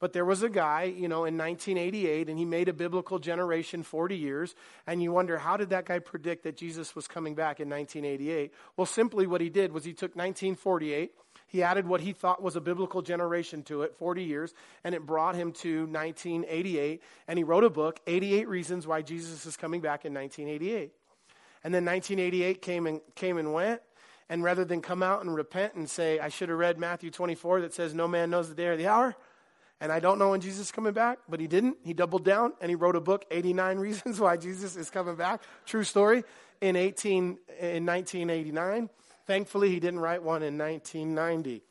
But 0.01 0.13
there 0.13 0.25
was 0.25 0.41
a 0.41 0.49
guy, 0.49 0.85
you 0.85 1.07
know, 1.07 1.25
in 1.25 1.37
1988, 1.37 2.27
and 2.27 2.37
he 2.37 2.43
made 2.43 2.67
a 2.67 2.73
biblical 2.73 3.19
generation 3.19 3.83
40 3.83 4.17
years. 4.17 4.55
And 4.87 5.01
you 5.01 5.11
wonder, 5.11 5.37
how 5.37 5.57
did 5.57 5.69
that 5.69 5.85
guy 5.85 5.99
predict 5.99 6.43
that 6.43 6.57
Jesus 6.57 6.95
was 6.95 7.07
coming 7.07 7.35
back 7.35 7.59
in 7.59 7.69
1988? 7.69 8.51
Well, 8.75 8.87
simply 8.87 9.27
what 9.27 9.41
he 9.41 9.49
did 9.51 9.71
was 9.71 9.85
he 9.85 9.93
took 9.93 10.15
1948, 10.15 11.11
he 11.45 11.61
added 11.61 11.85
what 11.85 12.01
he 12.01 12.13
thought 12.13 12.41
was 12.41 12.55
a 12.55 12.61
biblical 12.61 13.03
generation 13.03 13.61
to 13.63 13.83
it, 13.83 13.93
40 13.99 14.23
years, 14.23 14.55
and 14.83 14.95
it 14.95 15.05
brought 15.05 15.35
him 15.35 15.51
to 15.51 15.81
1988. 15.81 17.03
And 17.27 17.37
he 17.37 17.43
wrote 17.43 17.63
a 17.63 17.69
book, 17.69 17.99
88 18.07 18.47
Reasons 18.47 18.87
Why 18.87 19.03
Jesus 19.03 19.45
is 19.45 19.55
Coming 19.55 19.81
Back 19.81 20.03
in 20.03 20.15
1988. 20.15 20.91
And 21.63 21.73
then 21.73 21.85
1988 21.85 22.61
came 22.61 22.87
and, 22.87 23.01
came 23.13 23.37
and 23.37 23.53
went. 23.53 23.81
And 24.29 24.43
rather 24.43 24.65
than 24.65 24.81
come 24.81 25.03
out 25.03 25.21
and 25.21 25.35
repent 25.35 25.75
and 25.75 25.87
say, 25.87 26.17
I 26.17 26.29
should 26.29 26.49
have 26.49 26.57
read 26.57 26.79
Matthew 26.79 27.11
24 27.11 27.61
that 27.61 27.73
says, 27.73 27.93
No 27.93 28.07
man 28.07 28.31
knows 28.31 28.49
the 28.49 28.55
day 28.55 28.67
or 28.67 28.77
the 28.77 28.87
hour, 28.87 29.15
and 29.81 29.91
I 29.91 29.99
don't 29.99 30.19
know 30.19 30.29
when 30.29 30.41
Jesus 30.41 30.67
is 30.67 30.71
coming 30.71 30.93
back, 30.93 31.17
but 31.27 31.39
he 31.39 31.47
didn't. 31.47 31.77
He 31.83 31.93
doubled 31.93 32.23
down 32.23 32.53
and 32.61 32.69
he 32.69 32.75
wrote 32.75 32.95
a 32.95 33.01
book, 33.01 33.25
89 33.31 33.77
Reasons 33.79 34.19
Why 34.19 34.37
Jesus 34.37 34.75
is 34.77 34.91
Coming 34.91 35.15
Back. 35.15 35.41
True 35.65 35.83
story. 35.83 36.23
In 36.61 36.75
18, 36.75 37.39
in 37.59 37.85
1989. 37.87 38.89
Thankfully, 39.25 39.69
he 39.69 39.79
didn't 39.79 39.99
write 39.99 40.21
one 40.21 40.43
in 40.43 40.55
1990. 40.59 41.63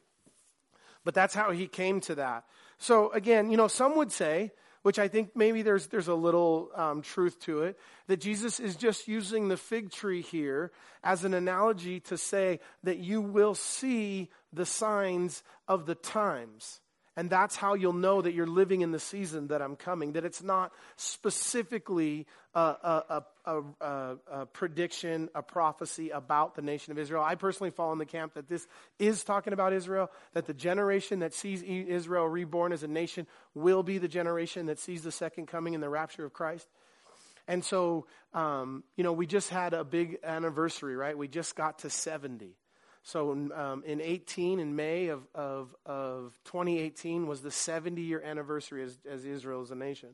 But 1.04 1.14
that's 1.14 1.34
how 1.34 1.52
he 1.52 1.68
came 1.68 2.00
to 2.02 2.16
that. 2.16 2.44
So 2.78 3.12
again, 3.12 3.48
you 3.48 3.56
know, 3.56 3.68
some 3.68 3.96
would 3.96 4.10
say, 4.10 4.50
which 4.82 4.98
I 4.98 5.06
think 5.06 5.36
maybe 5.36 5.62
there's, 5.62 5.86
there's 5.86 6.08
a 6.08 6.14
little 6.14 6.70
um, 6.74 7.02
truth 7.02 7.38
to 7.40 7.62
it, 7.62 7.78
that 8.08 8.20
Jesus 8.20 8.58
is 8.58 8.74
just 8.74 9.06
using 9.06 9.46
the 9.46 9.56
fig 9.56 9.92
tree 9.92 10.22
here 10.22 10.72
as 11.04 11.22
an 11.22 11.32
analogy 11.32 12.00
to 12.00 12.18
say 12.18 12.58
that 12.82 12.98
you 12.98 13.20
will 13.20 13.54
see 13.54 14.30
the 14.52 14.66
signs 14.66 15.44
of 15.68 15.86
the 15.86 15.94
times. 15.94 16.80
And 17.16 17.28
that's 17.28 17.56
how 17.56 17.74
you'll 17.74 17.92
know 17.92 18.22
that 18.22 18.34
you're 18.34 18.46
living 18.46 18.82
in 18.82 18.92
the 18.92 19.00
season 19.00 19.48
that 19.48 19.60
I'm 19.60 19.74
coming, 19.74 20.12
that 20.12 20.24
it's 20.24 20.42
not 20.42 20.72
specifically 20.96 22.26
a, 22.54 22.60
a, 22.60 23.24
a, 23.44 24.16
a, 24.30 24.46
prediction, 24.46 25.28
a 25.34 25.42
prophecy 25.42 26.10
about 26.10 26.54
the 26.54 26.62
nation 26.62 26.92
of 26.92 26.98
Israel. 26.98 27.22
I 27.22 27.34
personally 27.34 27.70
fall 27.70 27.92
in 27.92 27.98
the 27.98 28.06
camp 28.06 28.34
that 28.34 28.48
this 28.48 28.66
is 28.98 29.24
talking 29.24 29.52
about 29.52 29.72
Israel, 29.72 30.10
that 30.34 30.46
the 30.46 30.54
generation 30.54 31.18
that 31.20 31.34
sees 31.34 31.62
Israel 31.62 32.26
reborn 32.26 32.72
as 32.72 32.84
a 32.84 32.88
nation 32.88 33.26
will 33.54 33.82
be 33.82 33.98
the 33.98 34.08
generation 34.08 34.66
that 34.66 34.78
sees 34.78 35.02
the 35.02 35.12
second 35.12 35.46
coming 35.46 35.74
and 35.74 35.82
the 35.82 35.88
rapture 35.88 36.24
of 36.24 36.32
Christ. 36.32 36.68
And 37.48 37.64
so, 37.64 38.06
um, 38.34 38.84
you 38.96 39.02
know, 39.02 39.12
we 39.12 39.26
just 39.26 39.50
had 39.50 39.74
a 39.74 39.82
big 39.82 40.18
anniversary, 40.22 40.94
right? 40.94 41.18
We 41.18 41.26
just 41.26 41.56
got 41.56 41.80
to 41.80 41.90
70. 41.90 42.54
So 43.02 43.32
um, 43.32 43.82
in 43.86 44.00
18, 44.00 44.60
in 44.60 44.76
May 44.76 45.08
of, 45.08 45.26
of, 45.34 45.74
of 45.86 46.38
2018, 46.44 47.26
was 47.26 47.40
the 47.40 47.50
70 47.50 48.00
year 48.02 48.22
anniversary 48.22 48.82
as, 48.82 48.98
as 49.08 49.24
Israel 49.24 49.62
as 49.62 49.70
a 49.70 49.74
nation. 49.74 50.10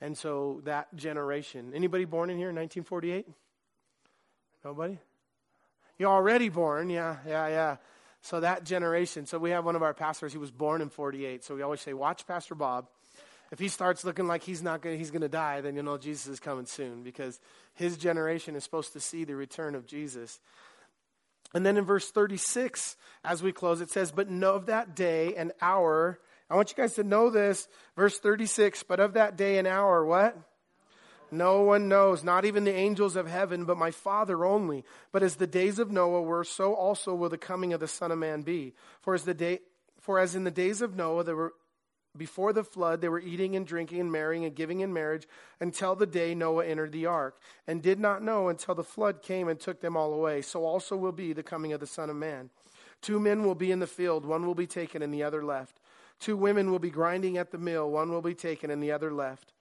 And 0.00 0.16
so 0.16 0.60
that 0.64 0.94
generation, 0.94 1.72
anybody 1.74 2.04
born 2.04 2.30
in 2.30 2.36
here 2.36 2.50
in 2.50 2.56
1948? 2.56 3.26
Nobody? 4.64 4.98
You're 5.98 6.10
already 6.10 6.48
born, 6.48 6.88
yeah, 6.88 7.18
yeah, 7.26 7.48
yeah. 7.48 7.76
So 8.22 8.40
that 8.40 8.64
generation, 8.64 9.26
so 9.26 9.38
we 9.38 9.50
have 9.50 9.64
one 9.64 9.76
of 9.76 9.82
our 9.82 9.94
pastors, 9.94 10.32
he 10.32 10.38
was 10.38 10.50
born 10.50 10.82
in 10.82 10.90
48. 10.90 11.44
So 11.44 11.54
we 11.54 11.62
always 11.62 11.80
say, 11.80 11.92
watch 11.92 12.26
Pastor 12.26 12.54
Bob. 12.54 12.86
If 13.50 13.58
he 13.58 13.68
starts 13.68 14.04
looking 14.04 14.26
like 14.28 14.42
he's 14.42 14.62
not 14.62 14.80
going 14.80 14.96
he's 14.96 15.10
going 15.10 15.22
to 15.22 15.28
die, 15.28 15.60
then 15.60 15.74
you 15.74 15.82
know 15.82 15.98
Jesus 15.98 16.28
is 16.28 16.40
coming 16.40 16.66
soon 16.66 17.02
because 17.02 17.40
his 17.74 17.96
generation 17.96 18.54
is 18.54 18.62
supposed 18.62 18.92
to 18.92 19.00
see 19.00 19.24
the 19.24 19.34
return 19.34 19.74
of 19.74 19.86
Jesus. 19.86 20.38
And 21.52 21.66
then 21.66 21.76
in 21.76 21.84
verse 21.84 22.10
36, 22.10 22.96
as 23.24 23.42
we 23.42 23.52
close, 23.52 23.80
it 23.80 23.90
says, 23.90 24.12
But 24.12 24.30
know 24.30 24.54
of 24.54 24.66
that 24.66 24.94
day 24.94 25.34
and 25.34 25.52
hour. 25.60 26.20
I 26.48 26.56
want 26.56 26.70
you 26.70 26.76
guys 26.76 26.94
to 26.94 27.04
know 27.04 27.30
this. 27.30 27.68
Verse 27.96 28.18
36, 28.18 28.82
but 28.84 29.00
of 29.00 29.14
that 29.14 29.36
day 29.36 29.58
and 29.58 29.66
hour, 29.66 30.04
what? 30.04 30.36
No 31.32 31.62
one 31.62 31.88
knows, 31.88 32.24
not 32.24 32.44
even 32.44 32.64
the 32.64 32.74
angels 32.74 33.14
of 33.14 33.28
heaven, 33.28 33.64
but 33.64 33.76
my 33.76 33.92
Father 33.92 34.44
only. 34.44 34.84
But 35.12 35.22
as 35.22 35.36
the 35.36 35.46
days 35.46 35.78
of 35.78 35.90
Noah 35.90 36.22
were, 36.22 36.42
so 36.42 36.74
also 36.74 37.14
will 37.14 37.28
the 37.28 37.38
coming 37.38 37.72
of 37.72 37.80
the 37.80 37.86
Son 37.86 38.10
of 38.10 38.18
Man 38.18 38.42
be. 38.42 38.74
For 39.00 39.14
as 39.14 39.22
the 39.22 39.34
day, 39.34 39.60
for 40.00 40.18
as 40.18 40.34
in 40.34 40.42
the 40.44 40.50
days 40.50 40.82
of 40.82 40.96
Noah 40.96 41.22
there 41.22 41.36
were 41.36 41.54
before 42.16 42.52
the 42.52 42.64
flood, 42.64 43.00
they 43.00 43.08
were 43.08 43.20
eating 43.20 43.54
and 43.54 43.66
drinking 43.66 44.00
and 44.00 44.10
marrying 44.10 44.44
and 44.44 44.54
giving 44.54 44.80
in 44.80 44.92
marriage 44.92 45.28
until 45.60 45.94
the 45.94 46.06
day 46.06 46.34
Noah 46.34 46.66
entered 46.66 46.92
the 46.92 47.06
ark, 47.06 47.40
and 47.66 47.82
did 47.82 48.00
not 48.00 48.22
know 48.22 48.48
until 48.48 48.74
the 48.74 48.82
flood 48.82 49.22
came 49.22 49.48
and 49.48 49.60
took 49.60 49.80
them 49.80 49.96
all 49.96 50.12
away. 50.12 50.42
So 50.42 50.64
also 50.64 50.96
will 50.96 51.12
be 51.12 51.32
the 51.32 51.42
coming 51.42 51.72
of 51.72 51.80
the 51.80 51.86
Son 51.86 52.10
of 52.10 52.16
Man. 52.16 52.50
Two 53.00 53.20
men 53.20 53.44
will 53.44 53.54
be 53.54 53.70
in 53.70 53.78
the 53.78 53.86
field, 53.86 54.24
one 54.24 54.44
will 54.46 54.54
be 54.54 54.66
taken 54.66 55.02
and 55.02 55.14
the 55.14 55.22
other 55.22 55.44
left. 55.44 55.78
Two 56.18 56.36
women 56.36 56.70
will 56.70 56.78
be 56.78 56.90
grinding 56.90 57.38
at 57.38 57.50
the 57.50 57.58
mill, 57.58 57.90
one 57.90 58.10
will 58.10 58.22
be 58.22 58.34
taken 58.34 58.70
and 58.70 58.82
the 58.82 58.92
other 58.92 59.12
left. 59.12 59.52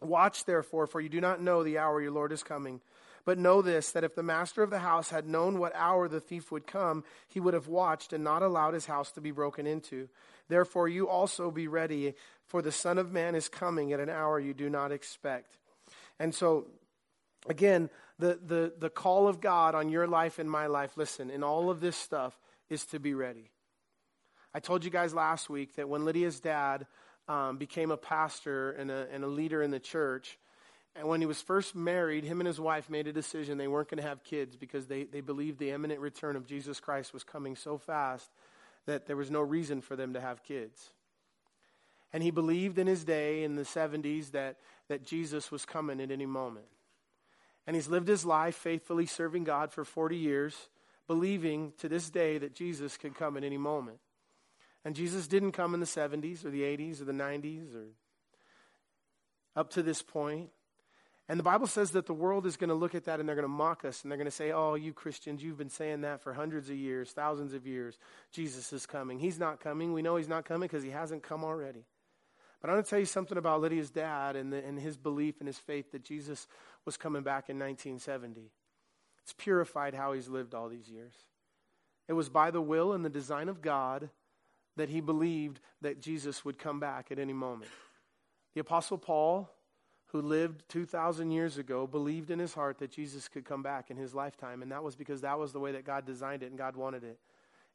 Watch 0.00 0.44
therefore, 0.44 0.86
for 0.86 1.00
you 1.00 1.08
do 1.08 1.20
not 1.20 1.42
know 1.42 1.62
the 1.62 1.78
hour 1.78 2.00
your 2.00 2.12
Lord 2.12 2.32
is 2.32 2.42
coming. 2.42 2.80
But 3.26 3.38
know 3.38 3.60
this, 3.60 3.90
that 3.90 4.04
if 4.04 4.14
the 4.14 4.22
master 4.22 4.62
of 4.62 4.70
the 4.70 4.78
house 4.78 5.10
had 5.10 5.26
known 5.26 5.58
what 5.58 5.74
hour 5.74 6.06
the 6.06 6.20
thief 6.20 6.52
would 6.52 6.66
come, 6.66 7.02
he 7.26 7.40
would 7.40 7.54
have 7.54 7.66
watched 7.66 8.12
and 8.12 8.22
not 8.22 8.42
allowed 8.42 8.72
his 8.72 8.86
house 8.86 9.10
to 9.12 9.20
be 9.20 9.32
broken 9.32 9.66
into. 9.66 10.08
Therefore, 10.48 10.88
you 10.88 11.08
also 11.08 11.50
be 11.50 11.66
ready, 11.66 12.14
for 12.46 12.62
the 12.62 12.70
Son 12.70 12.98
of 12.98 13.12
Man 13.12 13.34
is 13.34 13.48
coming 13.48 13.92
at 13.92 13.98
an 13.98 14.08
hour 14.08 14.38
you 14.38 14.54
do 14.54 14.70
not 14.70 14.92
expect. 14.92 15.58
And 16.20 16.32
so, 16.32 16.68
again, 17.48 17.90
the, 18.20 18.38
the, 18.46 18.72
the 18.78 18.90
call 18.90 19.26
of 19.26 19.40
God 19.40 19.74
on 19.74 19.88
your 19.88 20.06
life 20.06 20.38
and 20.38 20.48
my 20.48 20.68
life, 20.68 20.92
listen, 20.96 21.28
in 21.28 21.42
all 21.42 21.68
of 21.68 21.80
this 21.80 21.96
stuff, 21.96 22.38
is 22.70 22.86
to 22.86 23.00
be 23.00 23.12
ready. 23.12 23.50
I 24.54 24.60
told 24.60 24.84
you 24.84 24.90
guys 24.90 25.12
last 25.12 25.50
week 25.50 25.74
that 25.74 25.88
when 25.88 26.04
Lydia's 26.04 26.38
dad 26.38 26.86
um, 27.28 27.58
became 27.58 27.90
a 27.90 27.96
pastor 27.96 28.70
and 28.70 28.88
a, 28.88 29.08
and 29.12 29.24
a 29.24 29.28
leader 29.28 29.62
in 29.62 29.72
the 29.72 29.80
church, 29.80 30.38
and 30.98 31.08
when 31.08 31.20
he 31.20 31.26
was 31.26 31.42
first 31.42 31.74
married, 31.74 32.24
him 32.24 32.40
and 32.40 32.46
his 32.46 32.60
wife 32.60 32.88
made 32.88 33.06
a 33.06 33.12
decision 33.12 33.58
they 33.58 33.68
weren't 33.68 33.90
going 33.90 34.02
to 34.02 34.08
have 34.08 34.24
kids 34.24 34.56
because 34.56 34.86
they, 34.86 35.04
they 35.04 35.20
believed 35.20 35.58
the 35.58 35.70
imminent 35.70 36.00
return 36.00 36.36
of 36.36 36.46
Jesus 36.46 36.80
Christ 36.80 37.12
was 37.12 37.24
coming 37.24 37.54
so 37.54 37.76
fast 37.76 38.30
that 38.86 39.06
there 39.06 39.16
was 39.16 39.30
no 39.30 39.40
reason 39.40 39.80
for 39.80 39.96
them 39.96 40.14
to 40.14 40.20
have 40.20 40.42
kids. 40.42 40.90
And 42.12 42.22
he 42.22 42.30
believed 42.30 42.78
in 42.78 42.86
his 42.86 43.04
day 43.04 43.42
in 43.42 43.56
the 43.56 43.62
70s 43.62 44.30
that, 44.30 44.56
that 44.88 45.04
Jesus 45.04 45.50
was 45.50 45.66
coming 45.66 46.00
at 46.00 46.10
any 46.10 46.26
moment. 46.26 46.66
And 47.66 47.74
he's 47.74 47.88
lived 47.88 48.08
his 48.08 48.24
life 48.24 48.54
faithfully 48.54 49.06
serving 49.06 49.44
God 49.44 49.72
for 49.72 49.84
40 49.84 50.16
years, 50.16 50.68
believing 51.06 51.72
to 51.78 51.88
this 51.88 52.08
day 52.08 52.38
that 52.38 52.54
Jesus 52.54 52.96
could 52.96 53.14
come 53.14 53.36
at 53.36 53.44
any 53.44 53.58
moment. 53.58 53.98
And 54.84 54.94
Jesus 54.94 55.26
didn't 55.26 55.52
come 55.52 55.74
in 55.74 55.80
the 55.80 55.86
70s 55.86 56.44
or 56.44 56.50
the 56.50 56.62
80s 56.62 57.00
or 57.00 57.04
the 57.04 57.12
90s 57.12 57.74
or 57.74 57.86
up 59.56 59.70
to 59.70 59.82
this 59.82 60.00
point. 60.00 60.50
And 61.28 61.40
the 61.40 61.44
Bible 61.44 61.66
says 61.66 61.90
that 61.92 62.06
the 62.06 62.14
world 62.14 62.46
is 62.46 62.56
going 62.56 62.68
to 62.68 62.74
look 62.74 62.94
at 62.94 63.04
that 63.04 63.18
and 63.18 63.28
they're 63.28 63.34
going 63.34 63.44
to 63.44 63.48
mock 63.48 63.84
us 63.84 64.02
and 64.02 64.10
they're 64.10 64.16
going 64.18 64.26
to 64.26 64.30
say, 64.30 64.52
Oh, 64.52 64.74
you 64.74 64.92
Christians, 64.92 65.42
you've 65.42 65.58
been 65.58 65.70
saying 65.70 66.02
that 66.02 66.22
for 66.22 66.32
hundreds 66.32 66.70
of 66.70 66.76
years, 66.76 67.10
thousands 67.10 67.52
of 67.52 67.66
years. 67.66 67.98
Jesus 68.30 68.72
is 68.72 68.86
coming. 68.86 69.18
He's 69.18 69.38
not 69.38 69.58
coming. 69.58 69.92
We 69.92 70.02
know 70.02 70.16
he's 70.16 70.28
not 70.28 70.44
coming 70.44 70.68
because 70.68 70.84
he 70.84 70.90
hasn't 70.90 71.24
come 71.24 71.42
already. 71.42 71.84
But 72.60 72.70
I'm 72.70 72.76
going 72.76 72.84
to 72.84 72.90
tell 72.90 72.98
you 72.98 73.06
something 73.06 73.36
about 73.36 73.60
Lydia's 73.60 73.90
dad 73.90 74.36
and, 74.36 74.52
the, 74.52 74.64
and 74.64 74.78
his 74.78 74.96
belief 74.96 75.36
and 75.40 75.46
his 75.46 75.58
faith 75.58 75.92
that 75.92 76.04
Jesus 76.04 76.46
was 76.84 76.96
coming 76.96 77.22
back 77.22 77.48
in 77.48 77.58
1970. 77.58 78.50
It's 79.22 79.34
purified 79.36 79.94
how 79.94 80.12
he's 80.12 80.28
lived 80.28 80.54
all 80.54 80.68
these 80.68 80.88
years. 80.88 81.12
It 82.08 82.12
was 82.12 82.28
by 82.28 82.52
the 82.52 82.60
will 82.60 82.92
and 82.92 83.04
the 83.04 83.10
design 83.10 83.48
of 83.48 83.60
God 83.60 84.10
that 84.76 84.88
he 84.88 85.00
believed 85.00 85.60
that 85.82 86.00
Jesus 86.00 86.44
would 86.44 86.58
come 86.58 86.78
back 86.78 87.10
at 87.10 87.18
any 87.18 87.32
moment. 87.32 87.70
The 88.54 88.60
Apostle 88.60 88.98
Paul 88.98 89.50
who 90.08 90.20
lived 90.20 90.62
2,000 90.68 91.30
years 91.30 91.58
ago 91.58 91.86
believed 91.86 92.30
in 92.30 92.38
his 92.38 92.54
heart 92.54 92.78
that 92.78 92.90
Jesus 92.90 93.28
could 93.28 93.44
come 93.44 93.62
back 93.62 93.90
in 93.90 93.96
his 93.96 94.14
lifetime. 94.14 94.62
And 94.62 94.70
that 94.72 94.84
was 94.84 94.96
because 94.96 95.20
that 95.22 95.38
was 95.38 95.52
the 95.52 95.60
way 95.60 95.72
that 95.72 95.84
God 95.84 96.06
designed 96.06 96.42
it 96.42 96.50
and 96.50 96.58
God 96.58 96.76
wanted 96.76 97.04
it. 97.04 97.18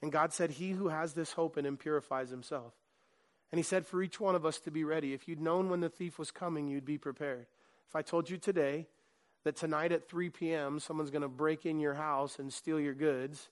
And 0.02 0.12
God 0.12 0.34
said, 0.34 0.52
He 0.52 0.72
who 0.72 0.88
has 0.88 1.14
this 1.14 1.34
hope 1.34 1.58
in 1.58 1.66
him 1.66 1.78
purifies 1.78 2.30
himself. 2.30 2.74
And 3.52 3.60
He 3.60 3.64
said, 3.64 3.86
for 3.86 4.02
each 4.02 4.20
one 4.20 4.36
of 4.36 4.46
us 4.46 4.60
to 4.62 4.72
be 4.72 4.84
ready. 4.84 5.14
If 5.14 5.28
you'd 5.28 5.42
known 5.42 5.70
when 5.70 5.82
the 5.82 5.90
thief 5.90 6.18
was 6.18 6.32
coming, 6.32 6.68
you'd 6.68 6.86
be 6.86 6.98
prepared. 6.98 7.46
If 7.88 7.96
I 7.96 8.02
told 8.02 8.30
you 8.30 8.38
today 8.38 8.88
that 9.44 9.58
tonight 9.58 9.92
at 9.92 10.08
3 10.08 10.30
p.m., 10.30 10.80
someone's 10.80 11.12
going 11.12 11.22
to 11.22 11.28
break 11.28 11.66
in 11.66 11.80
your 11.80 11.96
house 11.96 12.40
and 12.40 12.52
steal 12.52 12.80
your 12.80 12.94
goods, 12.94 13.50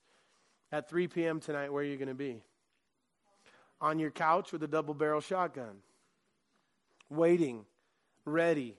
at 0.71 0.89
3 0.89 1.07
p.m. 1.07 1.39
tonight, 1.39 1.73
where 1.73 1.81
are 1.81 1.85
you 1.87 1.97
going 1.97 2.09
to 2.09 2.13
be? 2.13 2.43
On 3.81 3.97
your 3.97 4.11
couch 4.11 4.51
with 4.51 4.61
a 4.63 4.67
double 4.67 4.93
barrel 4.93 5.21
shotgun, 5.21 5.77
waiting, 7.09 7.65
ready. 8.25 8.75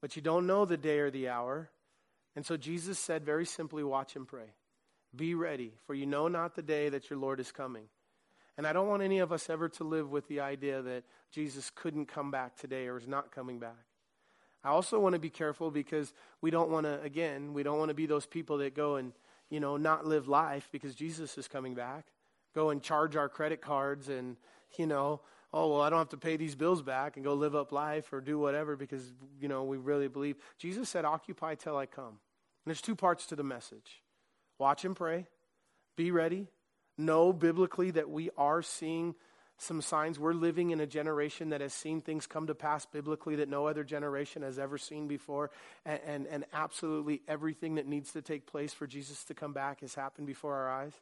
But 0.00 0.16
you 0.16 0.22
don't 0.22 0.46
know 0.46 0.64
the 0.64 0.76
day 0.76 0.98
or 0.98 1.10
the 1.10 1.28
hour. 1.28 1.70
And 2.34 2.44
so 2.44 2.56
Jesus 2.56 2.98
said 2.98 3.24
very 3.24 3.46
simply, 3.46 3.82
Watch 3.82 4.16
and 4.16 4.26
pray. 4.26 4.54
Be 5.14 5.34
ready, 5.34 5.72
for 5.86 5.94
you 5.94 6.06
know 6.06 6.28
not 6.28 6.54
the 6.54 6.62
day 6.62 6.88
that 6.90 7.08
your 7.08 7.18
Lord 7.18 7.40
is 7.40 7.50
coming. 7.50 7.84
And 8.58 8.66
I 8.66 8.72
don't 8.72 8.88
want 8.88 9.02
any 9.02 9.18
of 9.18 9.32
us 9.32 9.50
ever 9.50 9.68
to 9.70 9.84
live 9.84 10.10
with 10.10 10.28
the 10.28 10.40
idea 10.40 10.82
that 10.82 11.04
Jesus 11.30 11.70
couldn't 11.74 12.06
come 12.06 12.30
back 12.30 12.56
today 12.56 12.86
or 12.86 12.96
is 12.98 13.06
not 13.06 13.30
coming 13.30 13.58
back. 13.58 13.84
I 14.64 14.70
also 14.70 14.98
want 14.98 15.14
to 15.14 15.18
be 15.20 15.30
careful 15.30 15.70
because 15.70 16.12
we 16.40 16.50
don't 16.50 16.70
want 16.70 16.86
to, 16.86 17.00
again, 17.02 17.52
we 17.54 17.62
don't 17.62 17.78
want 17.78 17.90
to 17.90 17.94
be 17.94 18.06
those 18.06 18.26
people 18.26 18.58
that 18.58 18.74
go 18.74 18.96
and, 18.96 19.12
you 19.50 19.60
know, 19.60 19.76
not 19.76 20.06
live 20.06 20.26
life 20.26 20.68
because 20.72 20.94
Jesus 20.94 21.38
is 21.38 21.48
coming 21.48 21.74
back. 21.74 22.06
Go 22.54 22.70
and 22.70 22.82
charge 22.82 23.14
our 23.14 23.28
credit 23.28 23.60
cards 23.60 24.08
and, 24.08 24.36
you 24.78 24.86
know, 24.86 25.20
oh, 25.56 25.68
well, 25.68 25.80
I 25.80 25.88
don't 25.88 25.98
have 25.98 26.10
to 26.10 26.18
pay 26.18 26.36
these 26.36 26.54
bills 26.54 26.82
back 26.82 27.16
and 27.16 27.24
go 27.24 27.32
live 27.32 27.54
up 27.54 27.72
life 27.72 28.12
or 28.12 28.20
do 28.20 28.38
whatever 28.38 28.76
because, 28.76 29.10
you 29.40 29.48
know, 29.48 29.64
we 29.64 29.78
really 29.78 30.06
believe. 30.06 30.36
Jesus 30.58 30.90
said, 30.90 31.06
occupy 31.06 31.54
till 31.54 31.78
I 31.78 31.86
come. 31.86 32.04
And 32.08 32.66
there's 32.66 32.82
two 32.82 32.94
parts 32.94 33.26
to 33.26 33.36
the 33.36 33.42
message 33.42 34.02
watch 34.58 34.84
and 34.84 34.94
pray, 34.94 35.26
be 35.96 36.10
ready, 36.10 36.48
know 36.98 37.32
biblically 37.32 37.90
that 37.92 38.10
we 38.10 38.28
are 38.36 38.60
seeing 38.60 39.14
some 39.56 39.80
signs. 39.80 40.18
We're 40.18 40.34
living 40.34 40.70
in 40.70 40.80
a 40.80 40.86
generation 40.86 41.48
that 41.50 41.62
has 41.62 41.72
seen 41.72 42.02
things 42.02 42.26
come 42.26 42.48
to 42.48 42.54
pass 42.54 42.84
biblically 42.84 43.36
that 43.36 43.48
no 43.48 43.66
other 43.66 43.82
generation 43.82 44.42
has 44.42 44.58
ever 44.58 44.76
seen 44.76 45.08
before. 45.08 45.50
And, 45.86 46.00
and, 46.06 46.26
and, 46.26 46.44
absolutely 46.52 47.22
everything 47.26 47.76
that 47.76 47.86
needs 47.86 48.12
to 48.12 48.20
take 48.20 48.46
place 48.46 48.74
for 48.74 48.86
Jesus 48.86 49.24
to 49.24 49.34
come 49.34 49.54
back 49.54 49.80
has 49.80 49.94
happened 49.94 50.26
before 50.26 50.54
our 50.54 50.70
eyes. 50.70 50.92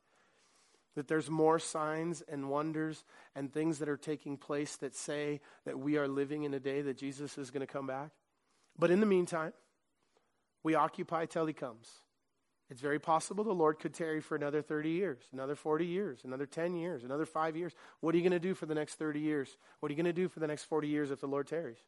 That 0.95 1.09
there's 1.09 1.29
more 1.29 1.59
signs 1.59 2.23
and 2.23 2.49
wonders 2.49 3.05
and 3.35 3.53
things 3.53 3.79
that 3.81 3.89
are 3.89 3.97
taking 3.97 4.37
place 4.37 4.77
that 4.77 4.95
say 4.95 5.41
that 5.65 5.79
we 5.79 5.97
are 5.97 6.07
living 6.07 6.45
in 6.45 6.55
a 6.55 6.61
day 6.61 6.83
that 6.83 6.97
Jesus 6.99 7.37
is 7.37 7.51
going 7.51 7.67
to 7.67 7.73
come 7.73 7.87
back. 7.87 8.11
But 8.79 8.91
in 8.91 9.01
the 9.01 9.07
meantime, 9.07 9.53
we 10.63 10.75
occupy 10.75 11.27
till 11.27 11.47
he 11.47 11.53
comes. 11.53 11.91
It's 12.71 12.81
very 12.81 12.99
possible 12.99 13.45
the 13.45 13.53
Lord 13.53 13.79
could 13.79 13.93
tarry 13.93 14.21
for 14.21 14.37
another 14.37 14.63
30 14.63 14.91
years, 14.91 15.19
another 15.33 15.55
40 15.55 15.85
years, 15.85 16.21
another 16.25 16.47
10 16.47 16.75
years, 16.75 17.05
another 17.05 17.27
five 17.27 17.57
years. 17.57 17.73
What 18.01 18.15
are 18.15 18.19
you 18.19 18.23
going 18.23 18.33
to 18.33 18.39
do 18.39 18.55
for 18.55 18.67
the 18.67 18.75
next 18.75 18.95
30 18.95 19.21
years? 19.21 19.57
What 19.81 19.91
are 19.91 19.93
you 19.93 20.03
going 20.03 20.13
to 20.13 20.21
do 20.21 20.29
for 20.29 20.41
the 20.41 20.47
next 20.47 20.65
40 20.65 20.89
years 20.89 21.11
if 21.11 21.21
the 21.21 21.27
Lord 21.27 21.47
tarries? 21.47 21.79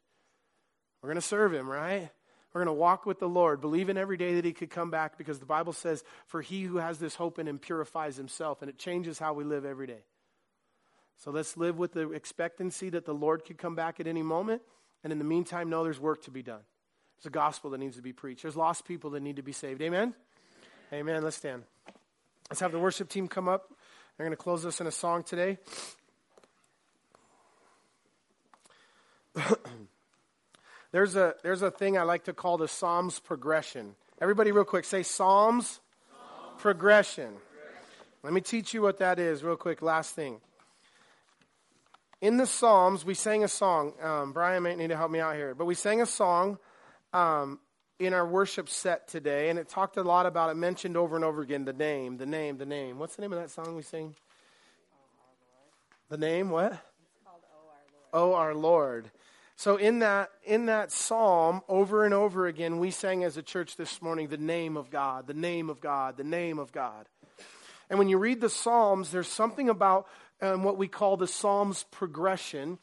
We're 1.01 1.09
going 1.09 1.21
to 1.21 1.27
serve 1.27 1.53
him, 1.53 1.67
right? 1.67 2.11
We're 2.53 2.63
going 2.63 2.75
to 2.75 2.79
walk 2.79 3.05
with 3.05 3.19
the 3.19 3.27
Lord, 3.27 3.61
believing 3.61 3.97
every 3.97 4.17
day 4.17 4.35
that 4.35 4.45
he 4.45 4.53
could 4.53 4.69
come 4.69 4.89
back 4.89 5.17
because 5.17 5.39
the 5.39 5.45
Bible 5.45 5.73
says, 5.73 6.03
For 6.27 6.41
he 6.41 6.63
who 6.63 6.77
has 6.77 6.97
this 6.97 7.15
hope 7.15 7.39
in 7.39 7.47
him 7.47 7.59
purifies 7.59 8.15
himself, 8.15 8.61
and 8.61 8.69
it 8.69 8.77
changes 8.77 9.19
how 9.19 9.33
we 9.33 9.43
live 9.43 9.65
every 9.65 9.87
day. 9.87 10.03
So 11.17 11.31
let's 11.31 11.57
live 11.57 11.77
with 11.77 11.93
the 11.93 12.11
expectancy 12.11 12.89
that 12.91 13.05
the 13.05 13.13
Lord 13.13 13.43
could 13.45 13.57
come 13.57 13.75
back 13.75 13.99
at 13.99 14.07
any 14.07 14.23
moment. 14.23 14.61
And 15.03 15.11
in 15.11 15.19
the 15.19 15.25
meantime, 15.25 15.69
know 15.69 15.83
there's 15.83 15.99
work 15.99 16.23
to 16.23 16.31
be 16.31 16.43
done. 16.43 16.61
There's 17.17 17.27
a 17.27 17.31
gospel 17.31 17.71
that 17.71 17.79
needs 17.79 17.95
to 17.97 18.01
be 18.01 18.13
preached. 18.13 18.43
There's 18.43 18.55
lost 18.55 18.85
people 18.85 19.09
that 19.11 19.21
need 19.21 19.37
to 19.37 19.41
be 19.41 19.51
saved. 19.51 19.81
Amen? 19.81 20.13
Amen. 20.93 21.23
Let's 21.23 21.37
stand. 21.37 21.63
Let's 22.49 22.61
have 22.61 22.71
the 22.71 22.79
worship 22.79 23.09
team 23.09 23.27
come 23.27 23.47
up. 23.47 23.73
They're 24.17 24.25
going 24.25 24.35
to 24.35 24.41
close 24.41 24.65
us 24.65 24.79
in 24.79 24.87
a 24.87 24.91
song 24.91 25.23
today. 25.23 25.57
there's 30.97 31.15
a 31.15 31.35
there's 31.43 31.61
a 31.61 31.69
thing 31.69 31.95
I 31.95 32.01
like 32.01 32.23
to 32.23 32.33
call 32.33 32.57
the 32.57 32.67
Psalms 32.67 33.19
progression. 33.19 33.93
Everybody, 34.19 34.51
real 34.51 34.63
quick, 34.63 34.83
say 34.83 35.03
Psalms, 35.03 35.67
Psalms. 35.67 35.79
Progression. 36.59 37.25
progression. 37.27 38.23
Let 38.23 38.33
me 38.33 38.41
teach 38.41 38.73
you 38.73 38.81
what 38.81 38.97
that 38.97 39.19
is, 39.19 39.43
real 39.43 39.57
quick. 39.57 39.83
Last 39.83 40.15
thing. 40.15 40.41
In 42.19 42.37
the 42.37 42.47
Psalms, 42.47 43.05
we 43.05 43.13
sang 43.13 43.43
a 43.43 43.47
song. 43.47 43.93
Um, 44.01 44.33
Brian 44.33 44.63
might 44.63 44.79
need 44.79 44.87
to 44.87 44.97
help 44.97 45.11
me 45.11 45.19
out 45.19 45.35
here, 45.35 45.53
but 45.53 45.65
we 45.65 45.75
sang 45.75 46.01
a 46.01 46.07
song 46.07 46.57
um, 47.13 47.59
in 47.99 48.15
our 48.15 48.25
worship 48.25 48.67
set 48.67 49.07
today, 49.07 49.51
and 49.51 49.59
it 49.59 49.69
talked 49.69 49.97
a 49.97 50.03
lot 50.03 50.25
about 50.25 50.49
it, 50.49 50.55
mentioned 50.55 50.97
over 50.97 51.15
and 51.15 51.23
over 51.23 51.43
again 51.43 51.63
the 51.63 51.73
name, 51.73 52.17
the 52.17 52.25
name, 52.25 52.57
the 52.57 52.65
name. 52.65 52.97
What's 52.97 53.15
the 53.15 53.21
name 53.21 53.33
of 53.33 53.39
that 53.39 53.51
song 53.51 53.75
we 53.75 53.83
sing? 53.83 54.15
The 56.09 56.17
name, 56.17 56.49
what? 56.49 56.73
Oh, 58.11 58.33
our 58.33 58.55
Lord. 58.55 59.11
So 59.57 59.75
in 59.75 59.99
that 59.99 60.29
in 60.45 60.67
that 60.67 60.91
psalm, 60.91 61.61
over 61.67 62.05
and 62.05 62.13
over 62.13 62.47
again, 62.47 62.79
we 62.79 62.91
sang 62.91 63.23
as 63.23 63.37
a 63.37 63.43
church 63.43 63.75
this 63.75 64.01
morning 64.01 64.29
the 64.29 64.37
name 64.37 64.77
of 64.77 64.89
God, 64.89 65.27
the 65.27 65.33
name 65.33 65.69
of 65.69 65.81
God, 65.81 66.15
the 66.15 66.23
name 66.23 66.59
of 66.59 66.71
God. 66.71 67.07
And 67.89 67.99
when 67.99 68.07
you 68.07 68.17
read 68.17 68.39
the 68.39 68.49
Psalms, 68.49 69.11
there's 69.11 69.27
something 69.27 69.67
about 69.69 70.07
um, 70.41 70.63
what 70.63 70.77
we 70.77 70.87
call 70.87 71.17
the 71.17 71.27
Psalms 71.27 71.85
progression 71.89 72.77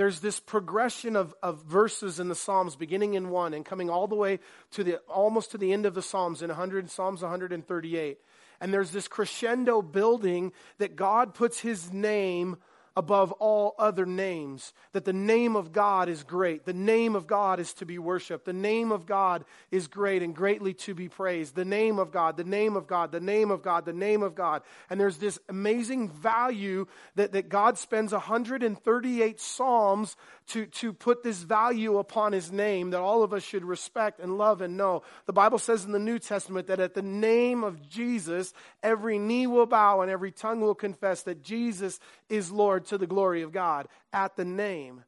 there's 0.00 0.20
this 0.20 0.40
progression 0.40 1.14
of, 1.14 1.34
of 1.42 1.62
verses 1.64 2.20
in 2.20 2.30
the 2.30 2.34
Psalms 2.34 2.74
beginning 2.74 3.12
in 3.12 3.28
one 3.28 3.52
and 3.52 3.66
coming 3.66 3.90
all 3.90 4.08
the 4.08 4.14
way 4.14 4.38
to 4.70 4.82
the 4.82 4.96
almost 5.00 5.50
to 5.50 5.58
the 5.58 5.74
end 5.74 5.84
of 5.84 5.92
the 5.92 6.00
Psalms 6.00 6.40
in 6.40 6.48
100 6.48 6.90
Psalms 6.90 7.20
138. 7.20 8.18
And 8.62 8.72
there's 8.72 8.92
this 8.92 9.08
crescendo 9.08 9.82
building 9.82 10.52
that 10.78 10.96
God 10.96 11.34
puts 11.34 11.60
his 11.60 11.92
name 11.92 12.56
above 13.00 13.32
all 13.32 13.74
other 13.78 14.04
names. 14.04 14.74
That 14.92 15.06
the 15.06 15.14
name 15.14 15.56
of 15.56 15.72
God 15.72 16.10
is 16.10 16.22
great. 16.22 16.66
The 16.66 16.74
name 16.74 17.16
of 17.16 17.26
God 17.26 17.58
is 17.58 17.72
to 17.74 17.86
be 17.86 17.98
worshiped. 17.98 18.44
The 18.44 18.52
name 18.52 18.92
of 18.92 19.06
God 19.06 19.46
is 19.70 19.86
great 19.86 20.22
and 20.22 20.36
greatly 20.36 20.74
to 20.74 20.94
be 20.94 21.08
praised. 21.08 21.54
The 21.54 21.64
name 21.64 21.98
of 21.98 22.12
God, 22.12 22.36
the 22.36 22.44
name 22.44 22.76
of 22.76 22.86
God, 22.86 23.10
the 23.10 23.18
name 23.18 23.50
of 23.50 23.62
God, 23.62 23.86
the 23.86 23.94
name 23.94 24.22
of 24.22 24.34
God. 24.34 24.60
And 24.90 25.00
there's 25.00 25.16
this 25.16 25.38
amazing 25.48 26.10
value 26.10 26.86
that, 27.14 27.32
that 27.32 27.48
God 27.48 27.78
spends 27.78 28.12
138 28.12 29.40
Psalms 29.40 30.14
to, 30.48 30.66
to 30.66 30.92
put 30.92 31.22
this 31.22 31.38
value 31.38 31.96
upon 31.96 32.32
his 32.32 32.52
name 32.52 32.90
that 32.90 33.00
all 33.00 33.22
of 33.22 33.32
us 33.32 33.42
should 33.42 33.64
respect 33.64 34.20
and 34.20 34.36
love 34.36 34.60
and 34.60 34.76
know. 34.76 35.04
The 35.24 35.32
Bible 35.32 35.58
says 35.58 35.86
in 35.86 35.92
the 35.92 35.98
New 35.98 36.18
Testament 36.18 36.66
that 36.66 36.80
at 36.80 36.92
the 36.92 37.02
name 37.02 37.64
of 37.64 37.88
Jesus, 37.88 38.52
every 38.82 39.18
knee 39.18 39.46
will 39.46 39.64
bow 39.64 40.02
and 40.02 40.10
every 40.10 40.32
tongue 40.32 40.60
will 40.60 40.74
confess 40.74 41.22
that 41.22 41.42
Jesus 41.42 41.98
is 42.28 42.50
Lord 42.50 42.84
to 42.90 42.98
the 42.98 43.06
glory 43.06 43.42
of 43.42 43.52
God 43.52 43.88
at 44.12 44.36
the 44.36 44.44
name. 44.44 45.04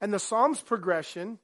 And 0.00 0.12
the 0.12 0.18
Psalms 0.18 0.60
progression 0.60 1.38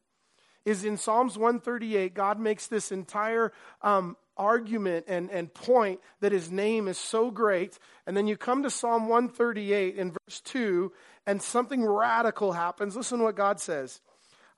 is 0.64 0.84
in 0.84 0.96
Psalms 0.96 1.38
138. 1.38 2.12
God 2.12 2.38
makes 2.38 2.66
this 2.66 2.92
entire 2.92 3.52
um, 3.82 4.16
argument 4.36 5.06
and, 5.08 5.30
and 5.30 5.52
point 5.52 6.00
that 6.20 6.32
his 6.32 6.50
name 6.50 6.88
is 6.88 6.98
so 6.98 7.30
great. 7.30 7.78
And 8.06 8.16
then 8.16 8.26
you 8.26 8.36
come 8.36 8.62
to 8.64 8.70
Psalm 8.70 9.08
138 9.08 9.96
in 9.96 10.12
verse 10.12 10.40
2, 10.40 10.92
and 11.26 11.40
something 11.40 11.84
radical 11.84 12.52
happens. 12.52 12.96
Listen 12.96 13.18
to 13.18 13.24
what 13.24 13.36
God 13.36 13.60
says. 13.60 14.00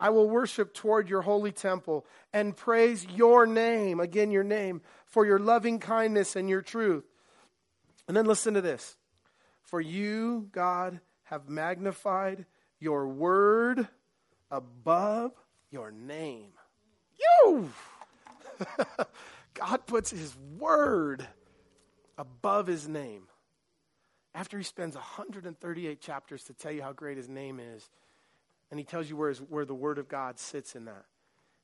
I 0.00 0.10
will 0.10 0.28
worship 0.28 0.74
toward 0.74 1.08
your 1.08 1.22
holy 1.22 1.52
temple 1.52 2.06
and 2.32 2.56
praise 2.56 3.06
your 3.06 3.46
name, 3.46 4.00
again, 4.00 4.32
your 4.32 4.42
name, 4.42 4.80
for 5.06 5.24
your 5.24 5.38
loving 5.38 5.78
kindness 5.78 6.34
and 6.34 6.48
your 6.48 6.62
truth. 6.62 7.04
And 8.08 8.16
then 8.16 8.26
listen 8.26 8.54
to 8.54 8.60
this. 8.60 8.96
For 9.72 9.80
you, 9.80 10.50
God, 10.52 11.00
have 11.22 11.48
magnified 11.48 12.44
your 12.78 13.08
word 13.08 13.88
above 14.50 15.32
your 15.70 15.90
name. 15.90 16.50
You! 17.18 17.70
God 19.54 19.86
puts 19.86 20.10
his 20.10 20.36
word 20.58 21.26
above 22.18 22.66
his 22.66 22.86
name. 22.86 23.28
After 24.34 24.58
he 24.58 24.64
spends 24.64 24.94
138 24.94 26.02
chapters 26.02 26.44
to 26.44 26.52
tell 26.52 26.70
you 26.70 26.82
how 26.82 26.92
great 26.92 27.16
his 27.16 27.30
name 27.30 27.58
is, 27.58 27.88
and 28.70 28.78
he 28.78 28.84
tells 28.84 29.08
you 29.08 29.16
where, 29.16 29.30
his, 29.30 29.38
where 29.38 29.64
the 29.64 29.74
word 29.74 29.96
of 29.96 30.06
God 30.06 30.38
sits 30.38 30.76
in 30.76 30.84
that. 30.84 31.06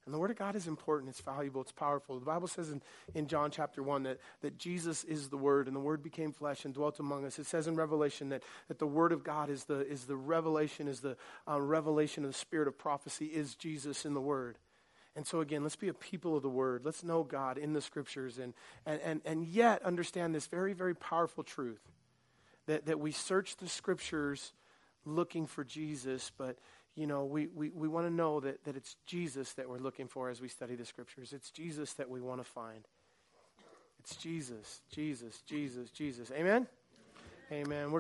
And 0.09 0.15
the 0.15 0.19
Word 0.19 0.31
of 0.31 0.39
God 0.39 0.57
is 0.57 0.67
important, 0.67 1.11
it's 1.11 1.21
valuable, 1.21 1.61
it's 1.61 1.71
powerful. 1.71 2.19
The 2.19 2.25
Bible 2.25 2.49
says 2.49 2.71
in, 2.71 2.81
in 3.15 3.27
John 3.27 3.51
chapter 3.51 3.83
1 3.83 4.05
that, 4.05 4.19
that 4.41 4.57
Jesus 4.57 5.05
is 5.05 5.29
the 5.29 5.37
Word, 5.37 5.67
and 5.67 5.77
the 5.77 5.81
Word 5.81 6.03
became 6.03 6.33
flesh 6.33 6.65
and 6.65 6.73
dwelt 6.73 6.99
among 6.99 7.27
us. 7.27 7.39
It 7.39 7.45
says 7.45 7.67
in 7.67 7.77
Revelation 7.77 8.31
that, 8.31 8.43
that 8.69 8.79
the 8.79 8.87
Word 8.87 9.13
of 9.13 9.23
God 9.23 9.51
is 9.51 9.65
the, 9.65 9.87
is 9.87 10.07
the 10.07 10.17
revelation, 10.17 10.89
is 10.89 11.01
the 11.01 11.19
uh, 11.47 11.61
revelation 11.61 12.25
of 12.25 12.31
the 12.33 12.39
Spirit 12.39 12.69
of 12.69 12.79
prophecy, 12.79 13.27
is 13.27 13.55
Jesus 13.55 14.07
in 14.07 14.15
the 14.15 14.21
Word. 14.23 14.57
And 15.15 15.27
so, 15.27 15.41
again, 15.41 15.63
let's 15.63 15.77
be 15.77 15.89
a 15.89 15.93
people 15.95 16.39
of 16.39 16.43
the 16.43 16.49
Word. 16.49 16.87
Let's 16.87 17.05
know 17.05 17.23
God 17.23 17.59
in 17.59 17.75
the 17.75 17.83
Scriptures, 17.83 18.39
and, 18.39 18.55
and, 18.87 19.03
and, 19.03 19.21
and 19.27 19.45
yet 19.45 19.83
understand 19.83 20.35
this 20.35 20.47
very, 20.47 20.73
very 20.73 20.95
powerful 20.95 21.45
truth 21.45 21.83
that, 22.65 22.87
that 22.87 22.99
we 22.99 23.13
search 23.13 23.59
the 23.59 23.69
Scriptures 23.69 24.55
looking 25.05 25.47
for 25.47 25.65
Jesus, 25.65 26.33
but 26.39 26.57
you 26.99 27.07
know, 27.07 27.25
we, 27.25 27.47
we, 27.55 27.71
we 27.71 27.87
want 27.87 28.09
to 28.09 28.13
know 28.13 28.41
that, 28.41 28.65
that 28.65 28.77
it's 28.77 28.97
Jesus 29.07 29.53
that 29.53 29.69
we're 29.69 29.79
looking 29.79 30.09
for 30.09 30.31
as 30.31 30.41
we 30.41 30.49
study 30.49 30.75
the 30.75 30.85
scriptures. 30.85 31.33
It's 31.33 31.49
Jesus 31.53 31.93
that 31.93 32.11
we 32.11 32.21
want 32.21 32.41
to 32.41 32.45
find. 32.45 32.89
It's 34.01 34.17
Jesus, 34.17 34.81
Jesus, 34.91 35.41
Jesus, 35.47 35.91
Jesus. 35.91 36.33
Amen? 36.33 36.67
Amen. 37.53 37.93
We're 37.93 37.97